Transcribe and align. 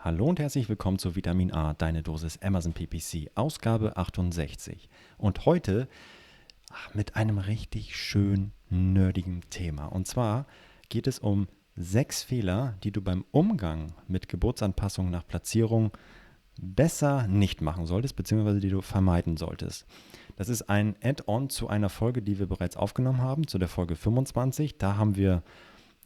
Hallo 0.00 0.26
und 0.26 0.38
herzlich 0.38 0.68
willkommen 0.68 1.00
zu 1.00 1.16
Vitamin 1.16 1.52
A, 1.52 1.74
deine 1.74 2.04
Dosis 2.04 2.40
Amazon 2.40 2.72
PPC, 2.72 3.32
Ausgabe 3.34 3.96
68. 3.96 4.88
Und 5.18 5.44
heute 5.44 5.88
mit 6.94 7.16
einem 7.16 7.38
richtig 7.38 7.96
schön 7.96 8.52
nerdigen 8.70 9.40
Thema. 9.50 9.86
Und 9.86 10.06
zwar 10.06 10.46
geht 10.88 11.08
es 11.08 11.18
um 11.18 11.48
sechs 11.74 12.22
Fehler, 12.22 12.76
die 12.84 12.92
du 12.92 13.02
beim 13.02 13.24
Umgang 13.32 13.92
mit 14.06 14.28
Geburtsanpassungen 14.28 15.10
nach 15.10 15.26
Platzierung 15.26 15.90
besser 16.60 17.26
nicht 17.26 17.60
machen 17.60 17.84
solltest, 17.84 18.14
beziehungsweise 18.14 18.60
die 18.60 18.70
du 18.70 18.82
vermeiden 18.82 19.36
solltest. 19.36 19.84
Das 20.36 20.48
ist 20.48 20.70
ein 20.70 20.94
Add-on 21.02 21.50
zu 21.50 21.66
einer 21.66 21.88
Folge, 21.88 22.22
die 22.22 22.38
wir 22.38 22.46
bereits 22.46 22.76
aufgenommen 22.76 23.20
haben, 23.20 23.48
zu 23.48 23.58
der 23.58 23.68
Folge 23.68 23.96
25. 23.96 24.78
Da 24.78 24.96
haben 24.96 25.16
wir 25.16 25.42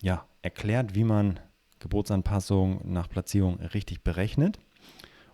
ja 0.00 0.24
erklärt, 0.40 0.94
wie 0.94 1.04
man 1.04 1.38
Geburtsanpassung 1.82 2.80
nach 2.84 3.08
Platzierung 3.08 3.60
richtig 3.60 4.02
berechnet. 4.02 4.58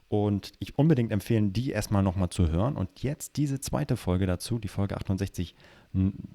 Und 0.09 0.52
ich 0.59 0.79
unbedingt 0.79 1.12
empfehlen, 1.12 1.52
die 1.52 1.71
erstmal 1.71 2.02
nochmal 2.02 2.30
zu 2.30 2.48
hören 2.48 2.77
und 2.77 3.02
jetzt 3.02 3.37
diese 3.37 3.61
zweite 3.61 3.98
Folge 3.98 4.27
dazu, 4.27 4.59
die 4.59 4.69
Folge 4.69 4.97
68, 4.97 5.55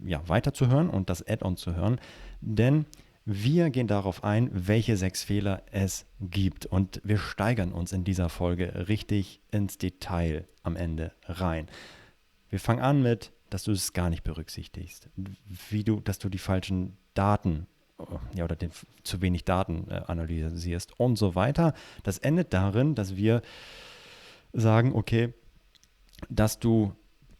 ja, 0.05 0.21
weiterzuhören 0.29 0.89
und 0.89 1.09
das 1.09 1.27
Add-on 1.27 1.57
zu 1.57 1.75
hören. 1.75 1.99
Denn 2.39 2.85
wir 3.25 3.71
gehen 3.71 3.87
darauf 3.87 4.23
ein, 4.23 4.49
welche 4.53 4.95
sechs 4.95 5.23
Fehler 5.23 5.63
es 5.71 6.05
gibt. 6.19 6.67
Und 6.67 7.01
wir 7.03 7.17
steigern 7.17 7.71
uns 7.71 7.93
in 7.93 8.03
dieser 8.03 8.29
Folge 8.29 8.87
richtig 8.87 9.41
ins 9.49 9.79
Detail 9.79 10.47
am 10.61 10.75
Ende 10.75 11.13
rein. 11.25 11.67
Wir 12.49 12.59
fangen 12.59 12.81
an 12.81 13.01
mit, 13.01 13.31
dass 13.49 13.63
du 13.63 13.71
es 13.71 13.93
gar 13.93 14.11
nicht 14.11 14.23
berücksichtigst. 14.23 15.09
Wie 15.69 15.83
du, 15.83 15.99
dass 15.99 16.19
du 16.19 16.29
die 16.29 16.37
falschen 16.37 16.97
Daten 17.15 17.65
ja, 18.33 18.43
oder 18.43 18.55
den, 18.55 18.71
zu 19.03 19.21
wenig 19.21 19.45
Daten 19.45 19.87
äh, 19.89 20.01
analysierst 20.07 20.99
und 20.99 21.17
so 21.17 21.35
weiter. 21.35 21.73
Das 22.03 22.17
endet 22.17 22.53
darin, 22.53 22.95
dass 22.95 23.15
wir 23.15 23.41
sagen, 24.53 24.93
okay, 24.93 25.33
dass 26.29 26.59
du 26.59 26.93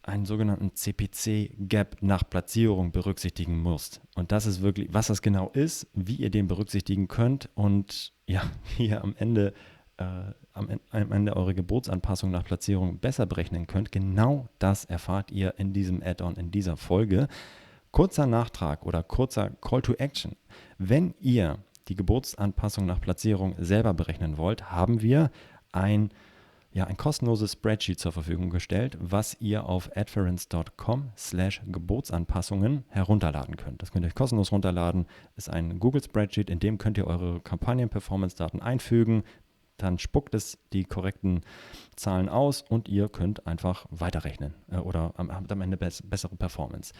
einen 0.06 0.26
sogenannten 0.26 0.74
CPC-Gap 0.74 1.96
nach 2.02 2.28
Platzierung 2.28 2.92
berücksichtigen 2.92 3.58
musst. 3.58 4.00
Und 4.14 4.32
das 4.32 4.46
ist 4.46 4.60
wirklich, 4.60 4.88
was 4.92 5.06
das 5.06 5.22
genau 5.22 5.48
ist, 5.50 5.86
wie 5.94 6.16
ihr 6.16 6.30
den 6.30 6.46
berücksichtigen 6.46 7.08
könnt 7.08 7.48
und 7.54 8.12
ja, 8.26 8.42
wie 8.76 8.88
ihr 8.88 9.02
am 9.02 9.14
Ende, 9.16 9.54
äh, 9.96 10.04
am, 10.52 10.68
am 10.90 11.12
Ende 11.12 11.36
eure 11.36 11.54
Geburtsanpassung 11.54 12.30
nach 12.30 12.44
Platzierung 12.44 12.98
besser 12.98 13.26
berechnen 13.26 13.66
könnt. 13.66 13.92
Genau 13.92 14.48
das 14.58 14.84
erfahrt 14.84 15.30
ihr 15.30 15.54
in 15.58 15.72
diesem 15.72 16.02
Add-on, 16.02 16.36
in 16.36 16.50
dieser 16.50 16.76
Folge. 16.76 17.28
Kurzer 17.94 18.26
Nachtrag 18.26 18.84
oder 18.86 19.04
kurzer 19.04 19.50
Call 19.60 19.80
to 19.80 19.92
Action. 19.92 20.34
Wenn 20.78 21.14
ihr 21.20 21.58
die 21.86 21.94
Geburtsanpassung 21.94 22.86
nach 22.86 23.00
Platzierung 23.00 23.54
selber 23.58 23.94
berechnen 23.94 24.36
wollt, 24.36 24.72
haben 24.72 25.00
wir 25.00 25.30
ein, 25.70 26.10
ja, 26.72 26.88
ein 26.88 26.96
kostenloses 26.96 27.52
Spreadsheet 27.52 28.00
zur 28.00 28.10
Verfügung 28.10 28.50
gestellt, 28.50 28.98
was 29.00 29.40
ihr 29.40 29.66
auf 29.66 29.96
adference.com 29.96 31.12
slash 31.16 31.62
Geburtsanpassungen 31.68 32.82
herunterladen 32.88 33.56
könnt. 33.56 33.80
Das 33.80 33.92
könnt 33.92 34.04
ihr 34.04 34.08
euch 34.08 34.16
kostenlos 34.16 34.50
runterladen. 34.50 35.06
Ist 35.36 35.48
ein 35.48 35.78
Google 35.78 36.02
Spreadsheet, 36.02 36.50
in 36.50 36.58
dem 36.58 36.78
könnt 36.78 36.98
ihr 36.98 37.06
eure 37.06 37.38
Kampagnen-Performance-Daten 37.42 38.60
einfügen. 38.60 39.22
Dann 39.76 40.00
spuckt 40.00 40.34
es 40.34 40.58
die 40.72 40.82
korrekten 40.82 41.42
Zahlen 41.94 42.28
aus 42.28 42.62
und 42.62 42.88
ihr 42.88 43.08
könnt 43.08 43.46
einfach 43.46 43.86
weiterrechnen 43.90 44.54
äh, 44.72 44.78
oder 44.78 45.14
habt 45.16 45.52
am 45.52 45.60
Ende 45.60 45.76
bessere 45.76 46.34
Performance. 46.34 46.92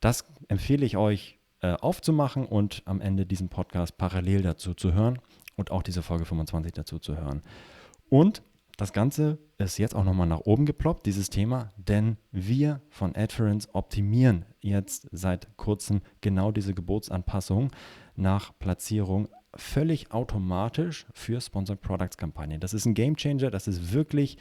Das 0.00 0.24
empfehle 0.48 0.84
ich 0.84 0.96
euch 0.96 1.38
äh, 1.60 1.72
aufzumachen 1.74 2.46
und 2.46 2.82
am 2.84 3.00
Ende 3.00 3.26
diesen 3.26 3.48
Podcast 3.48 3.96
parallel 3.96 4.42
dazu 4.42 4.74
zu 4.74 4.92
hören 4.92 5.18
und 5.56 5.70
auch 5.70 5.82
diese 5.82 6.02
Folge 6.02 6.24
25 6.24 6.72
dazu 6.72 6.98
zu 6.98 7.16
hören. 7.16 7.42
Und 8.10 8.42
das 8.76 8.92
Ganze 8.92 9.38
ist 9.58 9.78
jetzt 9.78 9.94
auch 9.94 10.04
nochmal 10.04 10.26
nach 10.26 10.40
oben 10.40 10.66
geploppt, 10.66 11.06
dieses 11.06 11.30
Thema, 11.30 11.70
denn 11.76 12.16
wir 12.32 12.80
von 12.90 13.14
Adference 13.14 13.68
optimieren 13.72 14.44
jetzt 14.60 15.08
seit 15.12 15.56
kurzem 15.56 16.02
genau 16.20 16.50
diese 16.50 16.74
Geburtsanpassung 16.74 17.70
nach 18.16 18.52
Platzierung 18.58 19.28
völlig 19.54 20.10
automatisch 20.10 21.06
für 21.14 21.40
Sponsored 21.40 21.80
Products 21.80 22.16
Kampagnen. 22.16 22.60
Das 22.60 22.74
ist 22.74 22.86
ein 22.86 22.94
Game 22.94 23.16
Changer, 23.16 23.50
das 23.50 23.68
ist 23.68 23.92
wirklich, 23.92 24.38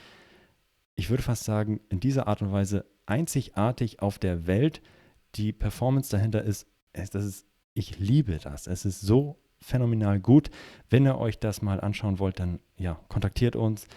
ich 0.96 1.12
würde 1.12 1.24
fast 1.24 1.44
sagen, 1.44 1.80
in 1.90 2.00
dieser 2.00 2.28
Art 2.28 2.42
und 2.42 2.52
Weise 2.52 2.86
einzigartig 3.06 4.02
auf 4.02 4.18
der 4.18 4.48
Welt, 4.48 4.82
die 5.36 5.54
Performance 5.54 6.10
dahinter 6.12 6.44
ist, 6.44 6.68
das 6.94 7.16
ist, 7.16 7.46
ich 7.74 8.00
liebe 8.00 8.38
das. 8.38 8.68
Es 8.68 8.86
ist 8.86 9.02
so 9.02 9.40
phänomenal 9.60 10.20
gut. 10.20 10.50
Wenn 10.90 11.06
ihr 11.06 11.18
euch 11.18 11.40
das 11.40 11.62
mal 11.62 11.80
anschauen 11.82 12.20
wollt, 12.20 12.40
dann 12.40 12.60
ja, 12.78 13.00
kontaktiert 13.08 13.56
uns 13.56 13.88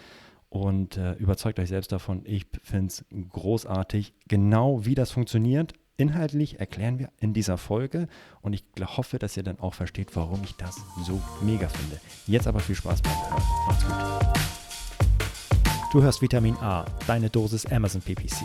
und 0.49 0.97
äh, 0.97 1.13
überzeugt 1.15 1.59
euch 1.59 1.69
selbst 1.69 1.93
davon. 1.93 2.23
Ich 2.25 2.47
finde 2.63 2.89
es 2.89 3.05
großartig, 3.31 4.15
genau 4.29 4.85
wie 4.85 4.95
das 4.95 5.11
funktioniert. 5.11 5.75
Inhaltlich 5.99 6.61
erklären 6.61 6.99
wir 6.99 7.09
in 7.21 7.33
dieser 7.33 7.57
Folge 7.57 8.07
und 8.43 8.53
ich 8.53 8.65
hoffe, 8.81 9.19
dass 9.19 9.37
ihr 9.37 9.43
dann 9.43 9.59
auch 9.61 9.73
versteht, 9.75 10.15
warum 10.15 10.43
ich 10.45 10.55
das 10.57 10.77
so 11.05 11.21
mega 11.41 11.69
finde. 11.69 11.99
Jetzt 12.27 12.47
aber 12.47 12.61
viel 12.61 12.75
Spaß 12.75 13.01
beim 13.01 13.15
Hören. 13.15 13.43
Macht's 13.67 13.85
gut. 13.87 13.95
Du 15.93 16.03
hörst 16.03 16.21
Vitamin 16.21 16.57
A, 16.57 16.85
deine 17.07 17.31
Dosis 17.31 17.65
Amazon 17.65 18.03
PPC 18.03 18.45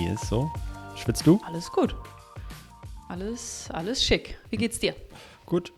Wie 0.00 0.06
ist 0.06 0.28
so? 0.28 0.50
Schwitzt 0.96 1.26
du? 1.26 1.38
Alles 1.44 1.70
gut. 1.70 1.94
Alles, 3.10 3.68
alles 3.70 4.02
schick. 4.02 4.38
Wie 4.48 4.56
geht's 4.56 4.78
dir? 4.78 4.94
Gut. 5.44 5.74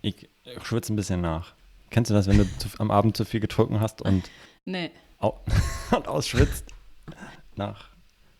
Ich, 0.00 0.28
ich 0.44 0.64
schwitze 0.64 0.92
ein 0.92 0.96
bisschen 0.96 1.20
nach. 1.20 1.54
Kennst 1.90 2.08
du 2.08 2.14
das, 2.14 2.28
wenn 2.28 2.38
du 2.38 2.44
zu, 2.58 2.68
am 2.78 2.92
Abend 2.92 3.16
zu 3.16 3.24
viel 3.24 3.40
getrunken 3.40 3.80
hast 3.80 4.00
und, 4.00 4.30
nee. 4.64 4.92
au, 5.18 5.40
und 5.90 6.06
ausschwitzt? 6.06 6.66
Nach. 7.56 7.88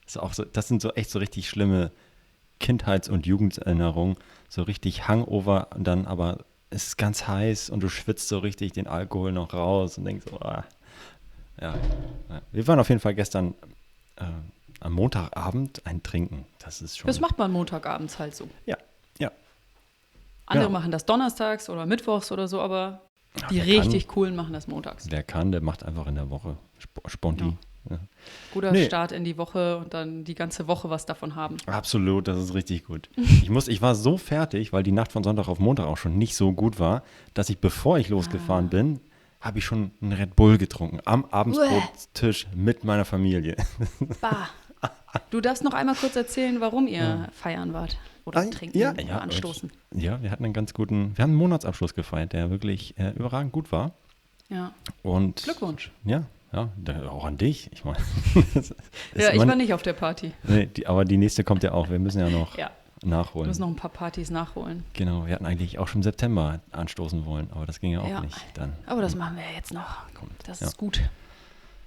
Das, 0.04 0.18
auch 0.18 0.34
so, 0.34 0.44
das 0.44 0.68
sind 0.68 0.80
so 0.80 0.92
echt 0.92 1.10
so 1.10 1.18
richtig 1.18 1.48
schlimme 1.48 1.90
Kindheits- 2.60 3.08
und 3.08 3.26
Jugenderinnerungen. 3.26 4.16
So 4.48 4.62
richtig 4.62 5.08
Hangover 5.08 5.66
und 5.74 5.82
dann 5.82 6.06
aber 6.06 6.44
es 6.70 6.86
ist 6.86 6.96
ganz 6.96 7.26
heiß 7.26 7.70
und 7.70 7.82
du 7.82 7.88
schwitzt 7.88 8.28
so 8.28 8.38
richtig 8.38 8.70
den 8.70 8.86
Alkohol 8.86 9.32
noch 9.32 9.52
raus 9.52 9.98
und 9.98 10.04
denkst 10.04 10.26
so, 10.30 10.38
ah. 10.38 10.62
ja. 11.60 11.74
Wir 12.52 12.68
waren 12.68 12.78
auf 12.78 12.88
jeden 12.88 13.00
Fall 13.00 13.16
gestern 13.16 13.56
äh, 14.14 14.26
am 14.80 14.92
Montagabend 14.92 15.86
ein 15.86 16.02
Trinken. 16.02 16.46
Das 16.58 16.82
ist 16.82 16.98
schon. 16.98 17.06
Das 17.06 17.20
macht 17.20 17.38
man 17.38 17.52
Montagabends 17.52 18.18
halt 18.18 18.34
so. 18.34 18.48
Ja, 18.66 18.76
ja. 19.18 19.30
Andere 20.46 20.66
ja. 20.66 20.70
machen 20.70 20.90
das 20.90 21.06
donnerstags 21.06 21.70
oder 21.70 21.86
mittwochs 21.86 22.30
oder 22.32 22.48
so, 22.48 22.60
aber 22.60 23.00
Ach, 23.42 23.48
die 23.48 23.60
richtig 23.60 24.06
kann, 24.06 24.14
coolen 24.14 24.36
machen 24.36 24.52
das 24.52 24.68
montags. 24.68 25.06
Wer 25.10 25.22
kann, 25.22 25.52
der 25.52 25.60
macht 25.60 25.84
einfach 25.84 26.06
in 26.06 26.14
der 26.14 26.30
Woche 26.30 26.56
Sponti. 27.06 27.44
Ja. 27.44 27.56
Ja. 27.90 27.98
Guter 28.54 28.72
nee. 28.72 28.86
Start 28.86 29.12
in 29.12 29.24
die 29.24 29.36
Woche 29.36 29.76
und 29.76 29.92
dann 29.92 30.24
die 30.24 30.34
ganze 30.34 30.66
Woche 30.68 30.88
was 30.88 31.04
davon 31.04 31.34
haben. 31.34 31.58
Absolut, 31.66 32.28
das 32.28 32.38
ist 32.38 32.54
richtig 32.54 32.84
gut. 32.84 33.10
ich, 33.16 33.50
muss, 33.50 33.68
ich 33.68 33.82
war 33.82 33.94
so 33.94 34.16
fertig, 34.16 34.72
weil 34.72 34.82
die 34.82 34.92
Nacht 34.92 35.12
von 35.12 35.22
Sonntag 35.22 35.48
auf 35.48 35.58
Montag 35.58 35.86
auch 35.86 35.98
schon 35.98 36.16
nicht 36.16 36.34
so 36.34 36.52
gut 36.52 36.78
war, 36.78 37.02
dass 37.34 37.50
ich, 37.50 37.58
bevor 37.58 37.98
ich 37.98 38.08
losgefahren 38.08 38.66
ah. 38.66 38.70
bin, 38.70 39.00
habe 39.40 39.58
ich 39.58 39.66
schon 39.66 39.90
einen 40.00 40.12
Red 40.12 40.34
Bull 40.36 40.56
getrunken. 40.56 41.00
Am 41.04 41.26
Abendsbrottisch 41.26 42.46
mit 42.54 42.84
meiner 42.84 43.04
Familie. 43.04 43.56
Bah. 44.20 44.48
Du 45.30 45.40
darfst 45.40 45.64
noch 45.64 45.74
einmal 45.74 45.94
kurz 45.94 46.16
erzählen, 46.16 46.60
warum 46.60 46.86
ihr 46.86 46.98
ja. 46.98 47.28
feiern 47.32 47.72
wart 47.72 47.96
oder 48.24 48.40
ah, 48.40 48.46
trinken 48.46 48.78
ja, 48.78 48.92
oder 48.92 49.02
ja, 49.02 49.18
anstoßen. 49.18 49.70
Ja, 49.94 50.22
wir 50.22 50.30
hatten 50.30 50.44
einen 50.44 50.54
ganz 50.54 50.74
guten, 50.74 51.16
wir 51.16 51.22
haben 51.22 51.30
einen 51.30 51.38
Monatsabschluss 51.38 51.94
gefeiert, 51.94 52.32
der 52.32 52.50
wirklich 52.50 52.98
äh, 52.98 53.10
überragend 53.10 53.52
gut 53.52 53.72
war. 53.72 53.92
Ja. 54.48 54.72
Und 55.02 55.42
Glückwunsch. 55.42 55.90
Ja, 56.04 56.24
ja, 56.52 56.70
auch 57.10 57.24
an 57.24 57.36
dich. 57.36 57.70
Ich 57.72 57.84
meine, 57.84 57.98
ja, 59.14 59.32
ich 59.32 59.46
war 59.46 59.56
nicht 59.56 59.74
auf 59.74 59.82
der 59.82 59.94
Party. 59.94 60.32
Nee, 60.44 60.66
die, 60.66 60.86
aber 60.86 61.04
die 61.04 61.16
nächste 61.16 61.44
kommt 61.44 61.62
ja 61.62 61.72
auch. 61.72 61.90
Wir 61.90 61.98
müssen 61.98 62.20
ja 62.20 62.30
noch 62.30 62.56
ja. 62.56 62.70
nachholen. 63.02 63.46
Wir 63.46 63.48
müssen 63.48 63.62
noch 63.62 63.68
ein 63.68 63.76
paar 63.76 63.90
Partys 63.90 64.30
nachholen. 64.30 64.84
Genau, 64.92 65.26
wir 65.26 65.34
hatten 65.34 65.46
eigentlich 65.46 65.78
auch 65.78 65.88
schon 65.88 66.00
im 66.00 66.04
September 66.04 66.60
anstoßen 66.70 67.26
wollen, 67.26 67.48
aber 67.52 67.66
das 67.66 67.80
ging 67.80 67.92
ja 67.92 68.00
auch 68.00 68.08
ja. 68.08 68.20
nicht 68.20 68.38
dann. 68.54 68.72
Aber 68.86 69.02
das 69.02 69.16
machen 69.16 69.36
wir 69.36 69.44
jetzt 69.56 69.72
noch. 69.72 70.04
Das 70.44 70.62
ist 70.62 70.76
gut. 70.76 71.00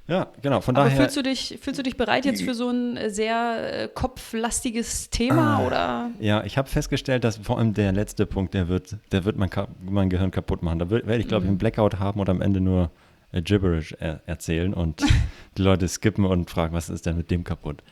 Ja, 0.07 0.27
genau. 0.41 0.61
Von 0.61 0.75
Aber 0.77 0.85
daher. 0.85 1.01
fühlst 1.01 1.17
du, 1.17 1.21
dich, 1.23 1.57
fühlst 1.61 1.79
du 1.79 1.83
dich 1.83 1.97
bereit 1.97 2.23
jetzt 2.25 2.41
für 2.41 2.53
so 2.53 2.69
ein 2.69 2.95
äh, 2.95 3.09
sehr 3.09 3.83
äh, 3.83 3.87
kopflastiges 3.93 5.09
Thema 5.09 5.57
Ah. 5.57 5.65
oder? 5.67 6.11
Ja, 6.19 6.43
ich 6.43 6.57
habe 6.57 6.69
festgestellt, 6.69 7.23
dass 7.23 7.37
vor 7.37 7.57
allem 7.57 7.73
der 7.73 7.91
letzte 7.91 8.25
Punkt, 8.25 8.53
der 8.53 8.67
wird, 8.69 8.95
der 9.11 9.25
wird 9.25 9.37
mein, 9.37 9.49
mein 9.81 10.09
Gehirn 10.09 10.31
kaputt 10.31 10.63
machen. 10.63 10.79
Da 10.79 10.89
werde 10.89 11.17
ich, 11.17 11.27
glaube 11.27 11.43
ich, 11.45 11.49
einen 11.49 11.57
Blackout 11.57 11.99
haben 11.99 12.19
und 12.19 12.29
am 12.29 12.41
Ende 12.41 12.61
nur 12.61 12.89
äh, 13.33 13.41
Gibberish 13.41 13.93
er 13.99 14.21
erzählen 14.25 14.73
und 14.73 15.01
die 15.57 15.61
Leute 15.61 15.87
skippen 15.87 16.25
und 16.25 16.49
fragen, 16.49 16.73
was 16.73 16.89
ist 16.89 17.05
denn 17.05 17.17
mit 17.17 17.29
dem 17.31 17.43
kaputt? 17.43 17.83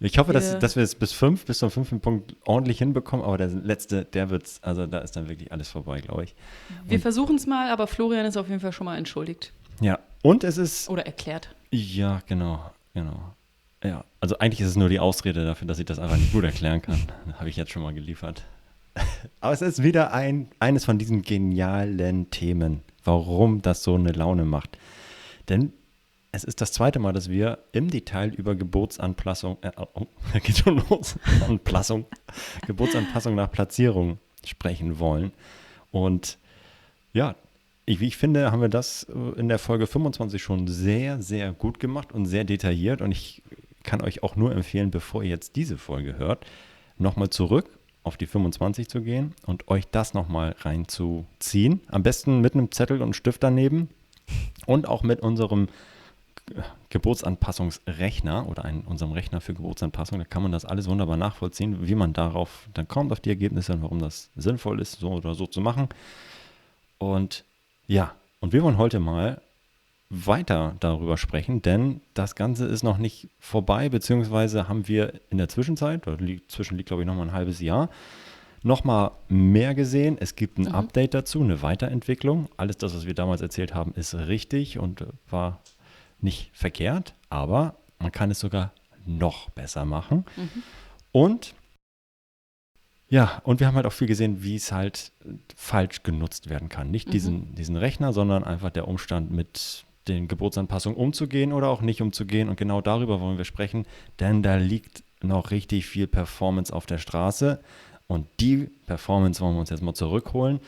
Ich 0.00 0.16
hoffe, 0.18 0.32
dass, 0.32 0.52
Wir- 0.52 0.58
dass 0.60 0.76
wir 0.76 0.84
es 0.84 0.94
bis 0.94 1.10
fünf, 1.12 1.44
bis 1.44 1.58
zum 1.58 1.72
fünften 1.72 1.98
Punkt 1.98 2.36
ordentlich 2.46 2.78
hinbekommen, 2.78 3.26
aber 3.26 3.36
der 3.36 3.48
letzte, 3.48 4.04
der 4.04 4.30
wird's, 4.30 4.60
also 4.62 4.86
da 4.86 4.98
ist 4.98 5.16
dann 5.16 5.28
wirklich 5.28 5.50
alles 5.50 5.68
vorbei, 5.70 6.00
glaube 6.00 6.22
ich. 6.22 6.36
Wir 6.86 7.00
versuchen 7.00 7.34
es 7.34 7.48
mal, 7.48 7.68
aber 7.70 7.88
Florian 7.88 8.24
ist 8.26 8.36
auf 8.36 8.48
jeden 8.48 8.60
Fall 8.60 8.70
schon 8.70 8.84
mal 8.84 8.96
entschuldigt 8.96 9.52
Ja, 9.80 9.98
und 10.22 10.44
es 10.44 10.58
ist, 10.58 10.88
oder 10.88 11.06
erklärt. 11.06 11.54
ja, 11.70 12.20
genau, 12.26 12.70
genau. 12.94 13.34
Ja, 13.82 14.04
also 14.20 14.38
eigentlich 14.38 14.60
ist 14.60 14.70
es 14.70 14.76
nur 14.76 14.88
die 14.88 14.98
Ausrede 14.98 15.44
dafür, 15.44 15.68
dass 15.68 15.78
ich 15.78 15.84
das 15.84 15.98
einfach 15.98 16.16
nicht 16.16 16.32
gut 16.32 16.44
erklären 16.44 16.82
kann. 16.82 17.00
Habe 17.38 17.48
ich 17.48 17.56
jetzt 17.56 17.70
schon 17.70 17.82
mal 17.82 17.94
geliefert. 17.94 18.44
Aber 19.40 19.52
es 19.52 19.62
ist 19.62 19.82
wieder 19.82 20.12
ein, 20.12 20.48
eines 20.58 20.84
von 20.84 20.98
diesen 20.98 21.22
genialen 21.22 22.30
Themen, 22.30 22.82
warum 23.04 23.62
das 23.62 23.84
so 23.84 23.94
eine 23.94 24.10
Laune 24.10 24.44
macht. 24.44 24.78
Denn 25.48 25.72
es 26.32 26.44
ist 26.44 26.60
das 26.60 26.72
zweite 26.72 26.98
Mal, 26.98 27.12
dass 27.12 27.30
wir 27.30 27.58
im 27.72 27.90
Detail 27.90 28.34
über 28.34 28.54
Geburtsanpassung, 28.54 29.58
äh, 29.62 29.70
oh, 29.76 30.06
da 30.32 30.38
geht 30.40 30.58
schon 30.58 30.82
los, 30.90 31.16
Anpassung, 31.46 32.06
Geburtsanpassung 32.66 33.34
nach 33.34 33.50
Platzierung 33.50 34.18
sprechen 34.44 34.98
wollen. 34.98 35.32
Und 35.90 36.38
ja, 37.12 37.36
ich, 37.88 38.02
ich 38.02 38.16
finde, 38.16 38.52
haben 38.52 38.60
wir 38.60 38.68
das 38.68 39.04
äh, 39.04 39.40
in 39.40 39.48
der 39.48 39.58
Folge 39.58 39.86
25 39.86 40.42
schon 40.42 40.68
sehr, 40.68 41.22
sehr 41.22 41.52
gut 41.52 41.80
gemacht 41.80 42.12
und 42.12 42.26
sehr 42.26 42.44
detailliert. 42.44 43.00
Und 43.00 43.12
ich 43.12 43.42
kann 43.82 44.02
euch 44.02 44.22
auch 44.22 44.36
nur 44.36 44.52
empfehlen, 44.52 44.90
bevor 44.90 45.22
ihr 45.22 45.30
jetzt 45.30 45.56
diese 45.56 45.78
Folge 45.78 46.18
hört, 46.18 46.44
nochmal 46.98 47.30
zurück 47.30 47.70
auf 48.02 48.16
die 48.16 48.26
25 48.26 48.88
zu 48.88 49.02
gehen 49.02 49.34
und 49.46 49.68
euch 49.68 49.86
das 49.90 50.14
nochmal 50.14 50.54
reinzuziehen. 50.60 51.80
Am 51.88 52.02
besten 52.02 52.40
mit 52.40 52.54
einem 52.54 52.70
Zettel 52.72 52.98
und 52.98 53.02
einem 53.04 53.12
Stift 53.14 53.42
daneben 53.42 53.88
und 54.66 54.86
auch 54.88 55.02
mit 55.02 55.20
unserem 55.20 55.68
Ge- 56.46 56.62
Geburtsanpassungsrechner 56.90 58.48
oder 58.48 58.64
ein, 58.64 58.82
unserem 58.82 59.12
Rechner 59.12 59.40
für 59.40 59.54
Geburtsanpassung. 59.54 60.18
Da 60.18 60.24
kann 60.24 60.42
man 60.42 60.52
das 60.52 60.64
alles 60.64 60.88
wunderbar 60.88 61.16
nachvollziehen, 61.16 61.86
wie 61.86 61.94
man 61.94 62.12
darauf 62.12 62.68
dann 62.74 62.88
kommt, 62.88 63.12
auf 63.12 63.20
die 63.20 63.30
Ergebnisse 63.30 63.72
und 63.72 63.82
warum 63.82 63.98
das 63.98 64.30
sinnvoll 64.36 64.80
ist, 64.80 65.00
so 65.00 65.10
oder 65.12 65.34
so 65.34 65.46
zu 65.46 65.60
machen. 65.60 65.88
Und 66.98 67.44
ja, 67.88 68.14
und 68.40 68.52
wir 68.52 68.62
wollen 68.62 68.78
heute 68.78 69.00
mal 69.00 69.40
weiter 70.10 70.76
darüber 70.80 71.18
sprechen, 71.18 71.60
denn 71.60 72.00
das 72.14 72.34
Ganze 72.34 72.66
ist 72.66 72.82
noch 72.82 72.96
nicht 72.98 73.28
vorbei, 73.40 73.88
beziehungsweise 73.88 74.68
haben 74.68 74.88
wir 74.88 75.20
in 75.30 75.38
der 75.38 75.48
Zwischenzeit, 75.48 76.06
oder 76.06 76.16
liegt, 76.18 76.56
glaube 76.86 77.02
ich 77.02 77.06
nochmal 77.06 77.26
ein 77.28 77.32
halbes 77.32 77.60
Jahr, 77.60 77.90
nochmal 78.62 79.10
mehr 79.28 79.74
gesehen. 79.74 80.16
Es 80.18 80.34
gibt 80.36 80.58
ein 80.58 80.66
Mhm. 80.66 80.74
Update 80.74 81.14
dazu, 81.14 81.42
eine 81.42 81.60
Weiterentwicklung. 81.62 82.48
Alles 82.56 82.76
das, 82.78 82.94
was 82.94 83.06
wir 83.06 83.14
damals 83.14 83.40
erzählt 83.42 83.74
haben, 83.74 83.92
ist 83.94 84.14
richtig 84.14 84.78
und 84.78 85.04
war 85.28 85.60
nicht 86.20 86.50
verkehrt, 86.54 87.14
aber 87.28 87.74
man 87.98 88.12
kann 88.12 88.30
es 88.30 88.40
sogar 88.40 88.72
noch 89.06 89.50
besser 89.50 89.84
machen. 89.84 90.24
Mhm. 90.36 90.62
Und 91.12 91.54
ja, 93.08 93.40
und 93.44 93.60
wir 93.60 93.66
haben 93.66 93.74
halt 93.76 93.86
auch 93.86 93.92
viel 93.92 94.06
gesehen, 94.06 94.42
wie 94.42 94.56
es 94.56 94.72
halt 94.72 95.12
falsch 95.56 96.02
genutzt 96.02 96.48
werden 96.50 96.68
kann. 96.68 96.90
Nicht 96.90 97.08
Mhm. 97.08 97.12
diesen, 97.12 97.54
diesen 97.54 97.76
Rechner, 97.76 98.12
sondern 98.12 98.44
einfach 98.44 98.70
der 98.70 98.86
Umstand, 98.88 99.30
mit 99.30 99.84
den 100.08 100.28
Geburtsanpassungen 100.28 100.98
umzugehen 100.98 101.52
oder 101.52 101.68
auch 101.68 101.80
nicht 101.82 102.00
umzugehen. 102.02 102.48
Und 102.48 102.56
genau 102.56 102.80
darüber 102.80 103.20
wollen 103.20 103.36
wir 103.38 103.44
sprechen, 103.44 103.86
denn 104.20 104.42
da 104.42 104.56
liegt 104.56 105.02
noch 105.22 105.50
richtig 105.50 105.86
viel 105.86 106.06
Performance 106.06 106.72
auf 106.72 106.86
der 106.86 106.98
Straße. 106.98 107.60
Und 108.06 108.26
die 108.40 108.70
Performance 108.86 109.40
wollen 109.40 109.54
wir 109.54 109.60
uns 109.60 109.70
jetzt 109.70 109.82
mal 109.82 109.94
zurückholen. 109.94 110.60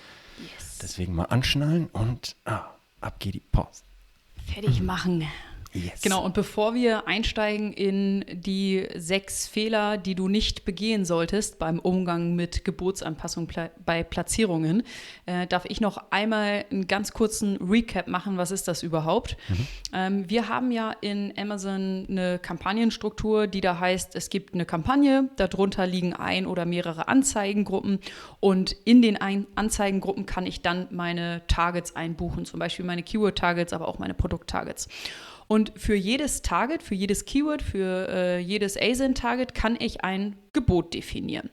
Yes. 0.43 0.79
Deswegen 0.83 1.15
mal 1.15 1.25
anschnallen 1.25 1.87
und 1.93 2.37
ah, 2.45 2.65
ab 3.01 3.19
geht 3.19 3.35
die 3.35 3.41
Post. 3.41 3.85
Fertig 4.53 4.83
machen. 4.83 5.25
Yes. 5.73 6.03
Genau, 6.03 6.25
und 6.25 6.35
bevor 6.35 6.75
wir 6.75 7.07
einsteigen 7.07 7.73
in 7.73 8.25
die 8.33 8.89
sechs 8.97 9.47
Fehler, 9.47 9.99
die 9.99 10.17
du 10.17 10.27
nicht 10.27 10.65
begehen 10.65 11.05
solltest 11.05 11.61
beim 11.61 11.79
Umgang 11.79 12.35
mit 12.35 12.65
Geburtsanpassung 12.65 13.47
pla 13.47 13.71
bei 13.87 14.03
Platzierungen, 14.03 14.83
äh, 15.27 15.47
darf 15.47 15.65
ich 15.67 15.81
noch 15.81 16.11
einmal 16.11 16.65
einen 16.71 16.89
ganz 16.89 17.13
kurzen 17.13 17.57
Recap 17.59 18.09
machen. 18.09 18.37
Was 18.37 18.51
ist 18.51 18.67
das 18.67 18.83
überhaupt? 18.83 19.37
Ähm, 19.93 20.29
wir 20.29 20.49
haben 20.49 20.73
ja 20.73 20.93
in 21.01 21.33
Amazon 21.39 22.07
eine 22.09 22.41
Kampagnenstruktur, 22.41 23.47
die 23.47 23.61
da 23.61 23.79
heißt, 23.79 24.17
es 24.17 24.29
gibt 24.29 24.55
eine 24.55 24.65
Kampagne, 24.65 25.31
darunter 25.37 25.87
liegen 25.87 26.15
ein 26.15 26.47
oder 26.47 26.67
mehrere 26.67 27.07
Anzeigengruppen 27.07 28.01
und 28.41 28.73
in 28.85 29.03
den 29.03 29.17
ein 29.19 29.47
Anzeigengruppen 29.55 30.27
kann 30.27 30.47
ich 30.47 30.63
dann 30.63 30.89
meine 30.91 31.43
Targets 31.47 31.95
einbuchen, 31.95 32.45
zum 32.45 32.59
Beispiel 32.59 32.85
meine 32.85 33.05
Keyword-Targets, 33.05 33.73
aber 33.73 33.87
auch 33.87 34.01
meine 34.01 34.15
Produkt-Targets. 34.15 34.89
Und 35.51 35.73
für 35.75 35.97
jedes 35.97 36.43
Target, 36.43 36.81
für 36.81 36.95
jedes 36.95 37.25
Keyword, 37.25 37.61
für 37.61 38.09
äh, 38.09 38.39
jedes 38.39 38.77
ASIN-Target 38.81 39.53
kann 39.53 39.77
ich 39.81 40.05
ein 40.05 40.37
Gebot 40.53 40.95
definieren. 40.95 41.51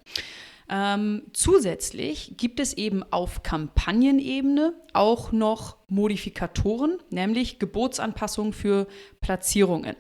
Ähm, 0.69 1.23
zusätzlich 1.33 2.35
gibt 2.37 2.59
es 2.59 2.73
eben 2.73 3.01
auf 3.11 3.41
Kampagnenebene 3.41 4.75
auch 4.93 5.31
noch 5.31 5.77
Modifikatoren, 5.87 6.99
nämlich 7.09 7.57
Gebotsanpassungen 7.57 8.53
für 8.53 8.85
Platzierungen. 9.19 9.95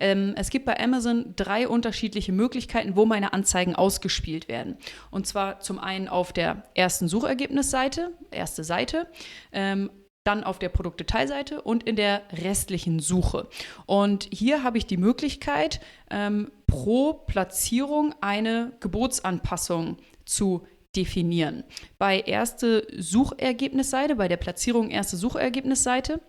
Ähm, 0.00 0.32
es 0.38 0.48
gibt 0.48 0.64
bei 0.64 0.80
Amazon 0.80 1.34
drei 1.36 1.68
unterschiedliche 1.68 2.32
Möglichkeiten, 2.32 2.96
wo 2.96 3.04
meine 3.04 3.34
Anzeigen 3.34 3.76
ausgespielt 3.76 4.48
werden. 4.48 4.78
Und 5.10 5.26
zwar 5.26 5.60
zum 5.60 5.78
einen 5.78 6.08
auf 6.08 6.32
der 6.32 6.62
ersten 6.74 7.06
Suchergebnisseite, 7.06 8.12
erste 8.30 8.64
Seite, 8.64 9.08
ähm, 9.52 9.90
dann 10.24 10.44
auf 10.44 10.58
der 10.58 10.68
Produktdetailseite 10.68 11.62
und 11.62 11.82
in 11.82 11.96
der 11.96 12.22
restlichen 12.32 13.00
Suche. 13.00 13.48
Und 13.86 14.28
hier 14.32 14.62
habe 14.62 14.78
ich 14.78 14.86
die 14.86 14.96
Möglichkeit, 14.96 15.80
ähm, 16.10 16.50
pro 16.66 17.14
Platzierung 17.14 18.14
eine 18.20 18.72
Gebotsanpassung 18.80 19.98
zu 20.24 20.66
definieren. 20.94 21.64
Bei 21.98 22.20
erste 22.20 22.86
Suchergebnisseite, 22.96 24.16
bei 24.16 24.28
der 24.28 24.36
Platzierung 24.36 24.90
erste 24.90 25.16
Suchergebnisseite, 25.16 26.20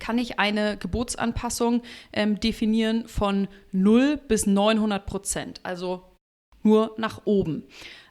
kann 0.00 0.18
ich 0.18 0.40
eine 0.40 0.76
Gebotsanpassung 0.76 1.82
ähm, 2.12 2.40
definieren 2.40 3.06
von 3.06 3.46
0 3.70 4.16
bis 4.16 4.46
900 4.46 5.06
Prozent, 5.06 5.60
also 5.62 6.02
nur 6.62 6.94
nach 6.96 7.22
oben. 7.26 7.64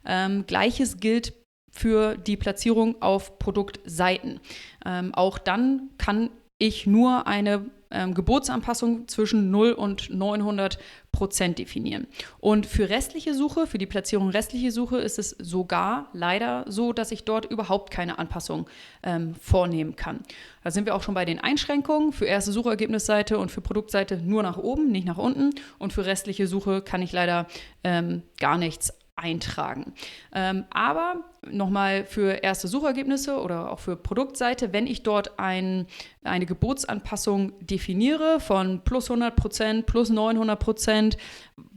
Ähm, 0.05 0.45
Gleiches 0.47 0.97
gilt 0.97 1.33
für 1.73 2.15
die 2.15 2.37
Platzierung 2.37 3.01
auf 3.01 3.39
Produktseiten. 3.39 4.39
Ähm, 4.85 5.13
auch 5.13 5.39
dann 5.39 5.89
kann 5.97 6.29
ich 6.59 6.85
nur 6.85 7.27
eine 7.27 7.65
ähm, 7.89 8.13
Gebotsanpassung 8.13 9.07
zwischen 9.07 9.51
0 9.51 9.73
und 9.73 10.09
900 10.09 10.77
Prozent 11.11 11.59
definieren. 11.59 12.07
Und 12.39 12.65
für 12.65 12.89
restliche 12.89 13.33
Suche, 13.33 13.67
für 13.67 13.77
die 13.77 13.85
Platzierung 13.85 14.29
restliche 14.29 14.71
Suche 14.71 14.97
ist 14.97 15.19
es 15.19 15.31
sogar 15.31 16.09
leider 16.13 16.65
so, 16.67 16.93
dass 16.93 17.11
ich 17.11 17.25
dort 17.25 17.45
überhaupt 17.45 17.91
keine 17.91 18.17
Anpassung 18.19 18.67
ähm, 19.03 19.35
vornehmen 19.35 19.95
kann. 19.95 20.21
Da 20.63 20.71
sind 20.71 20.85
wir 20.85 20.95
auch 20.95 21.03
schon 21.03 21.15
bei 21.15 21.25
den 21.25 21.39
Einschränkungen. 21.39 22.13
Für 22.13 22.25
erste 22.25 22.51
Suchergebnisseite 22.51 23.37
und 23.37 23.51
für 23.51 23.61
Produktseite 23.61 24.17
nur 24.17 24.43
nach 24.43 24.57
oben, 24.57 24.91
nicht 24.91 25.05
nach 25.05 25.17
unten. 25.17 25.51
Und 25.77 25.93
für 25.93 26.05
restliche 26.05 26.47
Suche 26.47 26.81
kann 26.81 27.01
ich 27.01 27.11
leider 27.11 27.47
ähm, 27.83 28.23
gar 28.39 28.57
nichts 28.57 28.93
eintragen. 29.15 29.93
Ähm, 30.33 30.65
aber 30.71 31.23
nochmal 31.51 32.05
für 32.05 32.43
erste 32.43 32.67
Suchergebnisse 32.67 33.39
oder 33.39 33.71
auch 33.71 33.79
für 33.79 33.95
Produktseite, 33.95 34.73
wenn 34.73 34.87
ich 34.87 35.03
dort 35.03 35.39
ein, 35.39 35.87
eine 36.23 36.45
Gebotsanpassung 36.45 37.53
definiere 37.59 38.39
von 38.39 38.81
plus 38.83 39.09
100 39.09 39.35
Prozent, 39.35 39.85
plus 39.85 40.09
900 40.09 40.59
Prozent, 40.59 41.17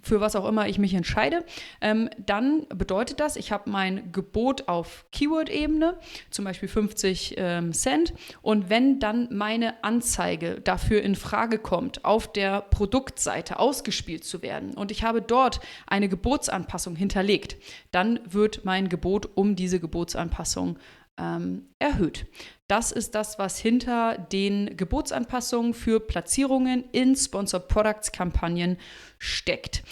für 0.07 0.21
was 0.21 0.37
auch 0.37 0.47
immer 0.47 0.69
ich 0.69 0.79
mich 0.79 0.95
entscheide, 0.95 1.45
ähm, 1.81 2.09
dann 2.25 2.67
bedeutet 2.69 3.21
das, 3.21 3.37
ich 3.37 3.51
habe 3.51 3.69
mein 3.69 4.13
Gebot 4.13 4.69
auf 4.69 5.05
Keyword-Ebene, 5.11 5.99
zum 6.31 6.45
Beispiel 6.45 6.69
50 6.69 7.35
ähm, 7.37 7.73
Cent. 7.73 8.15
Und 8.41 8.71
wenn 8.71 9.01
dann 9.01 9.29
meine 9.33 9.83
Anzeige 9.83 10.61
dafür 10.61 11.03
in 11.03 11.17
Frage 11.17 11.59
kommt, 11.59 12.05
auf 12.05 12.33
der 12.33 12.61
Produktseite 12.61 13.59
ausgespielt 13.59 14.25
zu 14.25 14.43
werden 14.43 14.75
und 14.75 14.91
ich 14.91 15.03
habe 15.03 15.21
dort 15.21 15.61
eine 15.87 16.09
Gebotsanpassung 16.09 16.95
hinterlegt, 16.95 17.57
dann 17.91 18.21
wird 18.29 18.65
mein 18.65 18.89
Gebot 18.89 19.29
um 19.35 19.56
diese 19.57 19.81
Gebotsanpassung 19.81 20.79
ähm, 21.19 21.67
erhöht. 21.79 22.27
Das 22.69 22.93
ist 22.93 23.15
das, 23.15 23.39
was 23.39 23.59
hinter 23.59 24.19
den 24.19 24.77
Gebotsanpassungen 24.77 25.75
für 25.75 26.01
Platzierungen 26.01 26.85
in 26.93 27.17
Sponsored 27.17 27.69
Products 27.69 28.13
Kampagnen 28.13 28.77
steckt. 29.19 29.83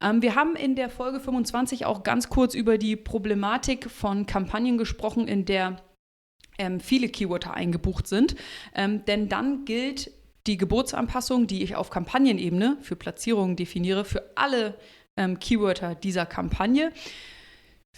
Ähm, 0.00 0.22
wir 0.22 0.34
haben 0.34 0.56
in 0.56 0.74
der 0.74 0.90
Folge 0.90 1.20
25 1.20 1.86
auch 1.86 2.02
ganz 2.02 2.28
kurz 2.28 2.54
über 2.54 2.78
die 2.78 2.96
Problematik 2.96 3.90
von 3.90 4.26
Kampagnen 4.26 4.78
gesprochen, 4.78 5.28
in 5.28 5.44
der 5.44 5.82
ähm, 6.58 6.80
viele 6.80 7.08
Keywörter 7.08 7.54
eingebucht 7.54 8.06
sind. 8.06 8.36
Ähm, 8.74 9.04
denn 9.04 9.28
dann 9.28 9.64
gilt 9.64 10.10
die 10.46 10.56
Geburtsanpassung, 10.56 11.46
die 11.46 11.62
ich 11.62 11.74
auf 11.74 11.90
Kampagnenebene 11.90 12.78
für 12.80 12.96
Platzierungen 12.96 13.56
definiere, 13.56 14.04
für 14.04 14.30
alle 14.36 14.74
ähm, 15.16 15.38
Keywörter 15.38 15.94
dieser 15.94 16.26
Kampagne 16.26 16.92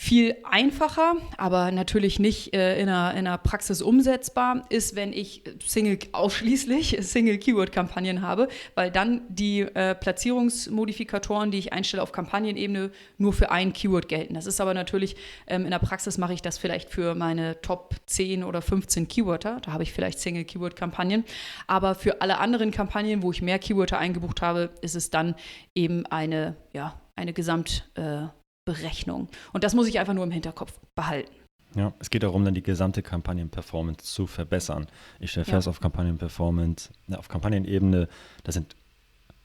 viel 0.00 0.36
einfacher, 0.44 1.16
aber 1.38 1.72
natürlich 1.72 2.20
nicht 2.20 2.54
äh, 2.54 2.80
in, 2.80 2.88
einer, 2.88 3.10
in, 3.14 3.26
einer, 3.26 3.36
Praxis 3.36 3.82
umsetzbar 3.82 4.64
ist, 4.68 4.94
wenn 4.94 5.12
ich 5.12 5.42
Single 5.66 5.98
ausschließlich 6.12 6.98
Single-Keyword-Kampagnen 7.00 8.22
habe, 8.22 8.46
weil 8.76 8.92
dann 8.92 9.22
die 9.28 9.62
äh, 9.62 9.96
Platzierungsmodifikatoren, 9.96 11.50
die 11.50 11.58
ich 11.58 11.72
einstelle 11.72 12.00
auf 12.00 12.12
Kampagnenebene, 12.12 12.92
nur 13.16 13.32
für 13.32 13.50
ein 13.50 13.72
Keyword 13.72 14.08
gelten. 14.08 14.34
Das 14.34 14.46
ist 14.46 14.60
aber 14.60 14.72
natürlich, 14.72 15.16
ähm, 15.48 15.64
in 15.64 15.72
der 15.72 15.80
Praxis 15.80 16.16
mache 16.16 16.32
ich 16.32 16.42
das 16.42 16.58
vielleicht 16.58 16.90
für 16.90 17.16
meine 17.16 17.60
Top 17.60 17.96
10 18.06 18.44
oder 18.44 18.62
15 18.62 19.08
Keywörter. 19.08 19.58
Da 19.62 19.72
habe 19.72 19.82
ich 19.82 19.92
vielleicht 19.92 20.20
Single-Keyword-Kampagnen. 20.20 21.24
Aber 21.66 21.96
für 21.96 22.22
alle 22.22 22.38
anderen 22.38 22.70
Kampagnen, 22.70 23.24
wo 23.24 23.32
ich 23.32 23.42
mehr 23.42 23.58
Keywörter 23.58 23.98
eingebucht 23.98 24.42
habe, 24.42 24.70
ist 24.80 24.94
es 24.94 25.10
dann 25.10 25.34
eben 25.74 26.06
eine, 26.06 26.54
ja, 26.72 27.00
eine 27.16 27.32
Gesamt- 27.32 27.90
äh, 27.96 28.28
Berechnung. 28.68 29.28
Und 29.54 29.64
das 29.64 29.74
muss 29.74 29.88
ich 29.88 29.98
einfach 29.98 30.12
nur 30.12 30.24
im 30.24 30.30
Hinterkopf 30.30 30.74
behalten. 30.94 31.32
Ja, 31.74 31.94
es 32.00 32.10
geht 32.10 32.22
darum, 32.22 32.44
dann 32.44 32.52
die 32.52 32.62
gesamte 32.62 33.02
Kampagnenperformance 33.02 34.04
zu 34.04 34.26
verbessern. 34.26 34.86
Ich 35.20 35.30
stelle 35.30 35.46
fest, 35.46 35.66
ja. 35.66 35.70
auf 35.70 35.80
Kampagnenperformance, 35.80 36.90
auf 37.16 37.28
Kampagnenebene, 37.28 38.08
da 38.44 38.52
sind 38.52 38.76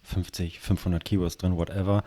50, 0.03 0.59
500 0.59 1.05
Keywords 1.05 1.37
drin, 1.37 1.55
whatever. 1.55 2.03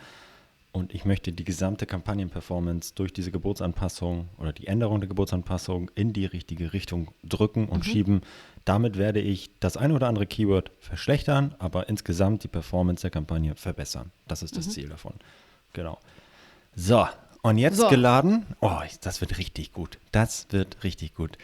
Und 0.73 0.95
ich 0.95 1.07
möchte 1.07 1.33
die 1.33 1.45
gesamte 1.45 1.87
Kampagnenperformance 1.87 2.95
durch 2.95 3.15
diese 3.15 3.31
Geburtsanpassung 3.31 4.29
oder 4.37 4.53
die 4.53 4.67
Änderung 4.67 5.01
der 5.01 5.09
Geburtsanpassung 5.09 5.91
in 5.95 6.13
die 6.13 6.27
richtige 6.27 6.75
Richtung 6.75 7.13
drücken 7.25 7.67
und 7.69 7.79
mhm. 7.79 7.91
schieben. 7.91 8.21
Damit 8.67 8.99
werde 8.99 9.21
ich 9.21 9.59
das 9.59 9.79
eine 9.79 9.95
oder 9.95 10.09
andere 10.09 10.27
Keyword 10.27 10.71
verschlechtern, 10.81 11.55
aber 11.59 11.89
insgesamt 11.89 12.45
die 12.45 12.49
Performance 12.49 13.01
der 13.01 13.11
Kampagne 13.11 13.55
verbessern. 13.55 14.13
Das 14.29 14.43
ist 14.43 14.59
das 14.59 14.67
mhm. 14.67 14.71
Ziel 14.71 14.89
davon. 14.91 15.15
Genau. 15.73 15.99
So, 16.79 17.09
und 17.41 17.57
jetzt 17.57 17.79
so. 17.79 17.89
geladen. 17.89 18.45
Oh, 18.61 18.81
das 19.01 19.23
wird 19.23 19.39
richtig 19.39 19.73
gut. 19.73 19.99
Das 20.13 20.47
wird 20.51 20.85
richtig 20.85 21.15
gut. 21.15 21.39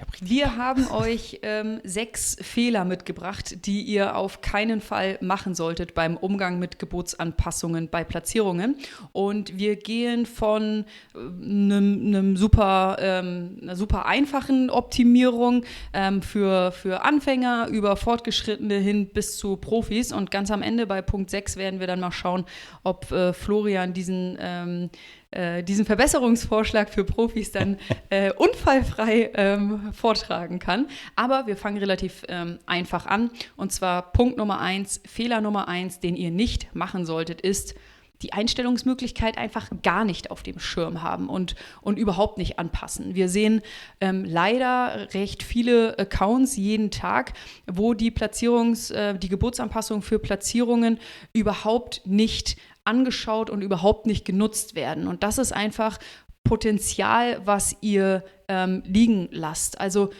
Hab 0.00 0.08
Wir 0.20 0.56
haben 0.56 0.90
euch 0.90 1.40
ähm, 1.42 1.80
sechs 1.84 2.36
Fehler 2.40 2.84
mitgebracht, 2.84 3.66
die 3.66 3.82
ihr 3.82 4.16
auf 4.16 4.40
keinen 4.40 4.80
Fall 4.80 5.18
machen 5.20 5.54
solltet 5.54 5.94
beim 5.94 6.16
Umgang 6.16 6.58
mit 6.58 6.78
Geburtsanpassungen 6.78 7.88
bei 7.88 8.02
Platzierungen. 8.02 8.76
Und 9.12 9.56
wir 9.56 9.76
gehen 9.76 10.26
von 10.26 10.84
einem, 11.14 12.14
ähm, 12.14 12.36
super, 12.36 12.96
ähm, 12.98 13.58
einer 13.62 13.76
super 13.76 14.06
einfachen 14.06 14.70
Optimierung 14.70 15.64
ähm, 15.92 16.22
für, 16.22 16.72
für 16.72 17.02
Anfänger 17.02 17.68
über 17.68 17.96
Fortgeschrittene 17.96 18.78
hin 18.78 19.10
bis 19.12 19.36
zu 19.36 19.56
Profis. 19.56 20.12
Und 20.12 20.30
ganz 20.30 20.50
am 20.50 20.62
Ende 20.62 20.86
bei 20.86 21.02
Punkt 21.02 21.30
6 21.30 21.56
werden 21.56 21.78
wir 21.78 21.86
dann 21.86 22.00
mal 22.00 22.10
schauen, 22.10 22.44
ob 22.82 23.12
äh, 23.12 23.32
Florian 23.32 23.92
diesen 23.92 24.36
ähm, 24.40 24.90
äh, 25.34 25.62
diesen 25.62 25.84
Verbesserungsvorschlag 25.84 26.88
für 26.90 27.04
Profis 27.04 27.52
dann 27.52 27.78
äh, 28.10 28.32
unfallfrei 28.32 29.30
ähm, 29.34 29.92
vortragen 29.92 30.58
kann. 30.58 30.86
Aber 31.16 31.46
wir 31.46 31.56
fangen 31.56 31.78
relativ 31.78 32.22
ähm, 32.28 32.58
einfach 32.66 33.06
an. 33.06 33.30
Und 33.56 33.72
zwar 33.72 34.12
Punkt 34.12 34.38
Nummer 34.38 34.60
eins, 34.60 35.00
Fehler 35.06 35.40
Nummer 35.40 35.68
eins, 35.68 36.00
den 36.00 36.16
ihr 36.16 36.30
nicht 36.30 36.74
machen 36.74 37.04
solltet, 37.04 37.40
ist, 37.40 37.74
die 38.22 38.32
Einstellungsmöglichkeit 38.32 39.36
einfach 39.36 39.70
gar 39.82 40.04
nicht 40.04 40.30
auf 40.30 40.42
dem 40.42 40.58
Schirm 40.58 41.02
haben 41.02 41.28
und, 41.28 41.56
und 41.82 41.98
überhaupt 41.98 42.38
nicht 42.38 42.58
anpassen. 42.58 43.14
Wir 43.14 43.28
sehen 43.28 43.60
ähm, 44.00 44.24
leider 44.24 45.12
recht 45.12 45.42
viele 45.42 45.98
Accounts 45.98 46.56
jeden 46.56 46.90
Tag, 46.90 47.34
wo 47.66 47.92
die 47.92 48.10
Platzierungs-, 48.10 48.92
äh, 48.94 49.18
die 49.18 49.28
Geburtsanpassung 49.28 50.00
für 50.00 50.18
Platzierungen 50.18 50.98
überhaupt 51.32 52.02
nicht 52.06 52.56
angeschaut 52.84 53.50
und 53.50 53.62
überhaupt 53.62 54.06
nicht 54.06 54.24
genutzt 54.24 54.74
werden. 54.74 55.06
Und 55.06 55.22
das 55.22 55.38
ist 55.38 55.52
einfach 55.52 55.98
Potenzial, 56.44 57.40
was 57.46 57.74
ihr 57.80 58.22
ähm, 58.48 58.82
liegen 58.86 59.28
lasst. 59.32 59.80
Also 59.80 60.10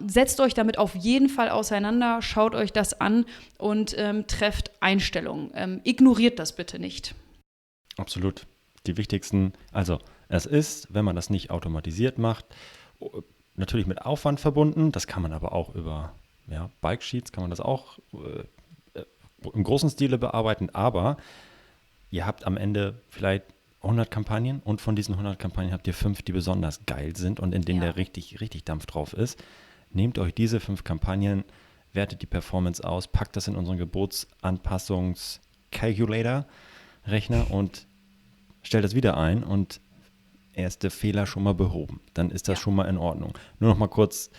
setzt 0.00 0.40
euch 0.40 0.52
damit 0.52 0.78
auf 0.78 0.96
jeden 0.96 1.28
Fall 1.28 1.48
auseinander, 1.48 2.20
schaut 2.22 2.56
euch 2.56 2.72
das 2.72 3.00
an 3.00 3.24
und 3.56 3.94
ähm, 3.96 4.26
trefft 4.26 4.72
Einstellungen. 4.80 5.52
Ähm, 5.54 5.80
ignoriert 5.84 6.40
das 6.40 6.56
bitte 6.56 6.80
nicht. 6.80 7.14
Absolut. 7.96 8.46
Die 8.86 8.96
wichtigsten, 8.96 9.52
also 9.72 9.98
es 10.28 10.46
ist, 10.46 10.92
wenn 10.92 11.04
man 11.04 11.14
das 11.14 11.30
nicht 11.30 11.50
automatisiert 11.50 12.18
macht, 12.18 12.46
natürlich 13.54 13.86
mit 13.86 14.02
Aufwand 14.02 14.40
verbunden. 14.40 14.90
Das 14.90 15.06
kann 15.06 15.22
man 15.22 15.32
aber 15.32 15.52
auch 15.52 15.74
über 15.74 16.14
ja, 16.48 16.70
Bike 16.80 17.02
Sheets, 17.02 17.30
kann 17.30 17.44
man 17.44 17.50
das 17.50 17.60
auch 17.60 17.98
äh, 18.12 18.98
äh 18.98 19.04
im 19.54 19.64
großen 19.64 19.88
Stile 19.88 20.18
bearbeiten. 20.18 20.70
Aber 20.70 21.16
ihr 22.10 22.26
habt 22.26 22.46
am 22.46 22.56
Ende 22.56 23.02
vielleicht 23.08 23.44
100 23.82 24.10
Kampagnen 24.10 24.60
und 24.60 24.80
von 24.80 24.96
diesen 24.96 25.12
100 25.14 25.38
Kampagnen 25.38 25.72
habt 25.72 25.86
ihr 25.86 25.94
fünf, 25.94 26.22
die 26.22 26.32
besonders 26.32 26.84
geil 26.86 27.14
sind 27.16 27.38
und 27.40 27.54
in 27.54 27.62
denen 27.62 27.80
ja. 27.80 27.86
der 27.86 27.96
richtig, 27.96 28.40
richtig 28.40 28.64
Dampf 28.64 28.86
drauf 28.86 29.14
ist. 29.14 29.42
Nehmt 29.90 30.18
euch 30.18 30.34
diese 30.34 30.60
fünf 30.60 30.84
Kampagnen, 30.84 31.44
wertet 31.92 32.22
die 32.22 32.26
Performance 32.26 32.84
aus, 32.84 33.08
packt 33.08 33.34
das 33.36 33.48
in 33.48 33.56
unseren 33.56 33.78
Geburtsanpassungs-Calculator, 33.78 36.46
Rechner 37.06 37.50
und 37.50 37.86
stellt 38.62 38.84
das 38.84 38.94
wieder 38.94 39.16
ein 39.16 39.42
und 39.42 39.80
erste 40.52 40.90
Fehler 40.90 41.26
schon 41.26 41.42
mal 41.42 41.54
behoben. 41.54 42.02
Dann 42.12 42.30
ist 42.30 42.48
das 42.48 42.58
ja. 42.58 42.64
schon 42.64 42.74
mal 42.74 42.84
in 42.84 42.98
Ordnung. 42.98 43.32
Nur 43.58 43.70
noch 43.70 43.78
mal 43.78 43.88
kurz 43.88 44.30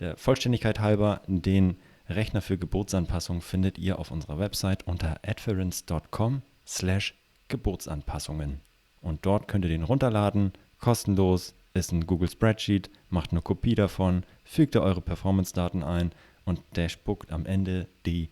der 0.00 0.16
Vollständigkeit 0.16 0.80
halber, 0.80 1.22
den 1.28 1.76
Rechner 2.08 2.40
für 2.40 2.58
Geburtsanpassung 2.58 3.40
findet 3.40 3.78
ihr 3.78 4.00
auf 4.00 4.10
unserer 4.10 4.40
Website 4.40 4.84
unter 4.86 5.20
adference.com 5.24 6.42
slash 6.70 7.14
Geburtsanpassungen. 7.48 8.60
Und 9.02 9.26
dort 9.26 9.48
könnt 9.48 9.64
ihr 9.64 9.70
den 9.70 9.82
runterladen, 9.82 10.52
kostenlos, 10.78 11.54
ist 11.74 11.92
ein 11.92 12.06
Google 12.06 12.30
Spreadsheet, 12.30 12.90
macht 13.10 13.32
eine 13.32 13.42
Kopie 13.42 13.74
davon, 13.74 14.24
fügt 14.44 14.74
ihr 14.74 14.82
eure 14.82 15.00
Performance-Daten 15.00 15.82
ein 15.82 16.12
und 16.44 16.60
der 16.76 16.88
spuckt 16.88 17.32
am 17.32 17.46
Ende 17.46 17.86
die 18.06 18.28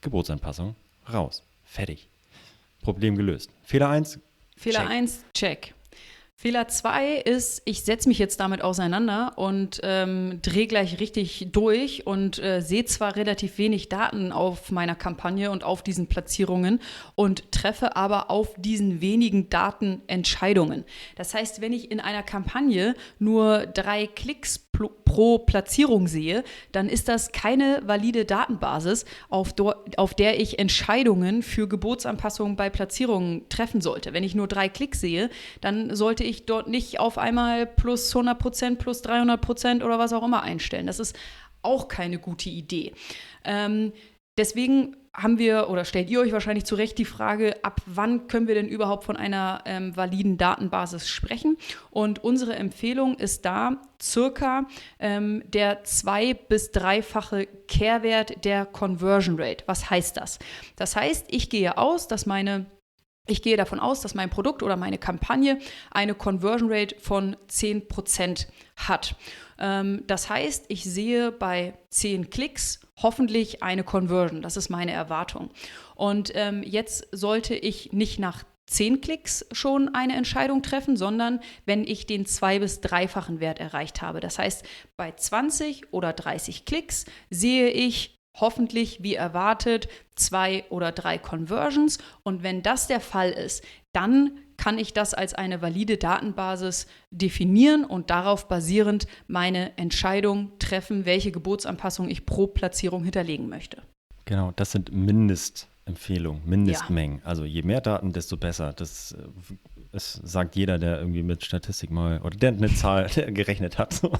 Geburtsanpassung 0.00 0.74
raus. 1.12 1.42
Fertig. 1.64 2.08
Problem 2.82 3.16
gelöst. 3.16 3.50
Fehler 3.62 3.88
1. 3.90 4.18
Fehler 4.56 4.86
1, 4.86 5.24
check. 5.34 5.74
Fehler 6.42 6.66
2 6.66 7.18
ist, 7.18 7.62
ich 7.66 7.84
setze 7.84 8.08
mich 8.08 8.18
jetzt 8.18 8.40
damit 8.40 8.62
auseinander 8.62 9.34
und 9.36 9.78
ähm, 9.84 10.40
drehe 10.42 10.66
gleich 10.66 10.98
richtig 10.98 11.46
durch 11.52 12.04
und 12.04 12.42
äh, 12.42 12.60
sehe 12.60 12.84
zwar 12.84 13.14
relativ 13.14 13.58
wenig 13.58 13.88
Daten 13.88 14.32
auf 14.32 14.72
meiner 14.72 14.96
Kampagne 14.96 15.52
und 15.52 15.62
auf 15.62 15.84
diesen 15.84 16.08
Platzierungen 16.08 16.80
und 17.14 17.52
treffe 17.52 17.94
aber 17.94 18.28
auf 18.28 18.56
diesen 18.56 19.00
wenigen 19.00 19.50
Daten 19.50 20.02
Entscheidungen. 20.08 20.82
Das 21.14 21.32
heißt, 21.32 21.60
wenn 21.60 21.72
ich 21.72 21.92
in 21.92 22.00
einer 22.00 22.24
Kampagne 22.24 22.96
nur 23.20 23.64
drei 23.66 24.08
Klicks 24.08 24.58
pro 24.88 25.38
Platzierung 25.38 26.08
sehe, 26.08 26.44
dann 26.72 26.88
ist 26.88 27.08
das 27.08 27.32
keine 27.32 27.82
valide 27.84 28.24
Datenbasis, 28.24 29.04
auf, 29.28 29.54
auf 29.96 30.14
der 30.14 30.40
ich 30.40 30.58
Entscheidungen 30.58 31.42
für 31.42 31.68
Geburtsanpassungen 31.68 32.56
bei 32.56 32.70
Platzierungen 32.70 33.48
treffen 33.48 33.80
sollte. 33.80 34.12
Wenn 34.12 34.24
ich 34.24 34.34
nur 34.34 34.48
drei 34.48 34.68
Klicks 34.68 35.00
sehe, 35.00 35.30
dann 35.60 35.94
sollte 35.94 36.24
ich 36.24 36.46
dort 36.46 36.68
nicht 36.68 37.00
auf 37.00 37.18
einmal 37.18 37.66
plus 37.66 38.14
100 38.14 38.38
Prozent, 38.38 38.78
plus 38.78 39.02
300 39.02 39.40
Prozent 39.40 39.82
oder 39.84 39.98
was 39.98 40.12
auch 40.12 40.24
immer 40.24 40.42
einstellen. 40.42 40.86
Das 40.86 40.98
ist 40.98 41.16
auch 41.62 41.88
keine 41.88 42.18
gute 42.18 42.50
Idee. 42.50 42.92
Ähm, 43.44 43.92
deswegen 44.36 44.96
haben 45.14 45.38
wir 45.38 45.68
oder 45.68 45.84
stellt 45.84 46.08
ihr 46.08 46.20
euch 46.20 46.32
wahrscheinlich 46.32 46.64
zu 46.64 46.74
Recht 46.74 46.96
die 46.96 47.04
Frage, 47.04 47.62
ab 47.64 47.82
wann 47.86 48.28
können 48.28 48.48
wir 48.48 48.54
denn 48.54 48.68
überhaupt 48.68 49.04
von 49.04 49.16
einer 49.16 49.62
ähm, 49.66 49.94
validen 49.94 50.38
Datenbasis 50.38 51.08
sprechen? 51.08 51.58
Und 51.90 52.24
unsere 52.24 52.56
Empfehlung 52.56 53.16
ist 53.16 53.44
da 53.44 53.76
circa 54.00 54.66
ähm, 54.98 55.42
der 55.46 55.84
zwei- 55.84 56.32
bis 56.34 56.72
dreifache 56.72 57.46
Kehrwert 57.68 58.44
der 58.44 58.64
Conversion 58.64 59.38
Rate. 59.38 59.64
Was 59.66 59.90
heißt 59.90 60.16
das? 60.16 60.38
Das 60.76 60.96
heißt, 60.96 61.26
ich 61.28 61.50
gehe 61.50 61.76
aus, 61.76 62.08
dass 62.08 62.24
meine 62.24 62.66
ich 63.26 63.40
gehe 63.40 63.56
davon 63.56 63.78
aus, 63.78 64.00
dass 64.00 64.14
mein 64.14 64.30
Produkt 64.30 64.64
oder 64.64 64.76
meine 64.76 64.98
Kampagne 64.98 65.60
eine 65.92 66.14
Conversion 66.14 66.72
Rate 66.72 66.96
von 66.98 67.36
10% 67.48 68.48
hat. 68.76 69.14
Ähm, 69.62 70.02
das 70.06 70.28
heißt, 70.28 70.66
ich 70.68 70.84
sehe 70.84 71.32
bei 71.32 71.72
10 71.88 72.28
Klicks 72.28 72.80
hoffentlich 73.00 73.62
eine 73.62 73.84
Conversion. 73.84 74.42
Das 74.42 74.58
ist 74.58 74.68
meine 74.68 74.92
Erwartung. 74.92 75.50
Und 75.94 76.32
ähm, 76.34 76.62
jetzt 76.62 77.06
sollte 77.12 77.54
ich 77.54 77.92
nicht 77.92 78.18
nach 78.18 78.44
10 78.66 79.00
Klicks 79.00 79.46
schon 79.52 79.94
eine 79.94 80.16
Entscheidung 80.16 80.62
treffen, 80.62 80.96
sondern 80.96 81.40
wenn 81.64 81.84
ich 81.84 82.06
den 82.06 82.26
zwei- 82.26 82.58
bis 82.58 82.80
dreifachen 82.80 83.38
Wert 83.40 83.60
erreicht 83.60 84.02
habe. 84.02 84.20
Das 84.20 84.38
heißt, 84.38 84.64
bei 84.96 85.12
20 85.12 85.92
oder 85.92 86.12
30 86.12 86.64
Klicks 86.64 87.04
sehe 87.30 87.68
ich 87.68 88.18
hoffentlich 88.34 89.02
wie 89.02 89.14
erwartet 89.14 89.88
zwei 90.16 90.64
oder 90.70 90.90
drei 90.90 91.18
Conversions. 91.18 91.98
Und 92.22 92.42
wenn 92.42 92.62
das 92.62 92.86
der 92.86 93.00
Fall 93.00 93.30
ist, 93.30 93.62
dann 93.92 94.38
kann 94.62 94.78
ich 94.78 94.92
das 94.92 95.12
als 95.12 95.34
eine 95.34 95.60
valide 95.60 95.96
Datenbasis 95.96 96.86
definieren 97.10 97.84
und 97.84 98.10
darauf 98.10 98.46
basierend 98.46 99.08
meine 99.26 99.76
Entscheidung 99.76 100.52
treffen, 100.60 101.04
welche 101.04 101.32
Geburtsanpassung 101.32 102.08
ich 102.08 102.26
pro 102.26 102.46
Platzierung 102.46 103.02
hinterlegen 103.02 103.48
möchte. 103.48 103.82
Genau, 104.24 104.52
das 104.54 104.70
sind 104.70 104.92
Mindestempfehlungen, 104.92 106.48
Mindestmengen. 106.48 107.18
Ja. 107.18 107.24
Also 107.24 107.44
je 107.44 107.62
mehr 107.62 107.80
Daten, 107.80 108.12
desto 108.12 108.36
besser. 108.36 108.72
Das, 108.72 109.16
das 109.92 110.18
äh, 110.18 110.26
sagt 110.26 110.56
jeder, 110.56 110.78
der 110.78 110.98
irgendwie 110.98 111.22
mit 111.22 111.44
Statistik 111.44 111.90
mal 111.90 112.20
oder 112.22 112.36
der 112.36 112.50
eine 112.52 112.74
Zahl 112.74 113.06
gerechnet 113.08 113.78
hat. 113.78 113.92
So. 113.92 114.10
Ja. 114.10 114.18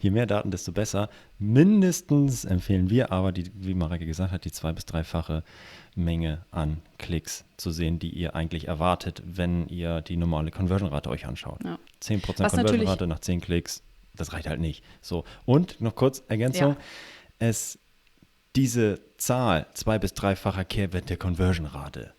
Je 0.00 0.10
mehr 0.10 0.26
Daten, 0.26 0.50
desto 0.50 0.72
besser. 0.72 1.08
Mindestens 1.38 2.44
empfehlen 2.44 2.88
wir 2.90 3.12
aber, 3.12 3.32
die, 3.32 3.50
wie 3.54 3.74
Mareke 3.74 4.06
gesagt 4.06 4.32
hat, 4.32 4.44
die 4.44 4.52
zwei- 4.52 4.72
bis 4.72 4.86
dreifache 4.86 5.42
Menge 5.94 6.44
an 6.50 6.78
Klicks 6.98 7.44
zu 7.56 7.70
sehen, 7.70 7.98
die 7.98 8.10
ihr 8.10 8.34
eigentlich 8.34 8.68
erwartet, 8.68 9.22
wenn 9.26 9.66
ihr 9.68 10.00
die 10.00 10.16
normale 10.16 10.50
Conversion-Rate 10.50 11.10
euch 11.10 11.26
anschaut. 11.26 11.58
Ja. 11.64 11.78
10% 12.02 12.48
Conversion-Rate 12.48 13.06
nach 13.06 13.18
10 13.18 13.40
Klicks, 13.40 13.82
das 14.16 14.32
reicht 14.32 14.48
halt 14.48 14.60
nicht. 14.60 14.82
So. 15.02 15.24
Und 15.44 15.80
noch 15.80 15.94
kurz 15.96 16.22
Ergänzung. 16.28 16.70
Ja. 16.70 16.76
Es 17.38 17.78
diese 18.56 19.00
Zahl, 19.16 19.66
zwei- 19.74 19.98
bis 19.98 20.12
dreifacher 20.14 20.64
Kehrwert 20.64 21.08
der 21.10 21.16
Conversion-Rate, 21.16 22.14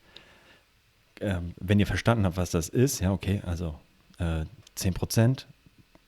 ähm, 1.21 1.53
wenn 1.59 1.79
ihr 1.79 1.87
verstanden 1.87 2.25
habt, 2.25 2.37
was 2.37 2.51
das 2.51 2.69
ist, 2.69 2.99
ja, 2.99 3.11
okay, 3.11 3.41
also 3.45 3.79
äh, 4.19 4.45
10 4.75 4.93
Prozent, 4.93 5.47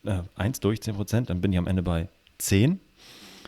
äh, 0.05 0.19
1 0.35 0.59
durch 0.59 0.81
10 0.81 0.95
Prozent, 0.95 1.29
dann 1.29 1.41
bin 1.41 1.51
ich 1.51 1.57
am 1.57 1.67
Ende 1.67 1.83
bei 1.83 2.07
10. 2.39 2.79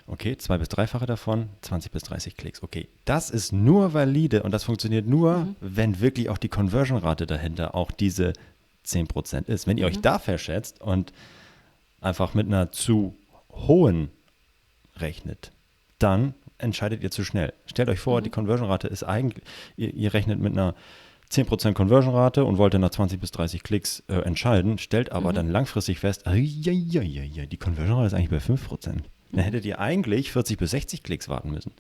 Okay, 0.07 0.37
zwei 0.37 0.59
bis 0.59 0.69
dreifache 0.69 1.07
davon, 1.07 1.49
20 1.61 1.91
bis 1.91 2.03
30 2.03 2.37
Klicks. 2.37 2.61
Okay, 2.61 2.87
das 3.05 3.31
ist 3.31 3.51
nur 3.51 3.95
valide 3.95 4.43
und 4.43 4.51
das 4.51 4.63
funktioniert 4.63 5.07
nur, 5.07 5.39
mhm. 5.39 5.55
wenn 5.61 5.99
wirklich 5.99 6.29
auch 6.29 6.37
die 6.37 6.49
Conversion-Rate 6.49 7.25
dahinter 7.25 7.73
auch 7.73 7.89
diese 7.89 8.33
10% 8.85 9.47
ist. 9.47 9.65
Wenn 9.65 9.77
ihr 9.77 9.85
mhm. 9.85 9.95
euch 9.95 10.01
da 10.01 10.19
verschätzt 10.19 10.79
und 10.79 11.11
einfach 12.01 12.35
mit 12.35 12.45
einer 12.45 12.71
zu 12.71 13.15
hohen 13.49 14.09
rechnet, 14.97 15.51
dann 15.97 16.35
entscheidet 16.59 17.01
ihr 17.01 17.09
zu 17.09 17.23
schnell. 17.23 17.53
Stellt 17.65 17.89
euch 17.89 17.99
vor, 17.99 18.19
mhm. 18.19 18.25
die 18.25 18.29
Conversion-Rate 18.29 18.87
ist 18.87 19.03
eigentlich, 19.03 19.43
ihr, 19.75 19.91
ihr, 19.91 20.13
rechnet 20.13 20.39
mit 20.39 20.53
einer 20.53 20.75
10% 21.35 21.73
Conversion-Rate 21.73 22.45
und 22.45 22.57
wollt 22.57 22.73
dann 22.73 22.81
nach 22.81 22.89
20 22.89 23.19
bis 23.19 23.31
30 23.31 23.63
Klicks 23.63 24.03
äh, 24.07 24.15
entscheiden, 24.19 24.77
stellt 24.77 25.11
aber 25.11 25.31
mhm. 25.31 25.35
dann 25.35 25.49
langfristig 25.49 25.99
fest, 25.99 26.23
die 26.25 27.57
Conversion-Rate 27.59 28.07
ist 28.07 28.13
eigentlich 28.13 28.29
bei 28.29 28.37
5%. 28.37 29.03
Dann 29.31 29.43
hättet 29.43 29.65
ihr 29.65 29.79
eigentlich 29.79 30.31
40 30.31 30.57
bis 30.57 30.71
60 30.71 31.03
Klicks 31.03 31.27
warten 31.27 31.51
müssen. 31.51 31.73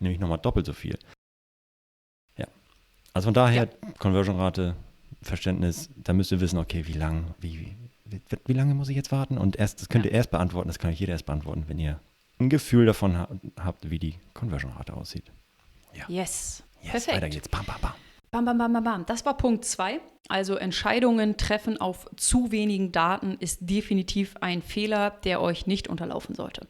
Nämlich 0.00 0.20
nochmal 0.20 0.38
doppelt 0.38 0.66
so 0.66 0.72
viel. 0.72 0.98
Ja. 2.36 2.46
Also 3.14 3.26
von 3.26 3.34
daher, 3.34 3.64
ja. 3.64 3.90
Conversion-Rate, 3.98 4.74
Verständnis, 5.22 5.88
da 5.96 6.12
müsst 6.12 6.32
ihr 6.32 6.40
wissen, 6.40 6.58
okay, 6.58 6.86
wie 6.86 6.92
lang, 6.92 7.34
wie, 7.40 7.76
wie, 8.04 8.20
wie 8.44 8.52
lange 8.52 8.74
muss 8.74 8.88
ich 8.88 8.96
jetzt 8.96 9.12
warten? 9.12 9.38
Und 9.38 9.56
erst, 9.56 9.80
das 9.80 9.88
könnt 9.88 10.04
ihr 10.04 10.12
erst 10.12 10.30
beantworten, 10.30 10.68
das 10.68 10.78
kann 10.78 10.90
euch 10.90 11.00
jeder 11.00 11.12
erst 11.12 11.26
beantworten, 11.26 11.64
wenn 11.68 11.78
ihr 11.78 12.00
ein 12.38 12.50
Gefühl 12.50 12.86
davon 12.86 13.16
ha 13.16 13.28
habt, 13.60 13.88
wie 13.90 13.98
die 13.98 14.16
Conversion-Rate 14.34 14.94
aussieht. 14.94 15.30
Ja. 15.94 16.04
Yes. 16.08 16.62
yes. 16.82 16.90
Perfekt. 16.90 17.16
Weiter 17.16 17.28
geht's. 17.30 17.48
Bam, 17.48 17.64
bam, 17.64 17.80
bam. 17.80 17.94
Bam, 18.30 18.44
bam, 18.44 18.58
bam, 18.58 18.72
bam, 18.72 18.84
bam. 18.84 19.06
Das 19.06 19.24
war 19.24 19.36
Punkt 19.36 19.64
2. 19.64 20.00
Also 20.28 20.56
Entscheidungen 20.56 21.36
treffen 21.36 21.80
auf 21.80 22.08
zu 22.16 22.50
wenigen 22.50 22.92
Daten 22.92 23.36
ist 23.38 23.60
definitiv 23.62 24.36
ein 24.40 24.62
Fehler, 24.62 25.10
der 25.24 25.40
euch 25.40 25.66
nicht 25.66 25.88
unterlaufen 25.88 26.34
sollte. 26.34 26.68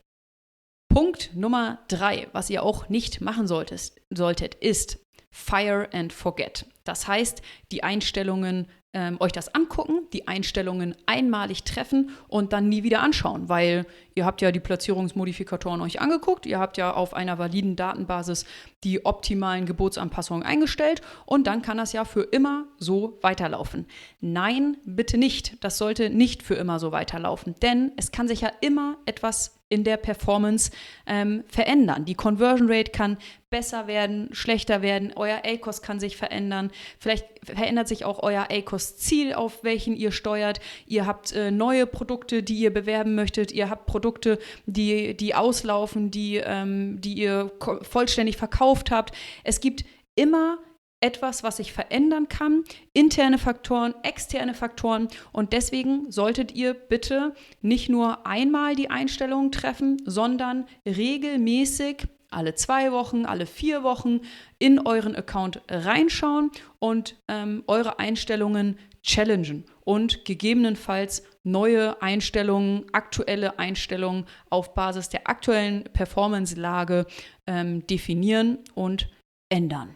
Punkt 0.89 1.35
Nummer 1.35 1.79
3, 1.89 2.29
was 2.33 2.51
ihr 2.51 2.63
auch 2.63 2.89
nicht 2.89 3.21
machen 3.21 3.47
solltet, 3.47 3.93
solltet, 4.11 4.55
ist 4.55 4.99
Fire 5.31 5.89
and 5.93 6.13
Forget. 6.13 6.67
Das 6.85 7.09
heißt, 7.09 7.43
die 7.73 7.83
Einstellungen 7.83 8.69
ähm, 8.97 9.19
euch 9.21 9.33
das 9.33 9.55
angucken, 9.55 10.07
die 10.15 10.27
Einstellungen 10.27 10.97
einmalig 11.05 11.65
treffen 11.65 12.13
und 12.29 12.55
dann 12.55 12.71
nie 12.71 12.83
wieder 12.83 13.03
anschauen, 13.03 13.51
weil 13.51 13.85
ihr 14.15 14.25
habt 14.25 14.41
ja 14.41 14.51
die 14.51 14.61
Platzierungsmodifikatoren 14.61 15.83
euch 15.83 16.01
angeguckt, 16.01 16.47
ihr 16.47 16.59
habt 16.59 16.79
ja 16.79 16.95
auf 16.95 17.13
einer 17.13 17.39
validen 17.39 17.77
Datenbasis 17.77 18.47
die 18.85 19.05
optimalen 19.05 19.67
Geburtsanpassungen 19.67 20.43
eingestellt 20.43 21.03
und 21.27 21.47
dann 21.47 21.61
kann 21.61 21.77
das 21.77 21.93
ja 21.93 22.07
für 22.07 22.23
immer 22.23 22.65
so 22.79 23.19
weiterlaufen. 23.21 23.85
Nein, 24.23 24.79
bitte 24.87 25.19
nicht. 25.19 25.63
Das 25.63 25.77
sollte 25.77 26.09
nicht 26.09 26.43
für 26.43 26.55
immer 26.55 26.79
so 26.79 26.91
weiterlaufen, 26.91 27.55
denn 27.61 27.93
es 27.99 28.13
kann 28.13 28.29
sich 28.29 28.41
ja 28.41 28.51
immer 28.63 28.97
etwas 29.05 29.59
in 29.69 29.83
der 29.83 29.97
Performance 29.97 30.71
ähm, 31.07 31.43
verändern. 31.49 32.05
Die 32.05 32.15
Conversion 32.15 32.71
Rate 32.71 32.93
kann 32.93 33.19
besser 33.51 33.87
werden, 33.87 34.29
schlechter 34.33 34.83
werden, 34.83 35.13
euer 35.17 35.43
ACOS 35.45 35.83
kann 35.83 35.99
sich 35.99 36.17
verändern, 36.17 36.71
vielleicht 36.99 37.27
verändert 37.43 37.89
sich 37.89 38.05
auch 38.05 38.23
euer 38.23 38.49
ACOS-Ziel, 38.51 39.35
auf 39.35 39.65
welchen 39.65 39.97
ihr 39.97 40.13
steuert. 40.13 40.61
Ihr 40.87 41.07
habt 41.07 41.33
äh, 41.33 41.51
neue 41.51 41.87
Produkte, 41.87 42.43
die 42.43 42.57
ihr 42.57 42.73
bewerben 42.73 43.15
möchtet, 43.15 43.51
ihr 43.53 43.69
habt 43.69 43.87
Produkte, 43.87 44.39
die, 44.67 45.17
die 45.17 45.35
auslaufen, 45.35 46.11
die, 46.11 46.37
ähm, 46.37 47.01
die 47.01 47.15
ihr 47.15 47.51
vollständig 47.83 48.37
verkauft 48.37 48.91
habt. 48.91 49.15
Es 49.43 49.61
gibt 49.61 49.85
immer 50.15 50.59
etwas, 51.01 51.43
was 51.43 51.59
sich 51.59 51.73
verändern 51.73 52.29
kann, 52.29 52.65
interne 52.93 53.39
Faktoren, 53.39 53.95
externe 54.03 54.55
Faktoren 54.55 55.09
und 55.33 55.53
deswegen 55.53 56.11
solltet 56.11 56.53
ihr 56.53 56.75
bitte 56.75 57.35
nicht 57.61 57.89
nur 57.89 58.27
einmal 58.27 58.75
die 58.75 58.91
Einstellungen 58.91 59.53
treffen, 59.53 59.99
sondern 60.05 60.67
regelmäßig 60.87 62.09
alle 62.31 62.55
zwei 62.55 62.93
Wochen, 62.93 63.25
alle 63.25 63.47
vier 63.47 63.83
Wochen 63.83 64.21
in 64.59 64.85
euren 64.85 65.15
Account 65.15 65.61
reinschauen 65.69 66.51
und 66.79 67.17
ähm, 67.29 67.63
eure 67.67 67.99
Einstellungen 67.99 68.79
challengen 69.03 69.65
und 69.85 70.25
gegebenenfalls 70.25 71.23
neue 71.45 72.03
Einstellungen, 72.03 72.87
aktuelle 72.93 73.59
Einstellungen 73.59 74.25
auf 74.51 74.75
Basis 74.75 75.09
der 75.09 75.29
aktuellen 75.29 75.85
Performance-Lage 75.85 77.07
ähm, 77.47 77.87
definieren 77.87 78.59
und 78.75 79.09
ändern. 79.49 79.95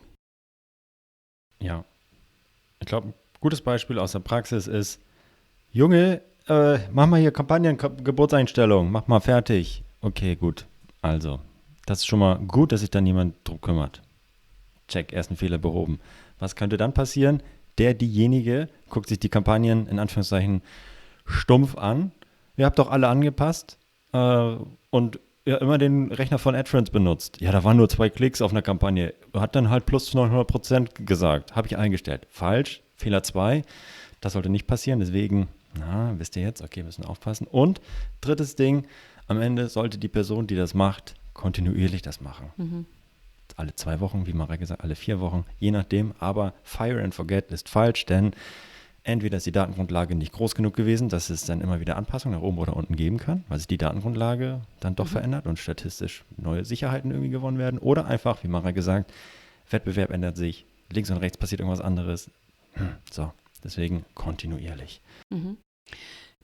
Ja. 1.60 1.84
Ich 2.80 2.86
glaube, 2.86 3.08
ein 3.08 3.14
gutes 3.40 3.60
Beispiel 3.60 3.98
aus 3.98 4.12
der 4.12 4.20
Praxis 4.20 4.66
ist, 4.66 5.00
Junge, 5.72 6.22
äh, 6.48 6.78
mach 6.92 7.06
mal 7.06 7.20
hier 7.20 7.30
Kampagnen, 7.30 7.76
Geburtseinstellung, 7.76 8.90
mach 8.90 9.06
mal 9.06 9.20
fertig. 9.20 9.84
Okay, 10.00 10.34
gut. 10.34 10.66
Also, 11.02 11.40
das 11.86 11.98
ist 11.98 12.06
schon 12.06 12.18
mal 12.18 12.38
gut, 12.38 12.72
dass 12.72 12.80
sich 12.80 12.90
dann 12.90 13.06
jemand 13.06 13.34
drum 13.44 13.60
kümmert. 13.60 14.02
Check, 14.88 15.12
ersten 15.12 15.36
Fehler 15.36 15.58
behoben. 15.58 16.00
Was 16.38 16.56
könnte 16.56 16.76
dann 16.76 16.94
passieren? 16.94 17.42
Der, 17.78 17.94
diejenige 17.94 18.68
guckt 18.88 19.08
sich 19.08 19.20
die 19.20 19.28
Kampagnen 19.28 19.86
in 19.86 19.98
Anführungszeichen 19.98 20.62
stumpf 21.24 21.76
an. 21.76 22.12
Ihr 22.56 22.66
habt 22.66 22.78
doch 22.78 22.90
alle 22.90 23.08
angepasst 23.08 23.78
äh, 24.12 24.56
und 24.90 25.20
ja 25.44 25.56
immer 25.56 25.78
den 25.78 26.12
Rechner 26.12 26.38
von 26.38 26.54
AdFriends 26.54 26.90
benutzt. 26.90 27.40
Ja, 27.40 27.52
da 27.52 27.64
waren 27.64 27.76
nur 27.76 27.88
zwei 27.88 28.10
Klicks 28.10 28.42
auf 28.42 28.50
einer 28.50 28.62
Kampagne. 28.62 29.14
Hat 29.34 29.56
dann 29.56 29.70
halt 29.70 29.86
plus 29.86 30.12
900 30.14 30.46
Prozent 30.46 31.06
gesagt. 31.06 31.56
Habe 31.56 31.66
ich 31.66 31.76
eingestellt. 31.76 32.26
Falsch. 32.30 32.82
Fehler 32.96 33.22
2. 33.22 33.62
Das 34.20 34.34
sollte 34.34 34.50
nicht 34.50 34.66
passieren. 34.66 35.00
Deswegen, 35.00 35.48
na, 35.78 36.14
wisst 36.18 36.36
ihr 36.36 36.42
jetzt, 36.42 36.62
okay, 36.62 36.82
müssen 36.82 37.04
aufpassen. 37.04 37.46
Und 37.46 37.80
drittes 38.20 38.56
Ding, 38.56 38.86
am 39.26 39.40
Ende 39.40 39.68
sollte 39.68 39.98
die 39.98 40.08
Person, 40.08 40.46
die 40.46 40.56
das 40.56 40.74
macht, 40.74 41.14
kontinuierlich 41.32 42.02
das 42.02 42.20
machen. 42.20 42.50
Mhm. 42.56 42.86
Alle 43.56 43.74
zwei 43.74 44.00
Wochen, 44.00 44.26
wie 44.26 44.32
Maria 44.32 44.56
gesagt, 44.56 44.82
alle 44.82 44.94
vier 44.94 45.20
Wochen, 45.20 45.44
je 45.58 45.70
nachdem. 45.70 46.12
Aber 46.18 46.54
Fire 46.62 47.02
and 47.02 47.14
Forget 47.14 47.50
ist 47.50 47.68
falsch, 47.68 48.06
denn 48.06 48.32
Entweder 49.02 49.38
ist 49.38 49.46
die 49.46 49.52
Datengrundlage 49.52 50.14
nicht 50.14 50.32
groß 50.32 50.54
genug 50.54 50.74
gewesen, 50.74 51.08
dass 51.08 51.30
es 51.30 51.46
dann 51.46 51.60
immer 51.60 51.80
wieder 51.80 51.96
Anpassungen 51.96 52.38
nach 52.38 52.44
oben 52.44 52.58
oder 52.58 52.76
unten 52.76 52.96
geben 52.96 53.16
kann, 53.16 53.44
weil 53.48 53.58
sich 53.58 53.66
die 53.66 53.78
Datengrundlage 53.78 54.60
dann 54.80 54.94
doch 54.94 55.06
mhm. 55.06 55.10
verändert 55.10 55.46
und 55.46 55.58
statistisch 55.58 56.24
neue 56.36 56.64
Sicherheiten 56.64 57.10
irgendwie 57.10 57.30
gewonnen 57.30 57.58
werden. 57.58 57.78
Oder 57.78 58.04
einfach, 58.06 58.42
wie 58.44 58.48
Mara 58.48 58.72
gesagt, 58.72 59.12
Wettbewerb 59.70 60.10
ändert 60.10 60.36
sich, 60.36 60.66
links 60.90 61.10
und 61.10 61.18
rechts 61.18 61.38
passiert 61.38 61.60
irgendwas 61.60 61.80
anderes. 61.80 62.30
Hm, 62.74 62.92
so, 63.10 63.32
deswegen 63.64 64.04
kontinuierlich. 64.14 65.00
Mhm. 65.30 65.56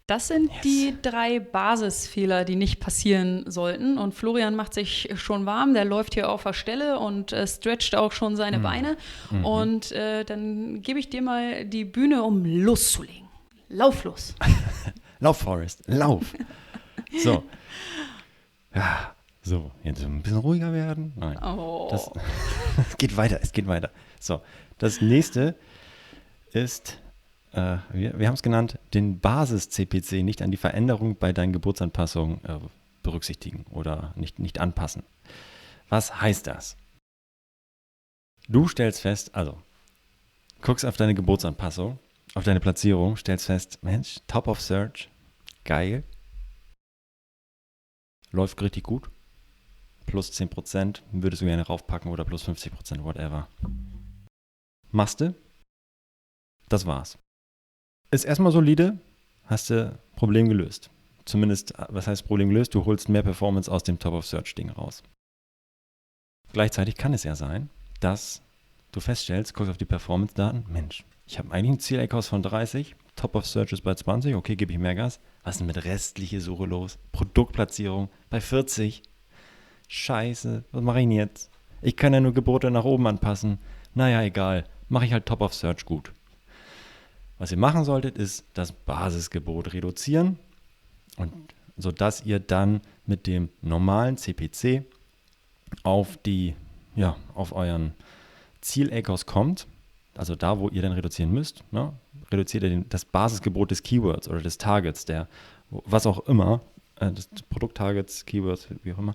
Das 0.07 0.29
sind 0.29 0.53
yes. 0.53 0.61
die 0.62 0.97
drei 1.03 1.40
Basisfehler, 1.40 2.45
die 2.45 2.55
nicht 2.55 2.79
passieren 2.79 3.51
sollten. 3.51 3.99
Und 3.99 4.14
Florian 4.14 4.55
macht 4.55 4.73
sich 4.73 5.09
schon 5.16 5.47
warm, 5.47 5.75
der 5.75 5.85
läuft 5.85 6.14
hier 6.14 6.31
auf 6.31 6.45
der 6.45 6.53
Stelle 6.53 7.01
und 7.01 7.33
äh, 7.33 7.45
stretcht 7.47 7.97
auch 7.97 8.12
schon 8.12 8.37
seine 8.37 8.59
mhm. 8.59 8.62
Beine. 8.62 8.97
Mhm. 9.31 9.45
Und 9.45 9.92
äh, 9.92 10.25
dann 10.25 10.81
gebe 10.83 11.01
ich 11.01 11.11
dir 11.11 11.23
mal 11.23 11.64
die 11.64 11.85
Bühne, 11.85 12.23
um 12.23 12.45
loszulegen. 12.45 13.27
Lauf 13.69 14.05
los. 14.05 14.37
lauf, 15.19 15.38
Forrest, 15.38 15.83
lauf. 15.87 16.35
so. 17.19 17.42
Ja, 18.73 19.12
so, 19.42 19.73
jetzt 19.83 20.05
ein 20.05 20.23
bisschen 20.23 20.38
ruhiger 20.38 20.73
werden. 20.73 21.14
Nein. 21.16 21.37
Oh. 21.42 21.88
Das, 21.90 22.11
es 22.90 22.97
geht 22.99 23.16
weiter, 23.16 23.40
es 23.42 23.51
geht 23.51 23.66
weiter. 23.66 23.90
So, 24.21 24.40
das 24.79 25.01
nächste 25.01 25.57
ist 26.53 27.01
äh, 27.52 27.78
wir, 27.92 28.18
wir 28.18 28.26
haben 28.26 28.35
es 28.35 28.42
genannt, 28.42 28.78
den 28.94 29.20
Basis-CPC 29.20 30.22
nicht 30.22 30.42
an 30.42 30.50
die 30.50 30.56
Veränderung 30.56 31.16
bei 31.16 31.32
deinen 31.32 31.52
Geburtsanpassungen 31.52 32.44
äh, 32.44 32.59
berücksichtigen 33.02 33.64
oder 33.70 34.12
nicht, 34.16 34.38
nicht 34.38 34.61
anpassen. 34.61 35.02
Was 35.88 36.20
heißt 36.20 36.46
das? 36.46 36.76
Du 38.48 38.68
stellst 38.68 39.00
fest, 39.00 39.35
also 39.35 39.59
guckst 40.62 40.85
auf 40.85 40.96
deine 40.96 41.14
Geburtsanpassung, 41.14 41.98
auf 42.35 42.44
deine 42.44 42.61
Platzierung, 42.61 43.16
stellst 43.16 43.46
fest, 43.46 43.78
Mensch, 43.82 44.20
Top 44.26 44.48
of 44.48 44.61
Search, 44.61 45.09
geil, 45.64 46.04
läuft 48.30 48.61
richtig 48.62 48.85
gut. 48.85 49.11
plus 50.06 50.30
10%, 50.30 51.02
würdest 51.11 51.42
du 51.42 51.46
gerne 51.46 51.66
raufpacken 51.66 52.12
oder 52.12 52.24
plus 52.24 52.48
50%, 52.48 53.02
whatever. 53.02 53.48
Machst 54.92 55.20
du? 55.20 55.35
Das 56.68 56.87
war's. 56.87 57.18
Ist 58.11 58.25
erstmal 58.25 58.53
solide, 58.53 58.99
hast 59.47 59.71
du 59.71 59.99
Problem 60.14 60.49
gelöst. 60.49 60.90
Zumindest, 61.25 61.75
was 61.88 62.07
heißt 62.07 62.25
Problem 62.27 62.51
gelöst? 62.51 62.73
Du 62.75 62.85
holst 62.85 63.09
mehr 63.09 63.25
Performance 63.25 63.71
aus 63.71 63.83
dem 63.83 63.99
Top-of-Search-Ding 63.99 64.71
raus. 64.71 65.03
Gleichzeitig 66.53 66.95
kann 66.95 67.12
es 67.12 67.25
ja 67.25 67.35
sein, 67.35 67.69
dass 67.99 68.42
du 68.92 69.01
feststellst, 69.01 69.55
guckst 69.55 69.71
auf 69.71 69.77
die 69.77 69.85
Performance-Daten, 69.85 70.66
Mensch, 70.69 71.05
ich 71.27 71.40
habe 71.40 71.51
eigentlich 71.51 71.73
ein 71.73 71.81
Ziel-Eckhaus 71.81 72.29
von 72.29 72.42
30, 72.42 72.95
Top-of-Search 73.16 73.73
ist 73.73 73.83
bei 73.83 73.95
20, 73.95 74.37
okay, 74.37 74.55
gebe 74.55 74.73
ich 74.73 74.79
mehr 74.79 74.95
Gas. 74.95 75.19
Was 75.42 75.57
ist 75.57 75.59
denn 75.59 75.66
mit 75.66 75.85
restliche 75.85 76.40
Suche 76.40 76.66
los? 76.66 76.99
Produktplatzierung 77.11 78.09
bei 78.31 78.40
40. 78.40 79.03
Scheiße, 79.88 80.64
was 80.71 80.83
mache 80.83 81.01
ich 81.01 81.05
denn 81.05 81.12
jetzt? 81.12 81.51
Ich 81.83 81.97
kann 81.97 82.14
ja 82.14 82.21
nur 82.21 82.33
Gebote 82.33 82.71
nach 82.71 82.85
oben 82.85 83.07
anpassen. 83.09 83.59
Naja, 83.95 84.23
egal, 84.23 84.64
mache 84.88 85.07
ich 85.07 85.12
halt 85.12 85.27
Top-of-Search 85.27 85.85
gut. 85.85 86.12
Was 87.38 87.53
ihr 87.53 87.59
machen 87.59 87.85
solltet, 87.85 88.16
ist 88.16 88.44
das 88.55 88.72
Basisgebot 88.72 89.72
reduzieren 89.72 90.38
und 91.16 91.33
sodass 91.77 92.25
ihr 92.25 92.40
dann 92.40 92.81
mit 93.05 93.27
dem 93.27 93.51
normalen 93.61 94.16
CPC 94.16 94.85
auf 95.83 96.16
die, 96.16 96.55
ja, 96.94 97.16
auf 97.35 97.53
euren 97.53 97.94
Ziel-Acres 98.62 99.27
kommt, 99.27 99.66
also 100.16 100.35
da, 100.35 100.59
wo 100.59 100.68
ihr 100.70 100.81
dann 100.81 100.92
reduzieren 100.92 101.31
müsst, 101.31 101.62
ne, 101.72 101.92
reduziert 102.33 102.64
ihr 102.64 102.70
den, 102.70 102.88
das 102.88 103.05
Basisgebot 103.05 103.70
des 103.70 103.83
Keywords 103.83 104.29
oder 104.29 104.40
des 104.40 104.57
Targets, 104.57 105.05
der, 105.05 105.29
was 105.70 106.07
auch 106.07 106.27
immer, 106.27 106.62
äh, 106.99 107.12
des 107.12 107.29
Produkttargets, 107.51 108.25
Keywords, 108.25 108.68
wie 108.83 108.94
auch 108.94 108.99
immer, 108.99 109.14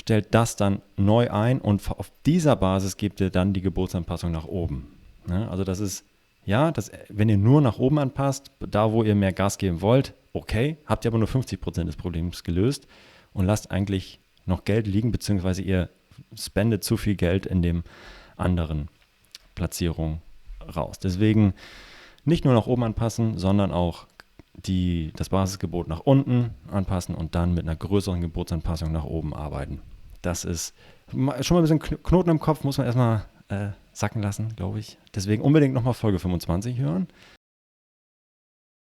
stellt 0.00 0.34
das 0.34 0.56
dann 0.56 0.80
neu 0.96 1.30
ein 1.30 1.60
und 1.60 1.90
auf 1.90 2.12
dieser 2.24 2.56
Basis 2.56 2.96
gebt 2.96 3.20
ihr 3.20 3.30
dann 3.30 3.52
die 3.52 3.60
Gebotsanpassung 3.60 4.30
nach 4.30 4.46
oben. 4.46 4.94
Ne? 5.26 5.50
Also 5.50 5.64
das 5.64 5.80
ist 5.80 6.04
ja, 6.44 6.72
das, 6.72 6.90
wenn 7.08 7.28
ihr 7.28 7.36
nur 7.36 7.60
nach 7.60 7.78
oben 7.78 7.98
anpasst, 7.98 8.50
da 8.58 8.92
wo 8.92 9.02
ihr 9.02 9.14
mehr 9.14 9.32
Gas 9.32 9.58
geben 9.58 9.80
wollt, 9.80 10.14
okay, 10.32 10.78
habt 10.86 11.04
ihr 11.04 11.10
aber 11.10 11.18
nur 11.18 11.28
50% 11.28 11.84
des 11.84 11.96
Problems 11.96 12.42
gelöst 12.42 12.86
und 13.32 13.46
lasst 13.46 13.70
eigentlich 13.70 14.20
noch 14.46 14.64
Geld 14.64 14.86
liegen, 14.86 15.12
beziehungsweise 15.12 15.62
ihr 15.62 15.88
spendet 16.34 16.84
zu 16.84 16.96
viel 16.96 17.14
Geld 17.14 17.46
in 17.46 17.62
dem 17.62 17.84
anderen 18.36 18.88
Platzierung 19.54 20.20
raus. 20.74 20.98
Deswegen 20.98 21.54
nicht 22.24 22.44
nur 22.44 22.54
nach 22.54 22.66
oben 22.66 22.84
anpassen, 22.84 23.38
sondern 23.38 23.72
auch 23.72 24.06
die, 24.54 25.12
das 25.16 25.28
Basisgebot 25.28 25.88
nach 25.88 26.00
unten 26.00 26.50
anpassen 26.70 27.14
und 27.14 27.34
dann 27.34 27.54
mit 27.54 27.64
einer 27.64 27.76
größeren 27.76 28.20
Gebotsanpassung 28.20 28.92
nach 28.92 29.04
oben 29.04 29.34
arbeiten. 29.34 29.80
Das 30.20 30.44
ist 30.44 30.74
schon 31.10 31.24
mal 31.24 31.34
ein 31.36 31.62
bisschen 31.62 31.80
Knoten 31.80 32.30
im 32.30 32.38
Kopf, 32.38 32.64
muss 32.64 32.78
man 32.78 32.86
erstmal 32.86 33.24
äh, 33.48 33.68
sacken 33.92 34.22
lassen, 34.22 34.54
glaube 34.56 34.78
ich. 34.78 34.98
Deswegen 35.14 35.42
unbedingt 35.42 35.74
nochmal 35.74 35.94
Folge 35.94 36.18
25 36.18 36.78
hören. 36.78 37.08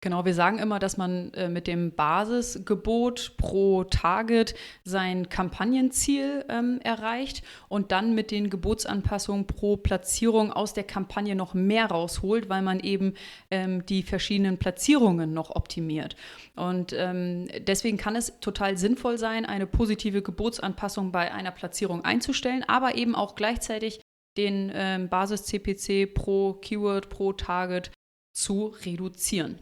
Genau, 0.02 0.24
wir 0.24 0.34
sagen 0.34 0.60
immer, 0.60 0.80
dass 0.80 0.95
man 0.95 1.34
äh, 1.34 1.50
mit 1.50 1.67
dem 1.67 1.91
Basisgebot 1.91 3.34
pro 3.36 3.84
Target 3.84 4.56
sein 4.86 5.28
Kampagnenziel 5.28 6.45
ähm, 6.48 6.80
erreicht 6.82 7.43
und 7.67 7.91
dann 7.91 8.15
mit 8.15 8.32
den 8.32 8.50
Gebotsanpassungen 8.50 9.45
pro 9.45 9.76
Platzierung 9.76 10.54
aus 10.54 10.74
der 10.74 10.86
Kampagne 10.86 11.36
noch 11.36 11.54
mehr 11.54 11.88
rausholt, 11.88 12.48
weil 12.48 12.62
man 12.62 12.80
eben 12.80 13.15
ähm, 13.52 13.86
die 13.88 14.04
verschiedenen 14.04 14.58
Platzierungen 14.58 15.34
noch 15.34 15.54
optimiert. 15.54 16.15
Und 16.56 16.93
ähm, 16.93 17.50
deswegen 17.67 17.98
kann 17.98 18.15
es 18.15 18.39
total 18.39 18.78
sinnvoll 18.78 19.17
sein, 19.17 19.45
eine 19.45 19.67
positive 19.67 20.22
Gebotsanpassung 20.22 21.12
bei 21.12 21.34
einer 21.34 21.52
Platzierung 21.52 22.06
einzustellen, 22.06 22.63
aber 22.65 22.95
eben 22.95 23.15
auch 23.15 23.36
gleichzeitig 23.36 24.00
den 24.38 24.72
ähm, 24.74 25.10
Basis-CPC 25.10 26.13
pro 26.13 26.54
Keyword, 26.54 27.10
pro 27.10 27.34
Target 27.34 27.92
zu 28.34 28.68
reduzieren. 28.86 29.60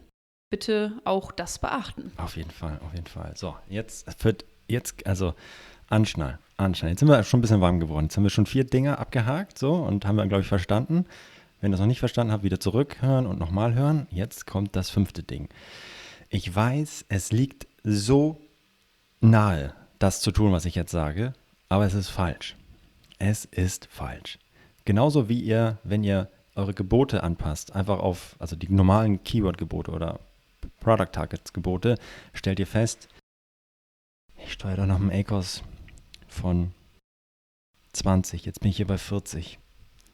Bitte 0.50 1.00
auch 1.04 1.32
das 1.32 1.58
beachten. 1.58 2.12
Auf 2.16 2.36
jeden 2.36 2.50
Fall, 2.50 2.80
auf 2.84 2.94
jeden 2.94 3.06
Fall. 3.06 3.32
So, 3.36 3.56
jetzt 3.68 4.24
wird, 4.24 4.44
jetzt, 4.66 5.06
also 5.06 5.34
anschnallen, 5.88 6.38
anschnallen. 6.56 6.92
Jetzt 6.92 7.00
sind 7.00 7.08
wir 7.08 7.22
schon 7.22 7.38
ein 7.38 7.42
bisschen 7.42 7.60
warm 7.60 7.80
geworden. 7.80 8.06
Jetzt 8.06 8.16
haben 8.16 8.22
wir 8.22 8.30
schon 8.30 8.46
vier 8.46 8.64
Dinge 8.64 8.98
abgehakt, 8.98 9.58
so, 9.58 9.74
und 9.74 10.06
haben 10.06 10.16
wir, 10.16 10.26
glaube 10.26 10.42
ich, 10.42 10.48
verstanden. 10.48 11.06
Wenn 11.60 11.70
ihr 11.70 11.72
das 11.72 11.80
noch 11.80 11.86
nicht 11.86 11.98
verstanden 11.98 12.32
habt, 12.32 12.44
wieder 12.44 12.60
zurückhören 12.60 13.26
und 13.26 13.38
nochmal 13.38 13.74
hören. 13.74 14.06
Jetzt 14.10 14.46
kommt 14.46 14.76
das 14.76 14.90
fünfte 14.90 15.22
Ding. 15.22 15.48
Ich 16.30 16.54
weiß, 16.54 17.06
es 17.08 17.32
liegt 17.32 17.66
so 17.82 18.40
nahe, 19.20 19.74
das 19.98 20.20
zu 20.20 20.30
tun, 20.30 20.52
was 20.52 20.66
ich 20.66 20.76
jetzt 20.76 20.92
sage, 20.92 21.32
aber 21.68 21.84
es 21.84 21.94
ist 21.94 22.08
falsch. 22.08 22.56
Es 23.18 23.44
ist 23.44 23.88
falsch. 23.90 24.38
Genauso 24.88 25.28
wie 25.28 25.42
ihr, 25.42 25.76
wenn 25.84 26.02
ihr 26.02 26.30
eure 26.54 26.72
Gebote 26.72 27.22
anpasst, 27.22 27.74
einfach 27.76 27.98
auf, 27.98 28.36
also 28.38 28.56
die 28.56 28.72
normalen 28.72 29.22
Keyword-Gebote 29.22 29.90
oder 29.90 30.18
Product 30.80 31.12
Targets 31.12 31.52
Gebote, 31.52 31.98
stellt 32.32 32.58
ihr 32.58 32.66
fest, 32.66 33.06
ich 34.42 34.50
steuere 34.50 34.78
da 34.78 34.86
noch 34.86 34.98
einen 34.98 35.10
ACOS 35.10 35.62
von 36.26 36.72
20, 37.92 38.46
jetzt 38.46 38.60
bin 38.60 38.70
ich 38.70 38.78
hier 38.78 38.86
bei 38.86 38.96
40. 38.96 39.58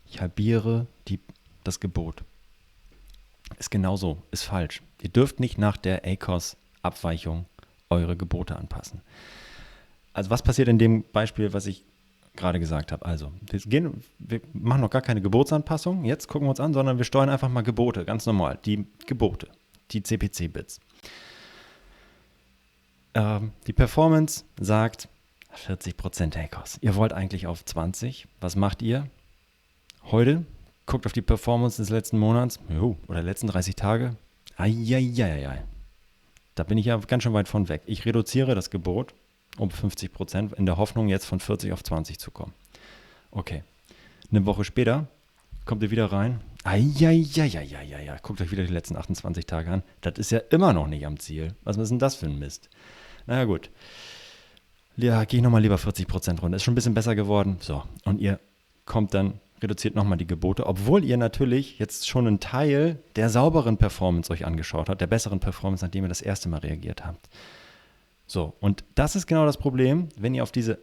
Ich 0.09 0.21
halbiere 0.21 0.89
die, 1.07 1.21
das 1.63 1.79
Gebot. 1.79 2.25
Ist 3.61 3.71
genauso, 3.71 4.21
ist 4.33 4.43
falsch. 4.43 4.83
Ihr 5.01 5.11
dürft 5.11 5.39
nicht 5.39 5.57
nach 5.57 5.77
der 5.77 6.05
ACOS-Abweichung 6.05 7.47
eure 7.91 8.17
Gebote 8.17 8.57
anpassen. 8.57 9.03
Also 10.13 10.31
was 10.31 10.43
passiert 10.43 10.67
in 10.67 10.81
dem 10.81 11.05
Beispiel, 11.13 11.53
was 11.53 11.67
ich 11.67 11.85
gerade 12.37 12.61
gesagt 12.61 12.93
habe. 12.93 13.05
Also, 13.05 13.33
wir, 13.51 13.59
gehen, 13.61 14.03
wir 14.19 14.41
machen 14.53 14.81
noch 14.81 14.91
gar 14.91 15.03
keine 15.03 15.21
Gebotsanpassung, 15.21 16.05
jetzt 16.05 16.29
gucken 16.29 16.47
wir 16.47 16.51
uns 16.51 16.61
an, 16.61 16.73
sondern 16.73 16.99
wir 16.99 17.05
steuern 17.05 17.29
einfach 17.29 17.49
mal 17.49 17.63
Gebote, 17.63 18.05
ganz 18.05 18.27
normal, 18.27 18.59
die 18.65 18.87
Gebote, 19.07 19.49
die 19.91 20.03
CPC-Bits. 20.03 20.81
Ähm, 23.15 23.53
die 23.67 23.73
Performance 23.73 24.45
sagt 24.61 25.09
40% 25.55 26.37
Hackers. 26.37 26.79
Ihr 26.81 26.97
wollt 26.97 27.13
eigentlich 27.13 27.47
auf 27.47 27.65
20. 27.65 28.27
Was 28.41 28.57
macht 28.57 28.83
ihr? 28.83 29.07
Heute 30.11 30.45
guckt 30.87 31.07
auf 31.07 31.13
die 31.13 31.23
Performance 31.23 31.81
des 31.81 31.91
letzten 31.91 32.19
Monats 32.19 32.59
jo, 32.69 32.99
oder 33.09 33.23
letzten 33.23 33.47
30 33.47 33.77
Tage. 33.77 34.17
Eieieiei. 34.57 35.63
Da 36.55 36.65
bin 36.65 36.79
ich 36.79 36.87
ja 36.87 36.97
ganz 36.99 37.23
schön 37.23 37.33
weit 37.33 37.49
von 37.49 37.69
weg. 37.69 37.83
Ich 37.87 38.05
reduziere 38.05 38.55
das 38.55 38.71
Gebot 38.71 39.15
um 39.59 39.71
50 39.71 40.13
Prozent, 40.13 40.53
in 40.55 40.67
der 40.67 40.77
Hoffnung, 40.77 41.09
jetzt 41.09 41.27
von 41.27 41.41
40 41.41 41.73
auf 41.73 41.83
20 41.83 42.19
zu 42.19 42.31
kommen. 42.31 42.53
Okay. 43.31 43.63
Eine 44.31 44.47
Woche 44.47 44.65
später 44.65 45.07
kommt 45.65 45.83
ihr 45.83 45.91
wieder 45.91 46.07
rein. 46.07 46.41
Eieieiei, 46.65 48.17
guckt 48.23 48.41
euch 48.41 48.51
wieder 48.51 48.65
die 48.65 48.73
letzten 48.73 48.97
28 48.97 49.47
Tage 49.47 49.71
an. 49.71 49.83
Das 50.01 50.19
ist 50.19 50.31
ja 50.31 50.39
immer 50.51 50.73
noch 50.73 50.87
nicht 50.87 51.07
am 51.07 51.19
Ziel. 51.19 51.55
Was 51.63 51.77
ist 51.77 51.91
denn 51.91 51.99
das 51.99 52.17
für 52.17 52.27
ein 52.27 52.39
Mist? 52.39 52.71
Naja, 53.27 53.45
gut. 53.45 53.71
Ja, 54.97 55.25
gehe 55.25 55.39
ich 55.39 55.45
nochmal 55.45 55.61
lieber 55.61 55.79
40 55.79 56.07
Prozent 56.07 56.43
runter. 56.43 56.57
Ist 56.57 56.63
schon 56.63 56.73
ein 56.73 56.77
bisschen 56.77 56.95
besser 56.95 57.15
geworden. 57.15 57.59
So, 57.61 57.83
und 58.05 58.21
ihr 58.21 58.41
kommt 58.87 59.13
dann, 59.13 59.41
reduziert 59.63 59.95
nochmal 59.95 60.19
die 60.19 60.27
Gebote, 60.27 60.67
obwohl 60.67 61.05
ihr 61.05 61.17
natürlich 61.17 61.79
jetzt 61.79 62.09
schon 62.09 62.27
einen 62.27 62.41
Teil 62.41 62.99
der 63.17 63.29
sauberen 63.29 63.77
Performance 63.77 64.33
euch 64.33 64.47
angeschaut 64.47 64.89
habt, 64.89 65.01
der 65.01 65.07
besseren 65.07 65.41
Performance, 65.41 65.85
nachdem 65.85 66.05
ihr 66.05 66.09
das 66.09 66.23
erste 66.23 66.49
Mal 66.49 66.61
reagiert 66.61 67.05
habt. 67.05 67.29
So, 68.27 68.55
und 68.61 68.85
das 68.95 69.17
ist 69.17 69.27
genau 69.27 69.45
das 69.45 69.59
Problem, 69.59 70.09
wenn 70.17 70.35
ihr 70.35 70.43
auf 70.43 70.53
diese, 70.53 70.79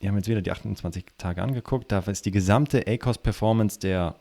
wir 0.00 0.08
haben 0.08 0.16
jetzt 0.16 0.28
wieder 0.28 0.42
die 0.42 0.52
28 0.52 1.04
Tage 1.18 1.42
angeguckt, 1.42 1.90
da 1.90 1.98
ist 2.00 2.24
die 2.26 2.30
gesamte 2.30 2.86
ACOS-Performance 2.86 3.80
der, 3.80 4.14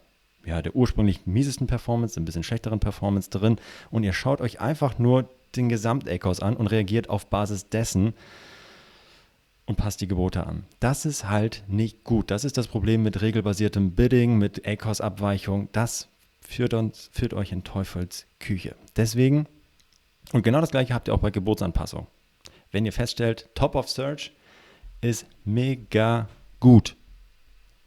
ja, 0.46 0.62
der 0.62 0.76
ursprünglich 0.76 1.26
miesesten 1.26 1.68
Performance, 1.68 2.20
ein 2.20 2.26
bisschen 2.26 2.44
schlechteren 2.44 2.80
Performance 2.80 3.30
drin 3.30 3.58
und 3.92 4.04
ihr 4.04 4.14
schaut 4.14 4.42
euch 4.42 4.60
einfach 4.60 4.98
nur 4.98 5.30
den 5.56 5.70
Gesamt-ACOS 5.70 6.42
an 6.42 6.56
und 6.56 6.68
reagiert 6.68 7.10
auf 7.10 7.28
Basis 7.28 7.70
dessen 7.70 8.14
und 9.66 9.76
passt 9.76 10.02
die 10.02 10.08
Gebote 10.08 10.46
an. 10.46 10.64
Das 10.80 11.06
ist 11.06 11.30
halt 11.30 11.64
nicht 11.68 12.04
gut. 12.04 12.32
Das 12.32 12.44
ist 12.44 12.58
das 12.58 12.68
Problem 12.68 13.04
mit 13.04 13.22
regelbasiertem 13.22 13.92
Bidding, 13.92 14.38
mit 14.38 14.66
ACOS-Abweichung. 14.66 15.70
Das 15.74 16.08
führt, 16.42 16.74
uns, 16.74 17.10
führt 17.12 17.34
euch 17.34 17.52
in 17.52 17.64
Teufels 17.64 18.26
Küche. 18.40 18.76
Deswegen, 18.96 19.46
und 20.32 20.44
genau 20.44 20.62
das 20.62 20.72
gleiche 20.72 20.94
habt 20.94 21.08
ihr 21.08 21.14
auch 21.14 21.20
bei 21.20 21.32
Gebotsanpassung 21.32 22.08
wenn 22.78 22.86
ihr 22.86 22.94
feststellt, 22.94 23.50
Top 23.56 23.74
of 23.74 23.90
Search 23.90 24.32
ist 25.02 25.26
mega 25.46 26.30
gut. 26.60 26.96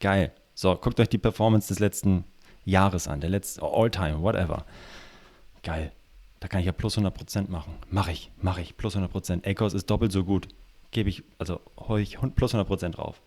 Geil. 0.01 0.33
So, 0.53 0.75
guckt 0.75 0.99
euch 0.99 1.09
die 1.09 1.17
Performance 1.17 1.69
des 1.69 1.79
letzten 1.79 2.25
Jahres 2.65 3.07
an, 3.07 3.21
der 3.21 3.31
letzte 3.31 3.63
All-Time, 3.63 4.21
whatever. 4.21 4.67
Geil. 5.63 5.93
Da 6.41 6.49
kann 6.49 6.59
ich 6.59 6.67
ja 6.67 6.73
plus 6.73 6.99
100% 6.99 7.49
machen. 7.51 7.75
Mache 7.89 8.11
ich, 8.11 8.33
mache 8.43 8.63
ich, 8.63 8.77
plus 8.77 8.97
100%. 8.97 9.45
Ecos 9.45 9.75
ist 9.75 9.89
doppelt 9.89 10.11
so 10.11 10.25
gut. 10.25 10.49
Gebe 10.91 11.09
ich, 11.09 11.23
also 11.39 11.61
hole 11.79 12.03
ich 12.03 12.19
plus 12.35 12.53
100% 12.53 12.89
drauf. 12.89 13.23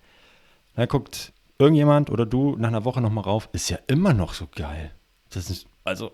Dann 0.76 0.90
guckt 0.90 1.32
irgendjemand 1.60 2.10
oder 2.10 2.26
du 2.26 2.58
nach 2.58 2.68
einer 2.68 2.84
Woche 2.84 3.00
nochmal 3.00 3.24
rauf, 3.24 3.48
ist 3.54 3.70
ja 3.70 3.78
immer 3.88 4.14
noch 4.14 4.34
so 4.34 4.50
geil. 4.54 4.92
Das 5.30 5.50
ist, 5.50 5.66
also, 5.86 6.12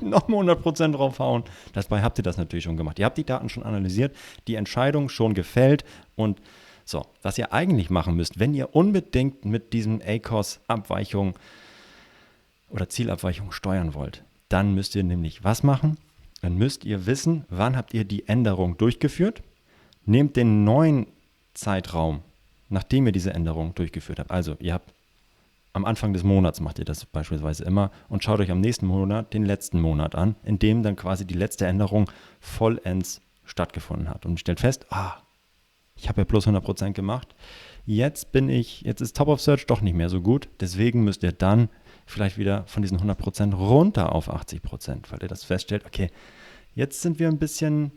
nochmal 0.00 0.48
100% 0.48 0.92
draufhauen. 0.92 1.44
Dabei 1.72 2.02
habt 2.02 2.18
ihr 2.18 2.24
das 2.24 2.36
natürlich 2.36 2.64
schon 2.64 2.76
gemacht. 2.76 2.98
Ihr 2.98 3.04
habt 3.04 3.18
die 3.18 3.24
Daten 3.24 3.48
schon 3.48 3.62
analysiert, 3.62 4.16
die 4.46 4.54
Entscheidung 4.56 5.08
schon 5.08 5.34
gefällt 5.34 5.84
und 6.16 6.40
So, 6.88 7.04
was 7.20 7.36
ihr 7.36 7.52
eigentlich 7.52 7.90
machen 7.90 8.16
müsst, 8.16 8.38
wenn 8.38 8.54
ihr 8.54 8.74
unbedingt 8.74 9.44
mit 9.44 9.74
diesem 9.74 10.00
ACOS-Abweichung 10.00 11.34
oder 12.70 12.88
Zielabweichung 12.88 13.52
steuern 13.52 13.92
wollt, 13.92 14.24
dann 14.48 14.74
müsst 14.74 14.94
ihr 14.94 15.04
nämlich 15.04 15.44
was 15.44 15.62
machen? 15.62 15.98
Dann 16.40 16.56
müsst 16.56 16.86
ihr 16.86 17.04
wissen, 17.04 17.44
wann 17.50 17.76
habt 17.76 17.92
ihr 17.92 18.04
die 18.04 18.26
Änderung 18.26 18.78
durchgeführt. 18.78 19.42
Nehmt 20.06 20.36
den 20.36 20.64
neuen 20.64 21.08
Zeitraum, 21.52 22.22
nachdem 22.70 23.04
ihr 23.04 23.12
diese 23.12 23.34
Änderung 23.34 23.74
durchgeführt 23.74 24.20
habt. 24.20 24.30
Also 24.30 24.56
ihr 24.58 24.72
habt 24.72 24.94
am 25.78 25.84
Anfang 25.84 26.12
des 26.12 26.24
Monats 26.24 26.60
macht 26.60 26.80
ihr 26.80 26.84
das 26.84 27.06
beispielsweise 27.06 27.64
immer 27.64 27.92
und 28.08 28.24
schaut 28.24 28.40
euch 28.40 28.50
am 28.50 28.60
nächsten 28.60 28.84
Monat 28.84 29.32
den 29.32 29.46
letzten 29.46 29.80
Monat 29.80 30.16
an, 30.16 30.34
in 30.42 30.58
dem 30.58 30.82
dann 30.82 30.96
quasi 30.96 31.24
die 31.24 31.34
letzte 31.34 31.66
Änderung 31.66 32.10
vollends 32.40 33.22
stattgefunden 33.44 34.10
hat. 34.10 34.26
Und 34.26 34.40
stellt 34.40 34.58
fest, 34.58 34.86
ah, 34.90 35.22
ich 35.94 36.08
habe 36.08 36.20
ja 36.20 36.24
plus 36.24 36.48
100% 36.48 36.92
gemacht. 36.94 37.34
Jetzt 37.86 38.32
bin 38.32 38.48
ich, 38.48 38.82
jetzt 38.82 39.00
ist 39.00 39.16
Top 39.16 39.28
of 39.28 39.40
Search 39.40 39.66
doch 39.66 39.80
nicht 39.80 39.94
mehr 39.94 40.08
so 40.08 40.20
gut. 40.20 40.48
Deswegen 40.58 41.04
müsst 41.04 41.22
ihr 41.22 41.30
dann 41.30 41.68
vielleicht 42.06 42.38
wieder 42.38 42.64
von 42.66 42.82
diesen 42.82 42.98
100% 42.98 43.54
runter 43.54 44.12
auf 44.12 44.28
80%, 44.28 45.10
weil 45.10 45.22
ihr 45.22 45.28
das 45.28 45.44
feststellt, 45.44 45.86
okay, 45.86 46.10
jetzt 46.74 47.02
sind 47.02 47.20
wir 47.20 47.28
ein 47.28 47.38
bisschen 47.38 47.92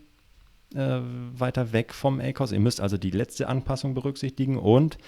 äh, 0.72 1.00
weiter 1.34 1.72
weg 1.72 1.92
vom 1.92 2.20
ACOS. 2.20 2.52
Ihr 2.52 2.60
müsst 2.60 2.80
also 2.80 2.96
die 2.96 3.10
letzte 3.10 3.48
Anpassung 3.48 3.94
berücksichtigen 3.94 4.56
und 4.56 4.98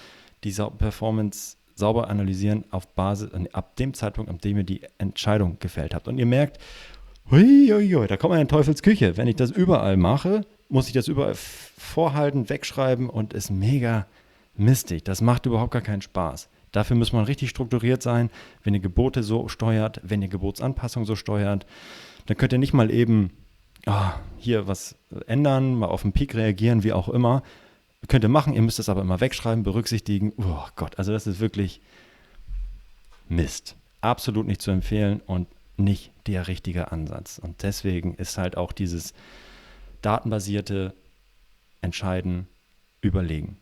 die 0.43 0.51
Performance 0.51 1.55
sauber 1.75 2.09
analysieren 2.09 2.65
auf 2.71 2.87
Basis, 2.87 3.29
ab 3.53 3.75
dem 3.75 3.93
Zeitpunkt, 3.93 4.29
an 4.29 4.39
dem 4.39 4.57
ihr 4.57 4.63
die 4.63 4.81
Entscheidung 4.97 5.57
gefällt 5.59 5.93
habt. 5.93 6.07
Und 6.07 6.17
ihr 6.17 6.25
merkt, 6.25 6.57
hui, 7.29 7.69
hui, 7.71 7.89
hui, 7.91 8.07
da 8.07 8.17
kommt 8.17 8.31
man 8.31 8.41
in 8.41 8.47
Teufels 8.47 8.81
Küche. 8.81 9.17
Wenn 9.17 9.27
ich 9.27 9.35
das 9.35 9.51
überall 9.51 9.97
mache, 9.97 10.41
muss 10.69 10.87
ich 10.87 10.93
das 10.93 11.07
überall 11.07 11.35
vorhalten, 11.35 12.49
wegschreiben 12.49 13.09
und 13.09 13.33
ist 13.33 13.51
mega 13.51 14.07
mistig. 14.55 15.03
Das 15.03 15.21
macht 15.21 15.45
überhaupt 15.45 15.71
gar 15.71 15.81
keinen 15.81 16.01
Spaß. 16.01 16.49
Dafür 16.71 16.97
muss 16.97 17.13
man 17.13 17.25
richtig 17.25 17.49
strukturiert 17.49 18.01
sein. 18.01 18.29
Wenn 18.63 18.73
ihr 18.73 18.79
Gebote 18.79 19.23
so 19.23 19.47
steuert, 19.47 20.01
wenn 20.03 20.21
ihr 20.21 20.27
Gebotsanpassungen 20.27 21.05
so 21.05 21.15
steuert, 21.15 21.65
dann 22.25 22.37
könnt 22.37 22.53
ihr 22.53 22.59
nicht 22.59 22.73
mal 22.73 22.91
eben 22.91 23.31
oh, 23.87 24.11
hier 24.37 24.67
was 24.67 24.95
ändern, 25.27 25.75
mal 25.75 25.87
auf 25.87 26.01
den 26.01 26.11
Peak 26.11 26.35
reagieren, 26.35 26.83
wie 26.83 26.93
auch 26.93 27.09
immer. 27.09 27.43
Könnt 28.07 28.23
ihr 28.23 28.29
machen, 28.29 28.53
ihr 28.53 28.61
müsst 28.61 28.79
es 28.79 28.89
aber 28.89 29.01
immer 29.01 29.19
wegschreiben, 29.19 29.63
berücksichtigen. 29.63 30.33
Oh 30.37 30.65
Gott, 30.75 30.97
also 30.99 31.11
das 31.11 31.27
ist 31.27 31.39
wirklich 31.39 31.81
Mist. 33.29 33.75
Absolut 34.01 34.45
nicht 34.45 34.61
zu 34.61 34.71
empfehlen 34.71 35.21
und 35.25 35.47
nicht 35.77 36.11
der 36.27 36.47
richtige 36.47 36.91
Ansatz. 36.91 37.39
Und 37.39 37.63
deswegen 37.63 38.15
ist 38.15 38.37
halt 38.37 38.57
auch 38.57 38.71
dieses 38.71 39.13
datenbasierte 40.01 40.93
Entscheiden 41.81 42.47
überlegen. 43.01 43.57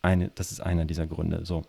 Eine, 0.00 0.30
das 0.34 0.52
ist 0.52 0.60
einer 0.60 0.84
dieser 0.84 1.06
Gründe. 1.06 1.44
So, 1.44 1.64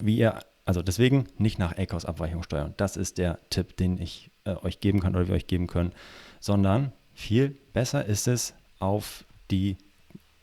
wie 0.00 0.18
ihr, 0.18 0.38
also 0.64 0.82
deswegen 0.82 1.26
nicht 1.38 1.58
nach 1.58 1.76
ACOS-Abweichung 1.76 2.42
steuern. 2.42 2.74
Das 2.76 2.96
ist 2.96 3.18
der 3.18 3.38
Tipp, 3.50 3.76
den 3.76 3.98
ich 3.98 4.30
äh, 4.44 4.56
euch 4.56 4.80
geben 4.80 5.00
kann 5.00 5.14
oder 5.14 5.28
wir 5.28 5.34
euch 5.34 5.46
geben 5.46 5.66
können, 5.66 5.92
sondern 6.40 6.92
viel 7.14 7.56
besser 7.72 8.04
ist 8.04 8.28
es 8.28 8.54
auf 8.78 9.24
die 9.50 9.76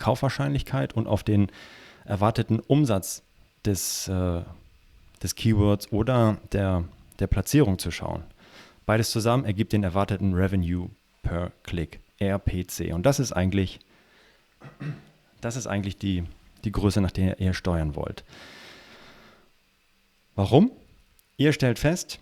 Kaufwahrscheinlichkeit 0.01 0.93
und 0.93 1.07
auf 1.07 1.23
den 1.23 1.51
erwarteten 2.05 2.59
Umsatz 2.59 3.21
des, 3.65 4.07
äh, 4.07 4.41
des 5.21 5.35
Keywords 5.35 5.91
oder 5.91 6.37
der, 6.51 6.83
der 7.19 7.27
Platzierung 7.27 7.77
zu 7.79 7.91
schauen. 7.91 8.23
Beides 8.85 9.11
zusammen 9.11 9.45
ergibt 9.45 9.73
den 9.73 9.83
erwarteten 9.83 10.33
Revenue 10.33 10.89
per 11.21 11.51
Click, 11.63 11.99
RPC. 12.19 12.93
Und 12.93 13.05
das 13.05 13.19
ist 13.19 13.31
eigentlich, 13.31 13.79
das 15.39 15.55
ist 15.55 15.67
eigentlich 15.67 15.97
die, 15.97 16.23
die 16.63 16.71
Größe, 16.71 16.99
nach 16.99 17.11
der 17.11 17.39
ihr 17.39 17.53
steuern 17.53 17.95
wollt. 17.95 18.23
Warum? 20.35 20.71
Ihr 21.37 21.53
stellt 21.53 21.77
fest, 21.77 22.19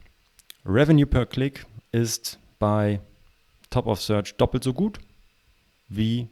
Revenue 0.65 1.05
per 1.05 1.25
Click 1.25 1.65
ist 1.91 2.39
bei 2.59 2.99
Top 3.69 3.87
of 3.87 4.01
Search 4.01 4.35
doppelt 4.35 4.63
so 4.63 4.73
gut 4.73 4.99
wie 5.87 6.27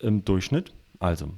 im 0.00 0.24
Durchschnitt. 0.24 0.72
Also 1.00 1.30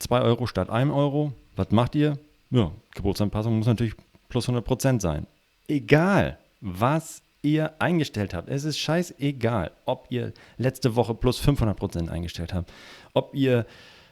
2 0.00 0.20
Euro 0.20 0.46
statt 0.46 0.68
1 0.68 0.92
Euro. 0.92 1.32
Was 1.56 1.70
macht 1.70 1.94
ihr? 1.94 2.18
Ja, 2.50 2.70
Geburtsanpassung 2.94 3.56
muss 3.56 3.66
natürlich 3.66 3.94
plus 4.28 4.48
100% 4.48 5.00
sein. 5.00 5.26
Egal, 5.66 6.38
was 6.60 7.22
ihr 7.42 7.80
eingestellt 7.80 8.34
habt. 8.34 8.48
Es 8.48 8.64
ist 8.64 8.78
scheißegal, 8.78 9.70
ob 9.86 10.06
ihr 10.10 10.32
letzte 10.56 10.96
Woche 10.96 11.14
plus 11.14 11.40
500% 11.40 12.08
eingestellt 12.08 12.52
habt, 12.52 12.72
ob 13.14 13.34
ihr 13.34 13.64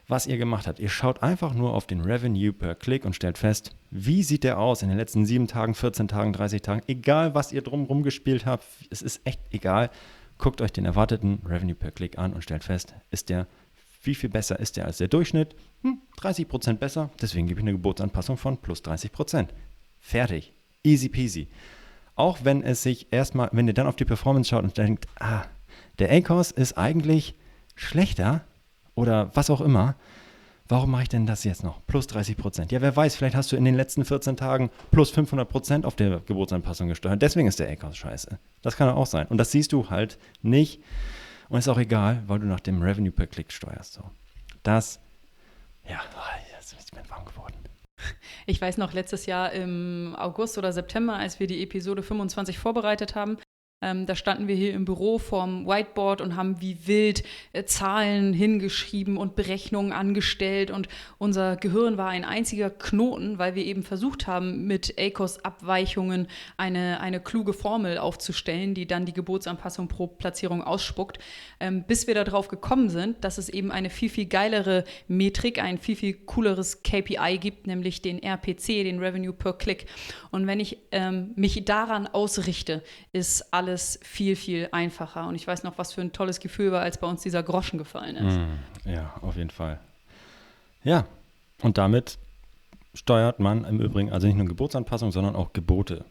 was 0.09 0.27
ihr 0.29 0.39
gemacht 0.39 0.69
habt. 0.69 0.79
Ihr 0.79 0.89
schaut 0.89 1.23
einfach 1.23 1.53
nur 1.53 1.75
auf 1.75 1.87
den 1.87 2.01
Revenue 2.01 2.53
per 2.53 2.77
Klick 2.77 3.05
und 3.05 3.17
stellt 3.17 3.39
fest, 3.39 3.73
wie 3.91 4.23
sieht 4.23 4.45
der 4.45 4.59
aus 4.59 4.83
in 4.83 4.89
den 4.89 4.99
letzten 4.99 5.27
7 5.27 5.49
Tagen, 5.49 5.75
14 5.75 6.07
Tagen, 6.07 6.33
30 6.33 6.63
Tagen. 6.63 6.83
Egal, 6.87 7.35
was 7.35 7.53
ihr 7.53 7.63
drumherum 7.63 8.05
gespielt 8.05 8.47
habt, 8.47 8.65
es 8.91 9.03
ist 9.03 9.21
echt 9.25 9.41
egal. 9.51 9.91
Guckt 10.39 10.61
euch 10.61 10.73
den 10.73 10.85
erwarteten 10.85 11.41
Revenue 11.45 11.75
per 11.75 11.91
Klick 11.91 12.19
an 12.19 12.35
und 12.35 12.43
stellt 12.43 12.63
fest, 12.63 12.95
ist 13.11 13.31
der 13.31 13.49
wie 14.07 14.15
viel 14.15 14.31
besser 14.31 14.59
ist 14.59 14.77
der 14.77 14.87
als 14.87 14.99
der 14.99 15.09
Durchschnitt? 15.09 15.55
Hm, 15.83 16.01
30% 16.21 16.75
besser, 16.75 17.11
deswegen 17.21 17.47
gebe 17.47 17.61
ich 17.61 17.65
eine 17.65 17.73
Geburtsanpassung 17.73 18.37
von 18.37 18.59
plus 18.59 18.83
30%. 18.83 19.49
Fertig. 20.01 20.53
Easy 20.83 21.09
peasy. 21.09 21.49
Auch 22.15 22.39
wenn 22.45 22.63
es 22.63 22.83
sich 22.83 23.09
erstmal, 23.11 23.51
wenn 23.53 23.69
ihr 23.69 23.75
dann 23.75 23.87
auf 23.87 23.97
die 23.97 24.05
Performance 24.05 24.49
schaut 24.51 24.65
und 24.65 24.79
denkt, 24.79 25.07
ah, 25.19 25.43
der 25.99 26.11
ACOS 26.13 26.51
ist 26.51 26.79
eigentlich 26.79 27.35
schlechter 27.75 28.45
oder 28.95 29.31
was 29.35 29.51
auch 29.51 29.61
immer, 29.61 29.97
warum 30.69 30.91
mache 30.91 31.03
ich 31.03 31.09
denn 31.09 31.27
das 31.27 31.45
jetzt 31.45 31.63
noch? 31.63 31.85
Plus 31.87 32.07
30% 32.09 32.73
Ja, 32.73 32.81
wer 32.81 32.97
weiß, 32.97 33.17
vielleicht 33.17 33.37
hast 33.37 33.53
du 33.53 33.57
in 33.57 33.65
den 33.65 33.75
letzten 33.75 34.05
14 34.05 34.37
Tagen 34.37 34.71
plus 34.91 35.13
500% 35.13 35.85
auf 35.85 35.97
der 35.97 36.21
Geburtsanpassung 36.21 36.89
gesteuert. 36.89 37.21
Deswegen 37.21 37.49
ist 37.49 37.59
der 37.59 37.69
ACOS 37.71 37.97
scheiße. 37.97 38.39
Das 38.63 38.77
kann 38.77 38.89
auch 38.89 39.07
sein. 39.07 39.27
Und 39.27 39.39
das 39.39 39.53
siehst 39.53 39.73
du 39.73 39.91
halt 39.91 40.19
nicht 40.43 40.81
und 41.49 41.59
ist 41.59 41.69
auch 41.69 41.79
egal, 41.79 42.23
weil 42.27 42.39
du 42.39 42.47
nach 42.47 42.61
dem 42.61 42.83
Revenue 42.83 43.13
per 43.13 43.27
Klick 43.27 43.53
steuerst. 43.53 43.95
So. 43.95 44.11
Das, 44.63 45.01
ja, 45.89 46.01
jetzt 46.53 46.73
ist 46.73 46.95
mir 46.95 47.09
warm 47.09 47.25
geworden. 47.25 47.55
Ich 48.47 48.61
weiß 48.61 48.79
noch, 48.79 48.93
letztes 48.93 49.27
Jahr 49.27 49.53
im 49.53 50.15
August 50.17 50.59
oder 50.59 50.73
September, 50.73 51.15
als 51.15 51.41
wir 51.41 51.47
die 51.47 51.63
Episode 51.63 52.03
25 52.03 52.59
vorbereitet 52.59 53.15
haben, 53.15 53.39
ähm, 53.83 54.07
da 54.07 54.15
standen 54.15 54.49
wir 54.49 54.55
hier 54.55 54.73
im 54.73 54.87
Büro 54.87 55.19
vorm 55.19 55.67
Whiteboard 55.67 56.23
und 56.23 56.35
haben 56.35 56.63
wie 56.63 56.87
wild 56.87 57.23
äh, 57.53 57.65
Zahlen 57.65 58.33
hingeschrieben 58.33 59.19
und 59.19 59.37
Berechnungen 59.37 59.93
angestellt. 59.93 60.71
Und 60.71 60.89
unser 61.19 61.57
Gehirn 61.57 61.99
war 61.99 62.09
ein 62.09 62.25
einziger 62.25 62.71
Knoten, 62.71 63.39
weil 63.39 63.55
wir 63.55 63.67
eben 63.67 63.83
versucht 63.83 64.27
haben, 64.27 64.67
mit 64.67 64.95
ACOS-Abweichungen 64.99 66.27
eine, 66.57 67.01
eine 67.01 67.21
kluge 67.21 67.53
Formel 67.53 67.99
aufzustellen, 67.99 68.73
die 68.73 68.87
dann 68.87 69.05
die 69.05 69.13
Geburtsanpassung 69.13 69.89
pro 69.89 70.07
Platzierung 70.07 70.63
ausspuckt, 70.63 71.19
ähm, 71.61 71.85
bis 71.87 72.07
wir 72.07 72.15
darauf 72.15 72.49
gekommen 72.49 72.89
sind, 72.89 73.25
dass 73.25 73.37
es 73.37 73.51
eben 73.51 73.71
eine 73.71 73.91
viel, 73.91 74.09
viel 74.09 74.27
geilere 74.27 74.85
Metrik, 75.07 75.63
ein 75.63 75.77
viel, 75.77 75.97
viel 75.97 76.15
cooleres 76.15 76.83
KPI 76.83 77.37
gibt, 77.39 77.67
nämlich 77.67 78.01
den 78.01 78.23
RPC, 78.23 78.85
den 78.85 79.01
Revenue 79.01 79.35
per 79.35 79.53
Click. 79.53 79.85
Und 80.31 80.47
wenn 80.47 80.61
ich 80.61 80.79
ähm, 80.93 81.33
mich 81.37 81.63
daran 81.67 82.07
ausrichte, 82.07 82.83
ist 83.13 83.53
alles 83.53 83.66
alles 83.67 83.99
viel, 84.03 84.37
viel 84.37 84.69
einfacher. 84.71 85.27
Und 85.27 85.35
ich 85.35 85.47
weiß 85.47 85.65
noch, 85.65 85.77
was 85.79 85.93
für 85.93 86.01
ein 86.01 86.13
tolles 86.13 86.41
Gefühl 86.41 86.71
war, 86.71 86.83
als 86.83 86.99
bei 86.99 87.07
uns 87.07 87.23
dieser 87.23 87.43
Groschen 87.43 87.79
gefallen 87.79 88.17
ist. 88.17 88.39
Mm, 88.39 88.91
ja, 88.91 89.13
auf 89.23 89.37
jeden 89.37 89.51
Fall. 89.51 89.81
Ja, 90.85 91.07
und 91.63 91.79
damit 91.79 92.19
steuert 92.95 93.41
man 93.41 93.65
im 93.65 93.81
Übrigen 93.81 94.13
also 94.13 94.27
nicht 94.27 94.37
nur 94.37 94.47
Geburtsanpassung, 94.47 95.11
sondern 95.11 95.35
auch 95.35 95.53
Gebote. 95.53 96.05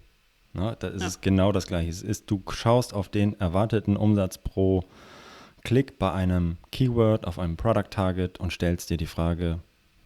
Na, 0.53 0.75
da 0.75 0.87
ist 0.87 1.01
ja. 1.01 1.07
es 1.07 1.21
genau 1.21 1.51
das 1.51 1.67
Gleiche. 1.67 1.89
Es 1.89 2.01
ist, 2.01 2.29
du 2.29 2.43
schaust 2.49 2.93
auf 2.93 3.09
den 3.09 3.39
erwarteten 3.39 3.97
Umsatz 3.97 4.37
pro 4.37 4.83
Klick 5.63 5.97
bei 5.97 6.11
einem 6.11 6.57
Keyword, 6.71 7.25
auf 7.25 7.39
einem 7.39 7.57
Product 7.57 7.89
Target 7.89 8.39
und 8.39 8.51
stellst 8.51 8.89
dir 8.89 8.97
die 8.97 9.07
Frage, 9.07 9.59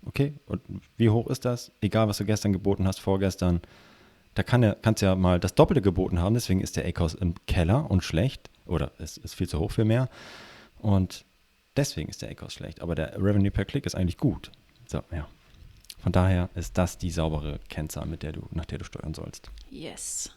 okay, 0.05 0.33
und 0.45 0.61
wie 0.97 1.09
hoch 1.09 1.27
ist 1.27 1.45
das? 1.45 1.71
Egal, 1.81 2.07
was 2.07 2.17
du 2.17 2.25
gestern 2.25 2.53
geboten 2.53 2.87
hast, 2.87 2.99
vorgestern, 2.99 3.61
da 4.35 4.43
kann 4.43 4.63
er, 4.63 4.75
kannst 4.75 5.01
du 5.01 5.07
ja 5.07 5.15
mal 5.15 5.39
das 5.39 5.55
Doppelte 5.55 5.81
geboten 5.81 6.19
haben, 6.19 6.33
deswegen 6.33 6.61
ist 6.61 6.77
der 6.77 6.85
ACOS 6.85 7.15
im 7.15 7.35
Keller 7.45 7.89
und 7.89 8.03
schlecht 8.03 8.49
oder 8.65 8.91
es 8.99 9.17
ist 9.17 9.35
viel 9.35 9.49
zu 9.49 9.59
hoch 9.59 9.71
für 9.71 9.85
mehr 9.85 10.09
und 10.77 11.25
deswegen 11.75 12.09
ist 12.09 12.21
der 12.21 12.29
ACOS 12.29 12.53
schlecht, 12.53 12.81
aber 12.81 12.95
der 12.95 13.15
Revenue 13.15 13.51
per 13.51 13.65
Click 13.65 13.85
ist 13.85 13.95
eigentlich 13.95 14.17
gut. 14.17 14.51
So, 14.87 15.01
ja. 15.11 15.27
Von 15.99 16.13
daher 16.13 16.49
ist 16.55 16.77
das 16.77 16.97
die 16.97 17.11
saubere 17.11 17.59
Kennzahl, 17.67 18.05
mit 18.05 18.23
der 18.23 18.31
du, 18.31 18.47
nach 18.51 18.65
der 18.65 18.77
du 18.77 18.85
steuern 18.85 19.13
sollst. 19.13 19.51
Yes. 19.69 20.31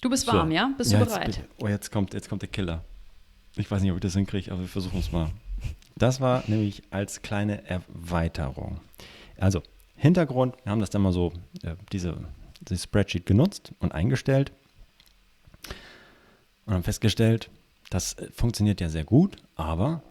Du 0.00 0.08
bist 0.08 0.26
warm, 0.28 0.48
so. 0.48 0.54
ja? 0.54 0.70
Bist 0.76 0.92
ja, 0.92 1.00
du 1.00 1.06
bereit? 1.06 1.36
Jetzt, 1.36 1.48
oh, 1.60 1.66
jetzt 1.66 1.90
kommt, 1.90 2.14
jetzt 2.14 2.28
kommt 2.28 2.42
der 2.42 2.48
Killer. 2.48 2.84
Ich 3.56 3.68
weiß 3.68 3.82
nicht, 3.82 3.90
ob 3.90 3.96
ich 3.96 4.02
das 4.02 4.14
hinkriege, 4.14 4.52
aber 4.52 4.60
wir 4.60 4.68
versuchen 4.68 5.00
es 5.00 5.10
mal. 5.10 5.30
Das 5.96 6.20
war 6.20 6.44
nämlich 6.46 6.82
als 6.90 7.22
kleine 7.22 7.64
Erweiterung. 7.68 8.80
Also, 9.36 9.62
Hintergrund, 9.96 10.54
wir 10.62 10.70
haben 10.70 10.78
das 10.78 10.90
dann 10.90 11.02
mal 11.02 11.12
so, 11.12 11.32
äh, 11.64 11.74
diese 11.90 12.16
das 12.60 12.84
Spreadsheet 12.84 13.26
genutzt 13.26 13.72
und 13.80 13.92
eingestellt 13.92 14.52
und 16.66 16.74
haben 16.74 16.82
festgestellt, 16.82 17.50
das 17.90 18.14
äh, 18.14 18.30
funktioniert 18.30 18.80
ja 18.80 18.88
sehr 18.88 19.04
gut, 19.04 19.36
aber 19.56 20.02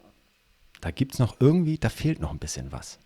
da 0.81 0.91
gibt 0.91 1.13
es 1.13 1.19
noch 1.19 1.39
irgendwie, 1.39 1.77
da 1.77 1.89
fehlt 1.89 2.19
noch 2.19 2.31
ein 2.31 2.39
bisschen 2.39 2.71
was. 2.71 2.99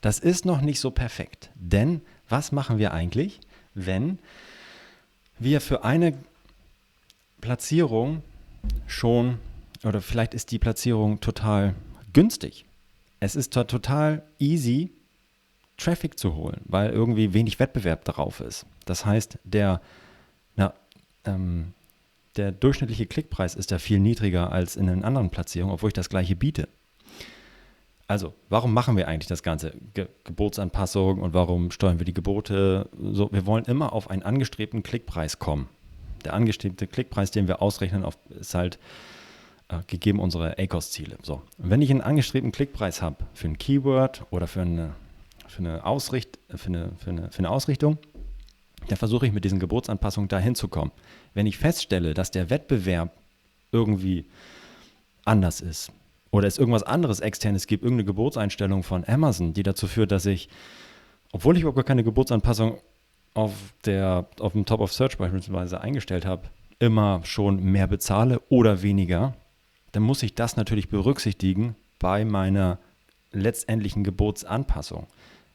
Das 0.00 0.18
ist 0.18 0.44
noch 0.44 0.60
nicht 0.60 0.80
so 0.80 0.90
perfekt. 0.90 1.50
Denn 1.54 2.02
was 2.28 2.52
machen 2.52 2.78
wir 2.78 2.92
eigentlich, 2.92 3.40
wenn 3.74 4.18
wir 5.38 5.60
für 5.60 5.84
eine 5.84 6.16
Platzierung 7.40 8.22
schon, 8.86 9.38
oder 9.84 10.00
vielleicht 10.00 10.34
ist 10.34 10.50
die 10.50 10.58
Platzierung 10.58 11.20
total 11.20 11.74
günstig. 12.12 12.64
Es 13.20 13.36
ist 13.36 13.52
total 13.52 14.22
easy, 14.38 14.90
Traffic 15.78 16.18
zu 16.18 16.34
holen, 16.34 16.60
weil 16.66 16.90
irgendwie 16.90 17.32
wenig 17.32 17.58
Wettbewerb 17.58 18.04
darauf 18.04 18.40
ist. 18.40 18.66
Das 18.84 19.06
heißt, 19.06 19.38
der, 19.44 19.80
na, 20.56 20.74
ähm, 21.24 21.72
der 22.36 22.52
durchschnittliche 22.52 23.06
Klickpreis 23.06 23.54
ist 23.54 23.70
ja 23.70 23.78
viel 23.78 23.98
niedriger 23.98 24.52
als 24.52 24.76
in 24.76 24.86
den 24.86 25.04
anderen 25.04 25.30
Platzierungen, 25.30 25.74
obwohl 25.74 25.88
ich 25.88 25.94
das 25.94 26.08
gleiche 26.10 26.36
biete. 26.36 26.68
Also, 28.06 28.32
warum 28.48 28.72
machen 28.72 28.96
wir 28.96 29.06
eigentlich 29.06 29.28
das 29.28 29.42
Ganze? 29.42 29.74
Ge 29.92 30.08
Gebotsanpassung 30.24 31.20
und 31.20 31.34
warum 31.34 31.70
steuern 31.70 31.98
wir 31.98 32.06
die 32.06 32.14
Gebote? 32.14 32.88
So, 32.98 33.30
wir 33.30 33.44
wollen 33.44 33.66
immer 33.66 33.92
auf 33.92 34.08
einen 34.08 34.22
angestrebten 34.22 34.82
Klickpreis 34.82 35.38
kommen. 35.38 35.68
Der 36.24 36.32
angestrebte 36.32 36.86
Klickpreis, 36.86 37.30
den 37.30 37.48
wir 37.48 37.60
ausrechnen, 37.60 38.04
auf, 38.04 38.16
ist 38.30 38.54
halt 38.54 38.78
äh, 39.68 39.80
gegeben 39.86 40.20
unsere 40.20 40.58
ACOS-Ziele. 40.58 41.18
So, 41.22 41.42
wenn 41.58 41.82
ich 41.82 41.90
einen 41.90 42.00
angestrebten 42.00 42.50
Klickpreis 42.50 43.02
habe 43.02 43.26
für 43.34 43.48
ein 43.48 43.58
Keyword 43.58 44.24
oder 44.30 44.46
für 44.46 44.62
eine, 44.62 44.94
für 45.48 45.60
eine, 45.60 45.84
Ausricht, 45.84 46.38
für 46.54 46.68
eine, 46.68 46.92
für 46.98 47.10
eine, 47.10 47.30
für 47.30 47.38
eine 47.38 47.50
Ausrichtung, 47.50 47.98
dann 48.88 48.96
versuche 48.96 49.26
ich 49.26 49.32
mit 49.32 49.44
diesen 49.44 49.58
Gebotsanpassungen 49.58 50.28
dahin 50.28 50.54
zu 50.54 50.68
kommen. 50.68 50.92
Wenn 51.34 51.46
ich 51.46 51.58
feststelle, 51.58 52.14
dass 52.14 52.30
der 52.30 52.50
Wettbewerb 52.50 53.12
irgendwie 53.72 54.26
anders 55.24 55.60
ist, 55.60 55.92
oder 56.30 56.46
es 56.46 56.58
irgendwas 56.58 56.82
anderes 56.82 57.20
externes 57.20 57.66
gibt, 57.66 57.82
irgendeine 57.82 58.04
Geburtseinstellung 58.04 58.82
von 58.82 59.04
Amazon, 59.06 59.54
die 59.54 59.62
dazu 59.62 59.86
führt, 59.86 60.12
dass 60.12 60.26
ich, 60.26 60.48
obwohl 61.32 61.56
ich 61.56 61.62
überhaupt 61.62 61.76
gar 61.76 61.84
keine 61.84 62.04
Geburtsanpassung 62.04 62.78
auf, 63.34 63.52
der, 63.84 64.26
auf 64.40 64.52
dem 64.52 64.66
Top 64.66 64.80
of 64.80 64.92
Search 64.92 65.16
beispielsweise 65.16 65.80
eingestellt 65.80 66.26
habe, 66.26 66.48
immer 66.78 67.20
schon 67.24 67.62
mehr 67.62 67.86
bezahle 67.86 68.40
oder 68.48 68.82
weniger, 68.82 69.34
dann 69.92 70.02
muss 70.02 70.22
ich 70.22 70.34
das 70.34 70.56
natürlich 70.56 70.88
berücksichtigen 70.88 71.76
bei 71.98 72.24
meiner 72.24 72.78
letztendlichen 73.32 74.04
Geburtsanpassung. 74.04 75.06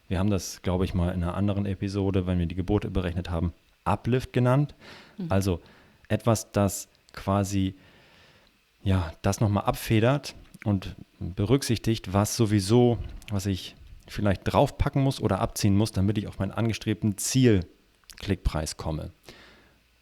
Wir 0.08 0.18
haben 0.18 0.30
das, 0.30 0.62
glaube 0.62 0.84
ich, 0.84 0.94
mal 0.94 1.12
in 1.12 1.22
einer 1.22 1.34
anderen 1.34 1.66
Episode, 1.66 2.26
wenn 2.26 2.38
wir 2.38 2.46
die 2.46 2.54
Gebote 2.54 2.90
berechnet 2.90 3.30
haben, 3.30 3.52
Uplift 3.84 4.32
genannt. 4.32 4.74
Mhm. 5.18 5.26
Also 5.30 5.60
etwas, 6.08 6.52
das 6.52 6.88
quasi 7.12 7.74
ja, 8.82 9.12
das 9.22 9.40
nochmal 9.40 9.64
abfedert, 9.64 10.34
und 10.64 10.96
berücksichtigt, 11.20 12.12
was 12.12 12.36
sowieso, 12.36 12.98
was 13.30 13.46
ich 13.46 13.76
vielleicht 14.08 14.42
draufpacken 14.44 15.02
muss 15.02 15.20
oder 15.20 15.40
abziehen 15.40 15.76
muss, 15.76 15.92
damit 15.92 16.18
ich 16.18 16.26
auf 16.26 16.38
meinen 16.38 16.50
angestrebten 16.50 17.16
Ziel-Klickpreis 17.16 18.76
komme. 18.76 19.12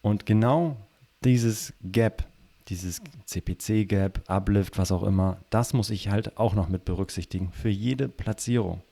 Und 0.00 0.24
genau 0.24 0.76
dieses 1.24 1.74
Gap, 1.82 2.26
dieses 2.68 3.00
CPC-Gap, 3.26 4.22
Uplift, 4.28 4.78
was 4.78 4.92
auch 4.92 5.02
immer, 5.02 5.38
das 5.50 5.72
muss 5.72 5.90
ich 5.90 6.08
halt 6.08 6.38
auch 6.38 6.54
noch 6.54 6.68
mit 6.68 6.84
berücksichtigen 6.84 7.52
für 7.52 7.68
jede 7.68 8.08
Platzierung. 8.08 8.82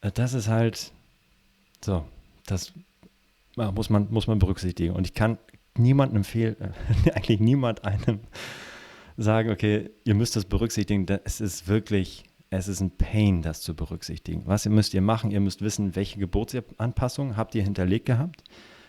Äh, 0.00 0.12
das 0.12 0.34
ist 0.34 0.48
halt 0.48 0.92
so, 1.84 2.04
das 2.46 2.72
muss 3.56 3.90
man, 3.90 4.08
muss 4.10 4.26
man 4.26 4.38
berücksichtigen. 4.38 4.94
Und 4.94 5.06
ich 5.06 5.14
kann 5.14 5.38
niemandem 5.76 6.18
empfehlen, 6.18 6.56
eigentlich 7.14 7.40
niemand 7.40 7.84
einem 7.84 8.20
sagen, 9.16 9.50
okay, 9.50 9.90
ihr 10.04 10.14
müsst 10.14 10.36
das 10.36 10.44
berücksichtigen. 10.44 11.06
Es 11.24 11.40
ist 11.40 11.66
wirklich, 11.66 12.24
es 12.50 12.68
ist 12.68 12.80
ein 12.80 12.96
Pain, 12.96 13.42
das 13.42 13.60
zu 13.60 13.74
berücksichtigen. 13.74 14.42
Was 14.46 14.64
müsst 14.66 14.94
ihr 14.94 15.02
machen? 15.02 15.30
Ihr 15.30 15.40
müsst 15.40 15.60
wissen, 15.60 15.96
welche 15.96 16.18
Geburtsanpassungen 16.18 17.36
habt 17.36 17.54
ihr 17.54 17.62
hinterlegt 17.62 18.06
gehabt, 18.06 18.44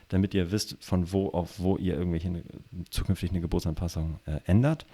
damit 0.09 0.33
ihr 0.33 0.51
wisst, 0.51 0.77
von 0.81 1.11
wo 1.11 1.29
auf 1.29 1.59
wo 1.59 1.77
ihr 1.77 1.95
irgendwelche 1.95 2.43
zukünftig 2.91 3.31
eine 3.31 3.41
Geburtsanpassung 3.41 4.19
äh, 4.25 4.39
ändert. 4.45 4.85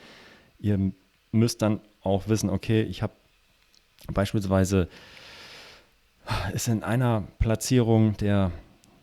Ihr 0.59 0.91
müsst 1.31 1.61
dann 1.61 1.81
auch 2.01 2.27
wissen, 2.29 2.49
okay, 2.49 2.83
ich 2.83 3.01
habe 3.01 3.13
beispielsweise 4.13 4.87
ist 6.53 6.67
in 6.67 6.83
einer 6.83 7.23
Platzierung 7.39 8.17
der, 8.17 8.51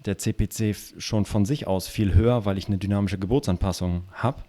der 0.05 0.19
CPC 0.19 0.75
schon 0.99 1.25
von 1.25 1.45
sich 1.45 1.67
aus 1.67 1.89
viel 1.89 2.15
höher, 2.15 2.45
weil 2.45 2.59
ich 2.59 2.69
eine 2.69 2.79
dynamische 2.79 3.19
Geburtsanpassung 3.19 4.05
habe 4.13 4.43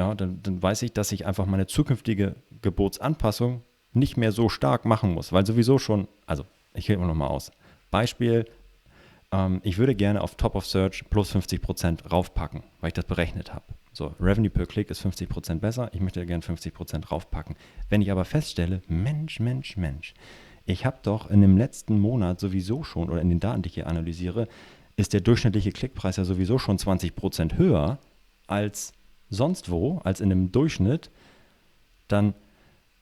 ja, 0.00 0.14
dann, 0.14 0.42
dann 0.42 0.62
weiß 0.62 0.80
ich, 0.82 0.94
dass 0.94 1.12
ich 1.12 1.26
einfach 1.26 1.44
meine 1.44 1.66
zukünftige 1.66 2.34
Geburtsanpassung 2.62 3.62
nicht 3.92 4.16
mehr 4.16 4.32
so 4.32 4.48
stark 4.48 4.86
machen 4.86 5.12
muss, 5.12 5.30
weil 5.30 5.44
sowieso 5.44 5.78
schon, 5.78 6.08
also 6.24 6.44
ich 6.72 6.88
immer 6.88 7.06
nochmal 7.06 7.28
aus. 7.28 7.52
Beispiel, 7.90 8.46
ähm, 9.30 9.60
ich 9.62 9.76
würde 9.76 9.94
gerne 9.94 10.22
auf 10.22 10.36
Top 10.36 10.54
of 10.54 10.64
Search 10.64 11.04
plus 11.10 11.34
50% 11.34 12.08
raufpacken, 12.08 12.62
weil 12.80 12.88
ich 12.88 12.94
das 12.94 13.04
berechnet 13.04 13.52
habe. 13.52 13.66
So, 13.92 14.14
Revenue 14.18 14.48
per 14.48 14.64
Click 14.64 14.88
ist 14.88 15.04
50% 15.04 15.58
besser, 15.58 15.90
ich 15.92 16.00
möchte 16.00 16.24
gerne 16.24 16.42
50% 16.42 17.08
raufpacken. 17.08 17.56
Wenn 17.90 18.00
ich 18.00 18.10
aber 18.10 18.24
feststelle, 18.24 18.80
Mensch, 18.88 19.38
Mensch, 19.38 19.76
Mensch, 19.76 20.14
ich 20.66 20.86
habe 20.86 20.98
doch 21.02 21.30
in 21.30 21.40
dem 21.40 21.56
letzten 21.56 21.98
Monat 21.98 22.40
sowieso 22.40 22.82
schon, 22.82 23.10
oder 23.10 23.20
in 23.20 23.28
den 23.28 23.40
Daten, 23.40 23.62
die 23.62 23.68
ich 23.68 23.74
hier 23.74 23.86
analysiere, 23.86 24.48
ist 24.96 25.12
der 25.12 25.20
durchschnittliche 25.20 25.72
Klickpreis 25.72 26.16
ja 26.16 26.24
sowieso 26.24 26.58
schon 26.58 26.78
20% 26.78 27.56
höher 27.56 27.98
als 28.46 28.92
sonst 29.30 29.70
wo 29.70 29.98
als 30.04 30.20
in 30.20 30.30
einem 30.30 30.52
Durchschnitt, 30.52 31.10
dann 32.08 32.34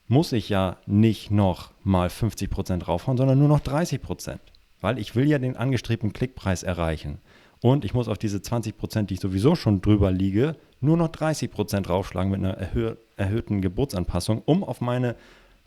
muss 0.06 0.32
ich 0.32 0.48
ja 0.48 0.76
nicht 0.86 1.30
noch 1.30 1.72
mal 1.82 2.10
50 2.10 2.50
Prozent 2.50 2.88
raufhauen, 2.88 3.16
sondern 3.16 3.38
nur 3.38 3.48
noch 3.48 3.60
30 3.60 4.00
Prozent. 4.00 4.40
Weil 4.80 4.98
ich 4.98 5.16
will 5.16 5.28
ja 5.28 5.38
den 5.38 5.56
angestrebten 5.56 6.12
Klickpreis 6.12 6.62
erreichen. 6.62 7.18
Und 7.60 7.84
ich 7.84 7.92
muss 7.92 8.08
auf 8.08 8.18
diese 8.18 8.40
20 8.40 8.76
Prozent, 8.76 9.10
die 9.10 9.14
ich 9.14 9.20
sowieso 9.20 9.56
schon 9.56 9.80
drüber 9.80 10.12
liege, 10.12 10.56
nur 10.80 10.96
noch 10.96 11.08
30 11.08 11.50
Prozent 11.50 11.88
raufschlagen 11.88 12.30
mit 12.30 12.38
einer 12.38 12.54
erhö 12.54 12.94
erhöhten 13.16 13.60
Geburtsanpassung, 13.60 14.42
um 14.44 14.62
auf 14.62 14.80
meine 14.80 15.16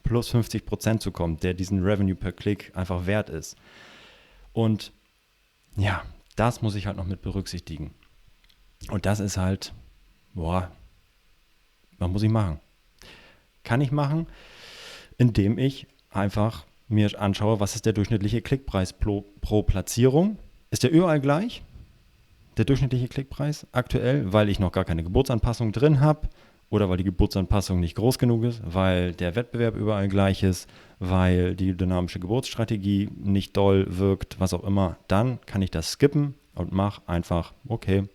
plus 0.03 0.29
50 0.29 0.65
Prozent 0.65 1.01
zu 1.01 1.11
kommen, 1.11 1.37
der 1.37 1.53
diesen 1.53 1.83
Revenue 1.83 2.15
per 2.15 2.31
Klick 2.31 2.71
einfach 2.75 3.05
wert 3.05 3.29
ist. 3.29 3.55
Und 4.53 4.91
ja, 5.75 6.03
das 6.35 6.61
muss 6.61 6.75
ich 6.75 6.87
halt 6.87 6.97
noch 6.97 7.05
mit 7.05 7.21
berücksichtigen. 7.21 7.93
Und 8.89 9.05
das 9.05 9.19
ist 9.19 9.37
halt 9.37 9.73
boah, 10.33 10.71
was 11.97 12.09
muss 12.09 12.23
ich 12.23 12.31
machen? 12.31 12.59
Kann 13.63 13.81
ich 13.81 13.91
machen, 13.91 14.27
indem 15.17 15.57
ich 15.57 15.87
einfach 16.09 16.65
mir 16.87 17.19
anschaue, 17.19 17.59
was 17.59 17.75
ist 17.75 17.85
der 17.85 17.93
durchschnittliche 17.93 18.41
Klickpreis 18.41 18.93
pro, 18.93 19.21
pro 19.39 19.63
Platzierung. 19.63 20.37
Ist 20.71 20.83
der 20.83 20.91
überall 20.91 21.21
gleich? 21.21 21.63
Der 22.57 22.65
durchschnittliche 22.65 23.07
Klickpreis 23.07 23.65
aktuell, 23.71 24.33
weil 24.33 24.49
ich 24.49 24.59
noch 24.59 24.71
gar 24.71 24.83
keine 24.83 25.03
Geburtsanpassung 25.03 25.71
drin 25.71 26.01
habe 26.01 26.27
oder 26.71 26.89
weil 26.89 26.97
die 26.97 27.03
Geburtsanpassung 27.03 27.79
nicht 27.79 27.95
groß 27.95 28.17
genug 28.17 28.45
ist, 28.45 28.61
weil 28.65 29.11
der 29.11 29.35
Wettbewerb 29.35 29.75
überall 29.75 30.07
gleich 30.07 30.41
ist, 30.41 30.67
weil 30.99 31.53
die 31.53 31.75
dynamische 31.75 32.19
Geburtsstrategie 32.19 33.09
nicht 33.19 33.55
doll 33.57 33.85
wirkt, 33.89 34.39
was 34.39 34.53
auch 34.53 34.63
immer, 34.63 34.97
dann 35.07 35.39
kann 35.45 35.61
ich 35.61 35.69
das 35.69 35.91
skippen 35.91 36.33
und 36.55 36.71
mache 36.71 37.01
einfach, 37.07 37.53
okay, 37.67 38.05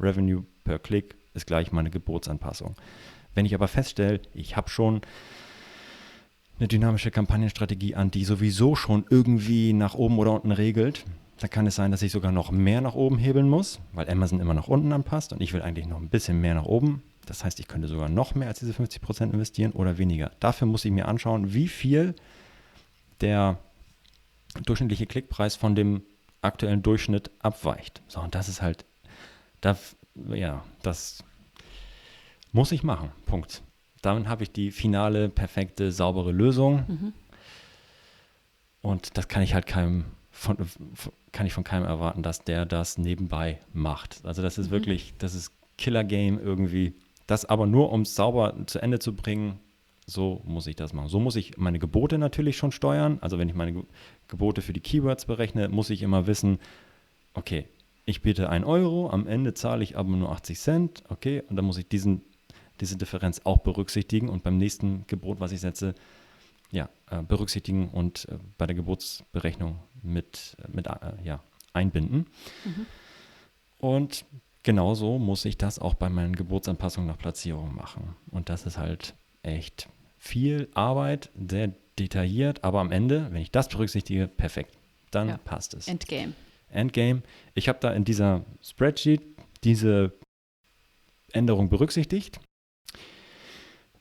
Revenue 0.00 0.44
per 0.64 0.80
Klick 0.80 1.14
ist 1.34 1.46
gleich 1.46 1.70
meine 1.70 1.90
Geburtsanpassung. 1.90 2.74
Wenn 3.34 3.46
ich 3.46 3.54
aber 3.54 3.68
feststelle, 3.68 4.20
ich 4.34 4.56
habe 4.56 4.68
schon 4.68 5.02
eine 6.58 6.68
dynamische 6.68 7.12
Kampagnenstrategie 7.12 7.94
an, 7.94 8.10
die 8.10 8.24
sowieso 8.24 8.74
schon 8.74 9.04
irgendwie 9.08 9.72
nach 9.72 9.94
oben 9.94 10.18
oder 10.18 10.32
unten 10.32 10.52
regelt, 10.52 11.04
dann 11.38 11.50
kann 11.50 11.66
es 11.66 11.76
sein, 11.76 11.92
dass 11.92 12.02
ich 12.02 12.12
sogar 12.12 12.32
noch 12.32 12.50
mehr 12.50 12.80
nach 12.80 12.94
oben 12.94 13.18
hebeln 13.18 13.48
muss, 13.48 13.80
weil 13.92 14.08
Amazon 14.10 14.40
immer 14.40 14.54
nach 14.54 14.68
unten 14.68 14.92
anpasst 14.92 15.32
und 15.32 15.40
ich 15.40 15.52
will 15.52 15.62
eigentlich 15.62 15.86
noch 15.86 16.00
ein 16.00 16.08
bisschen 16.08 16.40
mehr 16.40 16.54
nach 16.54 16.64
oben. 16.64 17.02
Das 17.26 17.44
heißt, 17.44 17.60
ich 17.60 17.68
könnte 17.68 17.88
sogar 17.88 18.08
noch 18.08 18.34
mehr 18.34 18.48
als 18.48 18.60
diese 18.60 18.72
50% 18.72 19.32
investieren 19.32 19.72
oder 19.72 19.98
weniger. 19.98 20.32
Dafür 20.40 20.66
muss 20.66 20.84
ich 20.84 20.92
mir 20.92 21.08
anschauen, 21.08 21.52
wie 21.54 21.68
viel 21.68 22.14
der 23.20 23.58
durchschnittliche 24.64 25.06
Klickpreis 25.06 25.56
von 25.56 25.74
dem 25.74 26.02
aktuellen 26.42 26.82
Durchschnitt 26.82 27.30
abweicht. 27.40 28.02
So, 28.08 28.20
und 28.20 28.34
das 28.34 28.48
ist 28.48 28.62
halt, 28.62 28.84
da 29.60 29.76
ja, 30.32 30.64
das 30.82 31.24
muss 32.52 32.72
ich 32.72 32.82
machen. 32.82 33.10
Punkt. 33.26 33.62
Dann 34.02 34.28
habe 34.28 34.42
ich 34.42 34.52
die 34.52 34.70
finale, 34.70 35.28
perfekte, 35.28 35.90
saubere 35.90 36.30
Lösung. 36.30 36.84
Mhm. 36.86 37.12
Und 38.82 39.16
das 39.16 39.28
kann 39.28 39.42
ich 39.42 39.54
halt 39.54 39.66
keinem 39.66 40.04
von, 40.30 40.58
kann 41.32 41.46
ich 41.46 41.52
von 41.52 41.64
keinem 41.64 41.86
erwarten, 41.86 42.22
dass 42.22 42.44
der 42.44 42.66
das 42.66 42.98
nebenbei 42.98 43.60
macht. 43.72 44.20
Also 44.24 44.42
das 44.42 44.58
ist 44.58 44.68
mhm. 44.68 44.72
wirklich, 44.72 45.14
das 45.18 45.34
ist 45.34 45.52
Killer 45.78 46.04
Game 46.04 46.38
irgendwie. 46.38 46.94
Das 47.26 47.44
aber 47.44 47.66
nur, 47.66 47.90
um 47.92 48.02
es 48.02 48.14
sauber 48.14 48.54
zu 48.66 48.80
Ende 48.80 48.98
zu 48.98 49.14
bringen, 49.14 49.58
so 50.06 50.42
muss 50.44 50.66
ich 50.66 50.76
das 50.76 50.92
machen. 50.92 51.08
So 51.08 51.18
muss 51.18 51.36
ich 51.36 51.56
meine 51.56 51.78
Gebote 51.78 52.18
natürlich 52.18 52.56
schon 52.56 52.72
steuern. 52.72 53.18
Also 53.20 53.38
wenn 53.38 53.48
ich 53.48 53.54
meine 53.54 53.84
Gebote 54.28 54.60
für 54.62 54.72
die 54.72 54.80
Keywords 54.80 55.24
berechne, 55.24 55.68
muss 55.68 55.90
ich 55.90 56.02
immer 56.02 56.26
wissen, 56.26 56.58
okay, 57.32 57.66
ich 58.04 58.20
biete 58.20 58.50
1 58.50 58.66
Euro, 58.66 59.10
am 59.10 59.26
Ende 59.26 59.54
zahle 59.54 59.82
ich 59.82 59.96
aber 59.96 60.10
nur 60.10 60.30
80 60.30 60.58
Cent, 60.58 61.04
okay, 61.08 61.42
und 61.48 61.56
dann 61.56 61.64
muss 61.64 61.78
ich 61.78 61.88
diesen, 61.88 62.22
diese 62.80 62.96
Differenz 62.98 63.40
auch 63.44 63.58
berücksichtigen 63.58 64.28
und 64.28 64.42
beim 64.42 64.58
nächsten 64.58 65.06
Gebot, 65.06 65.40
was 65.40 65.52
ich 65.52 65.60
setze, 65.60 65.94
ja, 66.70 66.90
äh, 67.10 67.22
berücksichtigen 67.22 67.88
und 67.88 68.28
äh, 68.28 68.38
bei 68.58 68.66
der 68.66 68.74
Geburtsberechnung 68.74 69.78
mit, 70.02 70.56
mit 70.68 70.86
äh, 70.86 70.92
ja, 71.22 71.42
einbinden. 71.72 72.26
Mhm. 72.64 72.86
Und 73.78 74.24
genauso 74.64 75.18
muss 75.18 75.44
ich 75.44 75.56
das 75.56 75.78
auch 75.78 75.94
bei 75.94 76.08
meinen 76.08 76.34
Geburtsanpassungen 76.34 77.06
nach 77.06 77.18
Platzierung 77.18 77.74
machen. 77.74 78.16
Und 78.30 78.48
das 78.48 78.66
ist 78.66 78.78
halt 78.78 79.14
echt 79.42 79.88
viel 80.18 80.68
Arbeit, 80.74 81.30
sehr 81.48 81.72
detailliert, 81.98 82.64
aber 82.64 82.80
am 82.80 82.90
Ende, 82.90 83.28
wenn 83.30 83.42
ich 83.42 83.52
das 83.52 83.68
berücksichtige, 83.68 84.26
perfekt. 84.26 84.76
Dann 85.12 85.28
ja. 85.28 85.36
passt 85.38 85.74
es. 85.74 85.86
Endgame. 85.86 86.32
Endgame. 86.68 87.22
Ich 87.54 87.68
habe 87.68 87.78
da 87.80 87.92
in 87.92 88.04
dieser 88.04 88.44
Spreadsheet 88.62 89.22
diese 89.62 90.12
Änderung 91.32 91.68
berücksichtigt. 91.68 92.40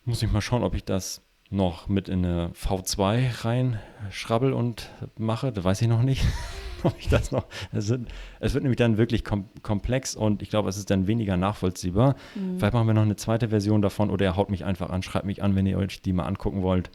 Muss 0.05 0.24
ich 0.24 0.32
mal 0.32 0.41
schauen, 0.41 0.64
ob 0.64 0.74
ich 0.74 0.84
das 0.84 1.22
noch 1.49 1.88
mit 1.88 2.09
in 2.09 2.26
eine 2.26 2.49
V2 2.49 3.45
reinschrabbel 3.45 4.53
und 4.53 4.89
mache. 5.18 5.51
Das 5.51 5.64
weiß 5.64 5.82
ich 5.84 5.88
noch 5.88 6.01
nicht. 6.01 6.26
ob 6.88 6.95
ich 6.99 7.09
das 7.09 7.31
noch. 7.31 7.45
Es 7.71 7.89
wird, 7.89 8.07
es 8.39 8.53
wird 8.53 8.63
nämlich 8.63 8.77
dann 8.77 8.97
wirklich 8.97 9.23
kom 9.23 9.49
komplex 9.61 10.15
und 10.15 10.41
ich 10.41 10.49
glaube, 10.49 10.69
es 10.69 10.77
ist 10.77 10.89
dann 10.89 11.07
weniger 11.07 11.38
nachvollziehbar. 11.38 12.15
Mhm. 12.36 12.57
Vielleicht 12.57 12.73
machen 12.73 12.88
wir 12.88 12.93
noch 12.93 13.01
eine 13.03 13.15
zweite 13.15 13.49
Version 13.49 13.81
davon 13.81 14.09
oder 14.09 14.25
er 14.25 14.36
haut 14.36 14.49
mich 14.49 14.65
einfach 14.65 14.89
an, 14.89 15.03
schreibt 15.03 15.25
mich 15.25 15.43
an, 15.43 15.55
wenn 15.55 15.65
ihr 15.65 15.77
euch 15.77 16.01
die 16.01 16.13
mal 16.13 16.25
angucken 16.25 16.61
wollt. 16.61 16.89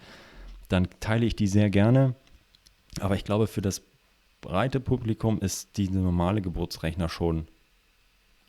Dann 0.68 0.88
teile 1.00 1.24
ich 1.26 1.36
die 1.36 1.46
sehr 1.46 1.70
gerne. 1.70 2.14
Aber 3.00 3.14
ich 3.14 3.24
glaube, 3.24 3.46
für 3.46 3.62
das 3.62 3.82
breite 4.40 4.80
Publikum 4.80 5.40
ist 5.40 5.76
diese 5.76 5.98
normale 5.98 6.42
Geburtsrechner 6.42 7.08
schon 7.08 7.46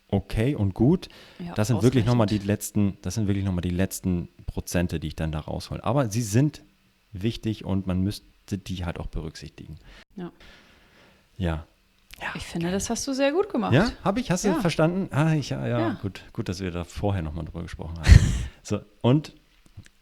okay 0.10 0.56
und 0.56 0.74
gut. 0.74 1.10
Ja, 1.40 1.54
das 1.54 1.68
sind 1.68 1.84
wirklich 1.84 2.06
nochmal 2.06 2.28
die 2.28 2.40
letzten, 2.40 2.98
das 3.02 3.16
sind 3.16 3.28
wirklich 3.28 3.46
nochmal 3.46 3.62
die 3.62 3.70
letzten 3.70 4.30
Prozente, 4.46 5.00
die 5.00 5.10
ich 5.10 5.16
dann 5.16 5.32
da 5.32 5.40
raushole. 5.40 5.84
Aber 5.84 6.10
sie 6.10 6.22
sind 6.22 6.64
wichtig 7.12 7.66
und 7.66 7.88
man 7.88 8.02
müsste 8.02 8.58
die 8.58 8.86
halt 8.86 9.00
auch 9.00 9.08
berücksichtigen. 9.08 9.78
Ja. 10.16 10.32
Ja. 11.40 11.66
ja 12.22 12.28
ich 12.36 12.46
finde, 12.46 12.68
okay. 12.68 12.76
das 12.76 12.92
hast 12.92 13.08
du 13.08 13.14
sehr 13.14 13.32
gut 13.32 13.50
gemacht. 13.50 13.74
Ja, 13.74 13.92
habe 14.04 14.20
ich? 14.20 14.30
Hast 14.30 14.46
ja. 14.46 14.54
du 14.54 14.62
verstanden? 14.62 15.10
Ah, 15.12 15.34
ich, 15.34 15.50
ja, 15.50 15.66
ja, 15.66 15.98
gut, 16.02 16.22
gut, 16.34 16.50
dass 16.50 16.60
wir 16.60 16.70
da 16.70 16.84
vorher 16.84 17.24
nochmal 17.24 17.46
drüber 17.46 17.64
gesprochen 17.64 17.98
haben. 17.98 18.10
so, 18.62 18.82
und 19.02 19.34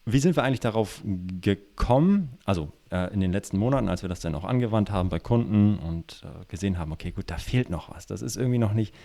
wie 0.06 0.20
sind 0.20 0.36
wir 0.36 0.44
eigentlich 0.44 0.62
darauf 0.62 1.02
gekommen? 1.06 2.38
Also 2.46 2.72
äh, 2.92 3.14
in 3.14 3.20
den 3.20 3.32
letzten 3.32 3.58
Monaten, 3.58 3.88
als 3.88 4.02
wir 4.02 4.10
das 4.10 4.20
dann 4.20 4.36
auch 4.36 4.46
angewandt 4.46 4.90
haben 4.90 5.10
bei 5.10 5.20
Kunden 5.20 5.78
und 5.80 6.24
äh, 6.24 6.46
gesehen 6.48 6.80
haben, 6.80 6.92
okay, 6.92 7.12
gut, 7.12 7.30
da 7.30 7.38
fehlt 7.38 7.70
noch 7.70 7.94
was. 7.94 8.08
Das 8.08 8.22
ist 8.22 8.36
irgendwie 8.36 8.58
noch 8.58 8.74
nicht 8.74 8.96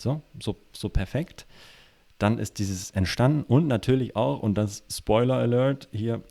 so, 0.00 0.22
so, 0.40 0.56
so 0.72 0.88
perfekt. 0.88 1.46
Dann 2.18 2.38
ist 2.38 2.58
dieses 2.58 2.92
entstanden 2.92 3.42
und 3.42 3.66
natürlich 3.66 4.16
auch, 4.16 4.40
und 4.40 4.54
das 4.54 4.84
Spoiler 4.88 5.34
Alert 5.34 5.88
hier, 5.90 6.22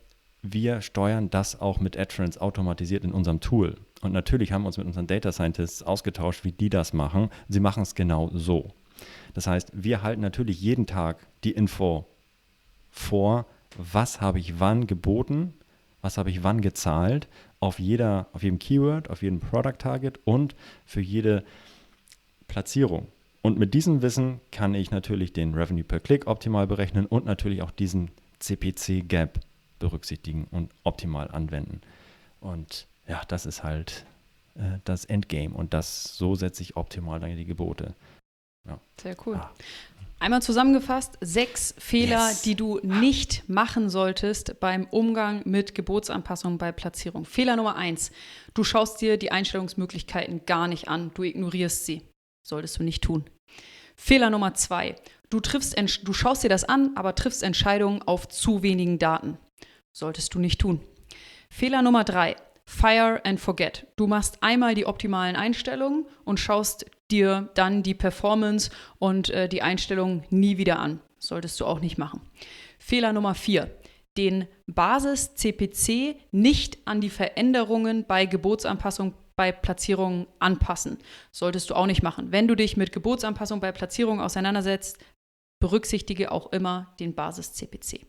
wir 0.41 0.81
steuern 0.81 1.29
das 1.29 1.59
auch 1.59 1.79
mit 1.79 1.97
AdFriends 1.97 2.37
automatisiert 2.37 3.03
in 3.03 3.11
unserem 3.11 3.41
Tool. 3.41 3.75
Und 4.03 4.11
natürlich 4.11 4.51
haben 4.51 4.63
wir 4.63 4.67
uns 4.67 4.77
mit 4.77 4.87
unseren 4.87 5.07
Data 5.07 5.31
Scientists 5.31 5.83
ausgetauscht, 5.83 6.43
wie 6.43 6.51
die 6.51 6.69
das 6.69 6.93
machen. 6.93 7.29
Sie 7.47 7.59
machen 7.59 7.83
es 7.83 7.95
genau 7.95 8.29
so. 8.33 8.71
Das 9.33 9.47
heißt, 9.47 9.71
wir 9.73 10.03
halten 10.03 10.21
natürlich 10.21 10.61
jeden 10.61 10.85
Tag 10.85 11.25
die 11.43 11.51
Info 11.51 12.05
vor, 12.91 13.45
was 13.77 14.21
habe 14.21 14.39
ich 14.39 14.59
wann 14.59 14.87
geboten, 14.87 15.53
was 16.01 16.17
habe 16.17 16.29
ich 16.29 16.43
wann 16.43 16.61
gezahlt, 16.61 17.27
auf, 17.59 17.79
jeder, 17.79 18.27
auf 18.33 18.43
jedem 18.43 18.59
Keyword, 18.59 19.09
auf 19.09 19.21
jedem 19.21 19.39
Product 19.39 19.77
Target 19.79 20.19
und 20.25 20.55
für 20.85 21.01
jede 21.01 21.43
Platzierung. 22.47 23.07
Und 23.41 23.57
mit 23.57 23.73
diesem 23.73 24.01
Wissen 24.01 24.39
kann 24.51 24.75
ich 24.75 24.91
natürlich 24.91 25.33
den 25.33 25.53
Revenue 25.53 25.83
per 25.83 25.99
Click 25.99 26.27
optimal 26.27 26.67
berechnen 26.67 27.05
und 27.05 27.25
natürlich 27.25 27.61
auch 27.61 27.71
diesen 27.71 28.11
CPC 28.39 29.07
Gap 29.07 29.39
berücksichtigen 29.79 30.47
und 30.51 30.71
optimal 30.83 31.29
anwenden. 31.31 31.81
Und 32.39 32.87
ja, 33.07 33.21
das 33.27 33.45
ist 33.45 33.63
halt 33.63 34.05
äh, 34.55 34.79
das 34.83 35.05
Endgame 35.05 35.53
und 35.53 35.73
das 35.73 36.15
so 36.15 36.35
setze 36.35 36.61
ich 36.61 36.75
optimal 36.75 37.19
dann 37.19 37.35
die 37.35 37.45
Gebote. 37.45 37.95
Ja. 38.67 38.79
Sehr 39.01 39.15
cool. 39.25 39.35
Ah. 39.35 39.51
Einmal 40.19 40.41
zusammengefasst, 40.41 41.17
sechs 41.19 41.75
Fehler, 41.77 42.29
yes. 42.29 42.43
die 42.43 42.55
du 42.55 42.79
nicht 42.81 43.49
machen 43.49 43.89
solltest 43.89 44.57
beim 44.61 44.85
Umgang 44.85 45.41
mit 45.43 45.75
Gebotsanpassungen 45.75 46.57
bei 46.57 46.71
Platzierung. 46.71 47.25
Fehler 47.25 47.57
Nummer 47.57 47.75
eins, 47.75 48.09
du 48.53 48.63
schaust 48.63 49.01
dir 49.01 49.17
die 49.17 49.33
Einstellungsmöglichkeiten 49.33 50.45
gar 50.45 50.69
nicht 50.69 50.87
an, 50.87 51.11
du 51.13 51.23
ignorierst 51.23 51.85
sie. 51.85 52.03
Solltest 52.41 52.79
du 52.79 52.83
nicht 52.83 53.03
tun. 53.03 53.25
Fehler 53.97 54.29
Nummer 54.29 54.53
zwei. 54.53 54.95
Du, 55.29 55.41
triffst, 55.41 55.75
du 55.77 56.13
schaust 56.13 56.43
dir 56.43 56.49
das 56.49 56.63
an, 56.63 56.91
aber 56.95 57.15
triffst 57.15 57.43
Entscheidungen 57.43 58.01
auf 58.01 58.29
zu 58.29 58.63
wenigen 58.63 58.99
Daten. 58.99 59.37
Solltest 59.91 60.33
du 60.33 60.39
nicht 60.39 60.61
tun. 60.61 60.79
Fehler 61.49 61.81
Nummer 61.81 62.05
drei. 62.05 62.37
Fire 62.65 63.21
and 63.25 63.39
forget. 63.39 63.87
Du 63.95 64.07
machst 64.07 64.41
einmal 64.41 64.75
die 64.75 64.85
optimalen 64.85 65.35
Einstellungen 65.35 66.05
und 66.23 66.39
schaust 66.39 66.85
dir 67.11 67.49
dann 67.55 67.83
die 67.83 67.93
Performance 67.93 68.71
und 68.99 69.29
äh, 69.29 69.49
die 69.49 69.61
Einstellungen 69.61 70.23
nie 70.29 70.57
wieder 70.57 70.79
an. 70.79 71.01
Solltest 71.19 71.59
du 71.59 71.65
auch 71.65 71.79
nicht 71.79 71.97
machen. 71.97 72.21
Fehler 72.79 73.13
Nummer 73.13 73.35
vier. 73.35 73.77
Den 74.17 74.47
Basis-CPC 74.67 76.15
nicht 76.31 76.77
an 76.85 77.01
die 77.01 77.09
Veränderungen 77.09 78.05
bei 78.05 78.25
Gebotsanpassung 78.25 79.13
bei 79.35 79.51
Platzierungen 79.51 80.27
anpassen. 80.39 80.99
Solltest 81.31 81.69
du 81.69 81.75
auch 81.75 81.87
nicht 81.87 82.03
machen. 82.03 82.31
Wenn 82.31 82.47
du 82.47 82.55
dich 82.55 82.77
mit 82.77 82.91
Gebotsanpassung 82.91 83.59
bei 83.59 83.71
Platzierungen 83.71 84.23
auseinandersetzt, 84.23 84.99
berücksichtige 85.59 86.31
auch 86.31 86.51
immer 86.51 86.93
den 86.99 87.15
Basis-CPC. 87.15 88.05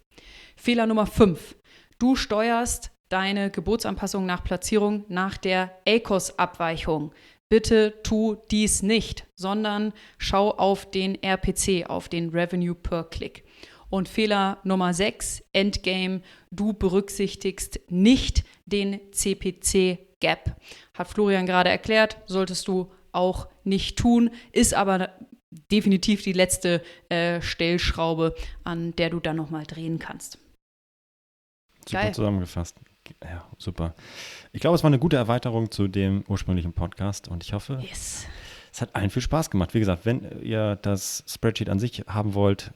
Fehler 0.57 0.87
Nummer 0.87 1.07
5. 1.07 1.57
Du 1.99 2.17
steuerst 2.17 2.91
deine 3.09 3.51
Gebotsanpassung 3.51 4.27
nach 4.27 4.45
Platzierung 4.45 5.05
nach 5.09 5.37
der 5.37 5.79
ACOS-Abweichung. 5.87 7.13
Bitte 7.49 8.03
tu 8.03 8.37
dies 8.51 8.83
nicht, 8.83 9.27
sondern 9.37 9.93
schau 10.19 10.51
auf 10.51 10.91
den 10.91 11.23
RPC, 11.23 11.89
auf 11.89 12.09
den 12.09 12.31
Revenue 12.31 12.75
per 12.75 13.05
Click. 13.05 13.45
Und 13.91 14.09
Fehler 14.09 14.59
Nummer 14.65 14.93
6, 14.93 15.45
Endgame, 15.53 16.23
du 16.51 16.73
berücksichtigst 16.73 17.81
nicht 17.91 18.45
den 18.67 18.99
CPC 19.13 19.99
Gap. 20.21 20.57
Hat 20.95 21.09
Florian 21.09 21.47
gerade 21.47 21.71
erklärt, 21.71 22.17
solltest 22.27 22.67
du 22.67 22.91
auch 23.13 23.47
nicht 23.63 23.99
tun, 23.99 24.31
ist 24.53 24.75
aber 24.75 25.11
definitiv 25.71 26.23
die 26.23 26.33
letzte 26.33 26.83
äh, 27.09 27.41
Stellschraube, 27.41 28.35
an 28.65 28.97
der 28.97 29.11
du 29.11 29.21
dann 29.21 29.37
nochmal 29.37 29.65
drehen 29.65 29.99
kannst. 29.99 30.39
Super 31.87 32.03
Geil. 32.05 32.15
zusammengefasst. 32.15 32.81
Ja, 33.23 33.45
super. 33.59 33.95
Ich 34.53 34.61
glaube, 34.61 34.77
es 34.77 34.83
war 34.83 34.89
eine 34.89 34.99
gute 34.99 35.17
Erweiterung 35.17 35.71
zu 35.71 35.89
dem 35.89 36.25
ursprünglichen 36.29 36.73
Podcast 36.73 37.29
und 37.29 37.45
ich 37.45 37.53
hoffe, 37.53 37.79
yes. 37.83 38.27
es 38.73 38.81
hat 38.81 38.95
allen 38.95 39.11
viel 39.11 39.23
Spaß 39.23 39.51
gemacht. 39.51 39.75
Wie 39.75 39.81
gesagt, 39.81 40.07
wenn 40.07 40.43
ihr 40.43 40.77
das 40.77 41.25
Spreadsheet 41.27 41.69
an 41.69 41.79
sich 41.79 42.05
haben 42.07 42.35
wollt, 42.35 42.73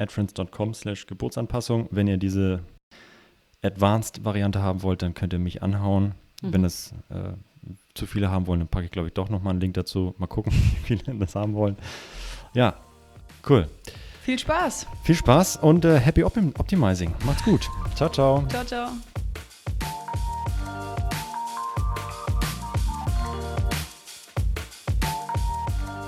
adfriends.com 0.00 0.74
slash 0.74 1.06
Geburtsanpassung. 1.06 1.88
Wenn 1.90 2.08
ihr 2.08 2.16
diese 2.16 2.60
Advanced-Variante 3.62 4.62
haben 4.62 4.82
wollt, 4.82 5.02
dann 5.02 5.14
könnt 5.14 5.32
ihr 5.32 5.38
mich 5.38 5.62
anhauen. 5.62 6.14
Mhm. 6.42 6.52
Wenn 6.52 6.62
das 6.62 6.92
äh, 7.10 7.32
zu 7.94 8.06
viele 8.06 8.30
haben 8.30 8.46
wollen, 8.46 8.60
dann 8.60 8.68
packe 8.68 8.86
ich, 8.86 8.90
glaube 8.90 9.08
ich, 9.08 9.14
doch 9.14 9.28
nochmal 9.28 9.52
einen 9.52 9.60
Link 9.60 9.74
dazu. 9.74 10.14
Mal 10.18 10.26
gucken, 10.26 10.52
wie 10.86 10.96
viele 10.96 11.14
das 11.16 11.34
haben 11.34 11.54
wollen. 11.54 11.76
Ja, 12.54 12.74
cool. 13.48 13.68
Viel 14.22 14.38
Spaß. 14.38 14.86
Viel 15.02 15.14
Spaß 15.14 15.56
und 15.56 15.84
äh, 15.84 15.98
happy 15.98 16.24
Optim 16.24 16.52
Optimizing. 16.58 17.12
Macht's 17.24 17.44
gut. 17.44 17.68
Ciao, 17.94 18.08
ciao. 18.10 18.44
Ciao, 18.48 18.64
ciao. 18.64 18.90